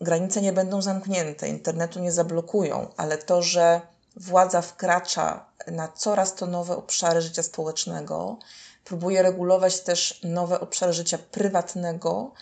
Granice 0.00 0.40
nie 0.40 0.52
będą 0.52 0.82
zamknięte, 0.82 1.48
internetu 1.48 2.00
nie 2.00 2.12
zablokują, 2.12 2.88
ale 2.96 3.18
to, 3.18 3.42
że 3.42 3.80
władza 4.16 4.62
wkracza 4.62 5.44
na 5.66 5.88
coraz 5.88 6.34
to 6.34 6.46
nowe 6.46 6.76
obszary 6.76 7.22
życia 7.22 7.42
społecznego, 7.42 8.38
próbuje 8.84 9.22
regulować 9.22 9.80
też 9.80 10.20
nowe 10.24 10.60
obszary 10.60 10.92
życia 10.92 11.18
prywatnego, 11.30 12.32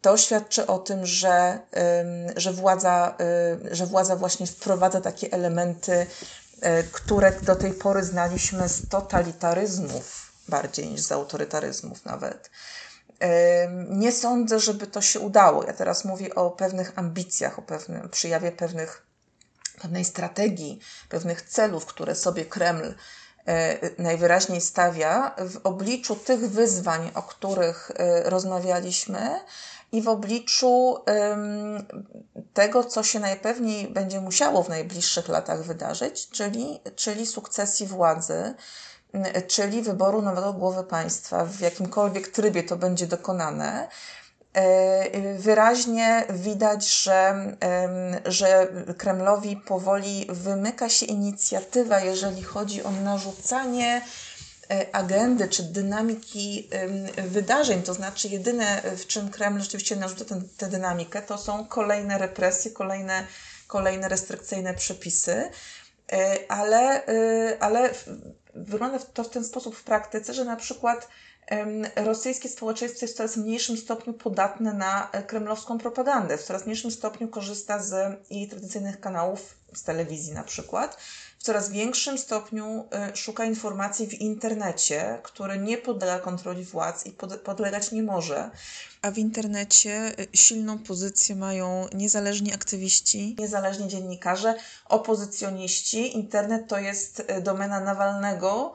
to 0.00 0.16
świadczy 0.16 0.66
o 0.66 0.78
tym, 0.78 1.06
że, 1.06 1.58
że, 2.36 2.52
władza, 2.52 3.16
y, 3.70 3.74
że 3.74 3.86
władza 3.86 4.16
właśnie 4.16 4.46
wprowadza 4.46 5.00
takie 5.00 5.32
elementy, 5.32 5.92
y, 5.92 6.06
które 6.92 7.32
do 7.32 7.56
tej 7.56 7.72
pory 7.72 8.04
znaliśmy 8.04 8.68
z 8.68 8.88
totalitaryzmów 8.88 10.32
bardziej 10.48 10.90
niż 10.90 11.00
z 11.00 11.12
autorytaryzmów 11.12 12.04
nawet. 12.04 12.50
Nie 13.88 14.12
sądzę, 14.12 14.60
żeby 14.60 14.86
to 14.86 15.00
się 15.00 15.20
udało. 15.20 15.64
Ja 15.64 15.72
teraz 15.72 16.04
mówię 16.04 16.34
o 16.34 16.50
pewnych 16.50 16.92
ambicjach, 16.96 17.58
o 17.58 17.62
pewnym 17.62 18.08
przyjawie 18.08 18.52
pewnych, 18.52 19.06
pewnej 19.82 20.04
strategii, 20.04 20.80
pewnych 21.08 21.42
celów, 21.42 21.86
które 21.86 22.14
sobie 22.14 22.44
Kreml 22.44 22.94
e, 23.46 23.78
najwyraźniej 24.02 24.60
stawia 24.60 25.34
w 25.38 25.60
obliczu 25.64 26.16
tych 26.16 26.50
wyzwań, 26.50 27.10
o 27.14 27.22
których 27.22 27.90
e, 27.94 28.30
rozmawialiśmy, 28.30 29.40
i 29.92 30.02
w 30.02 30.08
obliczu 30.08 30.98
tego, 32.54 32.84
co 32.84 33.02
się 33.02 33.20
najpewniej 33.20 33.88
będzie 33.88 34.20
musiało 34.20 34.62
w 34.62 34.68
najbliższych 34.68 35.28
latach 35.28 35.62
wydarzyć, 35.62 36.28
czyli, 36.28 36.80
czyli 36.96 37.26
sukcesji 37.26 37.86
władzy, 37.86 38.54
czyli 39.46 39.82
wyboru 39.82 40.22
nowego 40.22 40.52
głowy 40.52 40.84
państwa, 40.84 41.44
w 41.44 41.60
jakimkolwiek 41.60 42.28
trybie 42.28 42.62
to 42.62 42.76
będzie 42.76 43.06
dokonane. 43.06 43.88
E, 44.54 45.38
wyraźnie 45.38 46.24
widać, 46.30 47.02
że, 47.02 47.34
że 48.24 48.68
Kremlowi 48.98 49.56
powoli 49.56 50.26
wymyka 50.28 50.88
się 50.88 51.06
inicjatywa, 51.06 52.00
jeżeli 52.00 52.42
chodzi 52.42 52.82
o 52.82 52.90
narzucanie 52.90 54.02
E, 54.70 54.94
agendy 54.94 55.48
czy 55.48 55.62
dynamiki 55.62 56.68
wydarzeń. 57.16 57.82
To 57.82 57.94
znaczy, 57.94 58.28
jedyne, 58.28 58.82
w 58.96 59.06
czym 59.06 59.30
Kreml 59.30 59.60
rzeczywiście 59.60 59.96
narzuca 59.96 60.24
tę 60.56 60.68
dynamikę, 60.68 61.22
to 61.22 61.38
są 61.38 61.66
kolejne 61.66 62.18
represje, 62.18 62.70
kolejne, 62.70 63.26
kolejne 63.66 64.08
restrykcyjne 64.08 64.74
przepisy. 64.74 65.50
E, 66.12 66.38
ale, 66.48 67.02
ale 67.60 67.90
wygląda 68.54 68.98
to 68.98 69.24
w 69.24 69.30
ten 69.30 69.44
sposób 69.44 69.76
w 69.76 69.84
praktyce, 69.84 70.34
że 70.34 70.44
na 70.44 70.56
przykład 70.56 71.08
rosyjskie 71.96 72.48
społeczeństwo 72.48 73.04
jest 73.04 73.14
w 73.14 73.16
coraz 73.16 73.36
mniejszym 73.36 73.76
stopniu 73.76 74.12
podatne 74.12 74.72
na 74.72 75.10
kremlowską 75.26 75.78
propagandę, 75.78 76.38
w 76.38 76.42
coraz 76.42 76.66
mniejszym 76.66 76.90
stopniu 76.90 77.28
korzysta 77.28 77.82
z 77.82 78.18
jej 78.30 78.48
tradycyjnych 78.48 79.00
kanałów, 79.00 79.54
z 79.74 79.82
telewizji 79.82 80.32
na 80.32 80.44
przykład, 80.44 80.96
w 81.38 81.42
coraz 81.42 81.70
większym 81.70 82.18
stopniu 82.18 82.84
y, 83.12 83.16
szuka 83.16 83.44
informacji 83.44 84.06
w 84.06 84.14
internecie, 84.14 85.18
który 85.22 85.58
nie 85.58 85.78
podlega 85.78 86.18
kontroli 86.18 86.64
władz 86.64 87.06
i 87.06 87.12
podlegać 87.44 87.92
nie 87.92 88.02
może. 88.02 88.50
A 89.02 89.10
w 89.10 89.18
internecie 89.18 90.12
y, 90.20 90.28
silną 90.34 90.78
pozycję 90.78 91.36
mają 91.36 91.86
niezależni 91.94 92.54
aktywiści, 92.54 93.36
niezależni 93.38 93.88
dziennikarze, 93.88 94.54
opozycjoniści. 94.88 96.16
Internet 96.16 96.68
to 96.68 96.78
jest 96.78 97.26
domena 97.42 97.80
Nawalnego, 97.80 98.74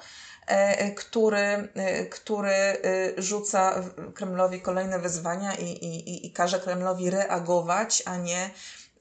który, 0.95 1.69
który 2.09 2.81
rzuca 3.17 3.83
Kremlowi 4.13 4.61
kolejne 4.61 4.99
wyzwania 4.99 5.55
i, 5.55 5.65
i, 5.65 6.25
i 6.25 6.31
każe 6.31 6.59
Kremlowi 6.59 7.09
reagować, 7.09 8.03
a 8.05 8.17
nie 8.17 8.49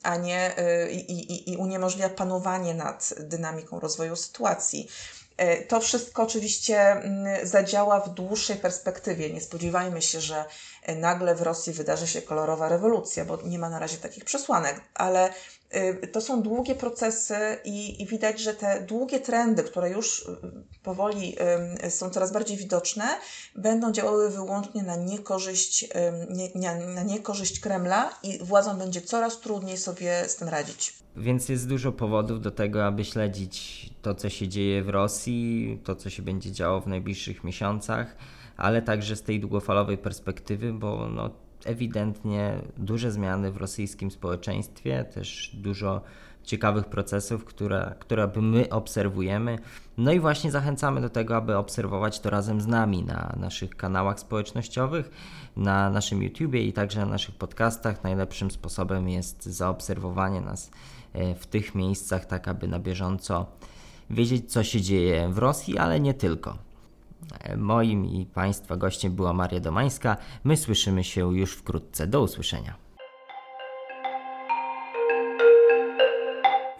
a 0.03 0.16
nie 0.16 0.55
i, 0.90 0.97
i, 0.97 1.53
i 1.53 1.57
uniemożliwia 1.57 2.09
panowanie 2.09 2.74
nad 2.74 3.14
dynamiką 3.18 3.80
rozwoju 3.80 4.16
sytuacji. 4.16 4.88
To 5.68 5.80
wszystko 5.80 6.22
oczywiście 6.22 6.80
mm, 6.80 7.47
zadziała 7.47 8.01
w 8.01 8.09
dłuższej 8.09 8.57
perspektywie. 8.57 9.30
Nie 9.30 9.40
spodziewajmy 9.40 10.03
się, 10.03 10.20
że 10.20 10.45
nagle 10.97 11.34
w 11.34 11.42
Rosji 11.42 11.72
wydarzy 11.72 12.07
się 12.07 12.22
kolorowa 12.22 12.68
rewolucja, 12.68 13.24
bo 13.24 13.38
nie 13.42 13.59
ma 13.59 13.70
na 13.70 13.78
razie 13.78 13.97
takich 13.97 14.24
przesłanek, 14.24 14.80
ale 14.95 15.30
to 16.12 16.20
są 16.20 16.43
długie 16.43 16.75
procesy 16.75 17.37
i, 17.64 18.03
i, 18.03 18.07
widać, 18.07 18.41
że 18.41 18.55
te 18.55 18.81
długie 18.81 19.20
trendy, 19.20 19.62
które 19.62 19.91
już 19.91 20.20
y, 20.20 20.37
powoli 20.83 21.37
są 21.89 22.11
coraz 22.11 22.33
bardziej 22.33 22.57
widoczne, 22.57 23.05
będą 23.57 23.93
działały 23.93 24.31
wyłącznie 24.31 24.83
na 24.83 24.97
niekorzyść, 24.97 25.89
nie, 26.55 26.75
na 26.95 27.03
niekorzyść 27.03 27.61
Kremla 27.61 28.11
i 28.22 28.39
władzom 28.45 28.79
będzie 28.79 29.01
coraz 29.01 29.41
trudniej 29.41 29.77
sobie 29.77 30.25
z 30.29 30.37
tym 30.37 30.49
radzić. 30.49 30.95
Więc 31.16 31.49
jest 31.49 31.68
dużo 31.68 31.93
powodów 31.93 32.41
do 32.41 32.51
tego, 32.51 32.87
aby 32.87 33.05
śledzić 33.05 33.91
to, 34.03 34.14
co 34.14 34.29
się 34.29 34.49
dzieje 34.49 34.83
w 34.83 34.89
Rosji, 34.89 35.81
to, 35.85 35.97
co 35.97 36.11
się 36.11 36.22
będzie 36.22 36.53
działo 36.53 36.81
w 36.81 36.87
najbliższych 36.87 37.45
miesiącach, 37.45 38.16
ale 38.57 38.83
także 38.83 39.16
z 39.16 39.22
tej 39.22 39.41
długofalowej 39.41 39.99
perspektywy, 39.99 40.72
bo 40.72 41.09
no, 41.09 41.31
ewidentnie 41.65 42.59
duże 42.77 43.12
zmiany 43.12 43.53
w 43.53 43.57
rosyjskim 43.57 44.11
społeczeństwie, 44.11 45.05
też 45.05 45.51
dużo 45.55 46.01
ciekawych 46.45 46.85
procesów, 46.85 47.45
które, 47.45 47.95
które 47.99 48.31
my 48.37 48.69
obserwujemy. 48.71 49.59
No 49.99 50.12
i 50.12 50.21
właśnie 50.21 50.51
zachęcamy 50.51 51.01
do 51.01 51.11
tego, 51.11 51.37
aby 51.37 51.57
obserwować 51.57 52.21
to 52.21 52.31
razem 52.31 52.61
z 52.61 52.67
nami 52.67 53.03
na 53.03 53.37
naszych 53.41 53.77
kanałach 53.77 54.21
społecznościowych, 54.21 55.11
na 55.57 55.91
naszym 55.91 56.23
YouTubie 56.23 56.62
i 56.62 56.73
także 56.73 57.01
na 57.01 57.07
naszych 57.07 57.35
podcastach. 57.35 58.05
Najlepszym 58.05 58.51
sposobem 58.51 59.09
jest 59.09 59.45
zaobserwowanie 59.45 60.41
nas 60.41 60.71
e, 61.12 61.35
w 61.35 61.47
tych 61.47 61.75
miejscach, 61.75 62.27
tak 62.27 62.49
aby 62.49 62.69
na 62.69 62.79
bieżąco 62.79 63.47
wiedzieć, 64.11 64.53
co 64.53 64.65
się 64.65 64.81
dzieje 64.81 65.29
w 65.29 65.39
Rosji, 65.39 65.79
ale 65.79 66.01
nie 66.01 66.15
tylko. 66.15 66.59
Moim 67.57 68.05
i 68.07 68.27
Państwa 68.27 68.77
gościem 68.77 69.12
była 69.12 69.33
Maria 69.33 69.61
Domańska. 69.61 70.16
My 70.45 70.57
słyszymy 70.57 71.05
się 71.05 71.37
już 71.37 71.53
wkrótce. 71.53 72.07
Do 72.07 72.22
usłyszenia. 72.22 72.85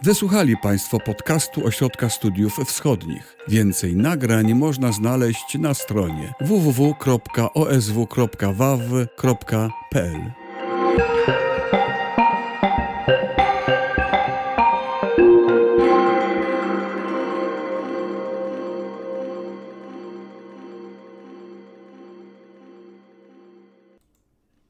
Wysłuchali 0.03 0.57
Państwo 0.57 1.01
podcastu 1.01 1.67
Ośrodka 1.67 2.09
Studiów 2.09 2.57
Wschodnich. 2.67 3.37
Więcej 3.49 3.97
nagrań 3.97 4.55
można 4.55 4.93
znaleźć 4.93 5.59
na 5.59 5.75
stronie 5.75 6.35
www.osw.waw.pl. 6.41 6.95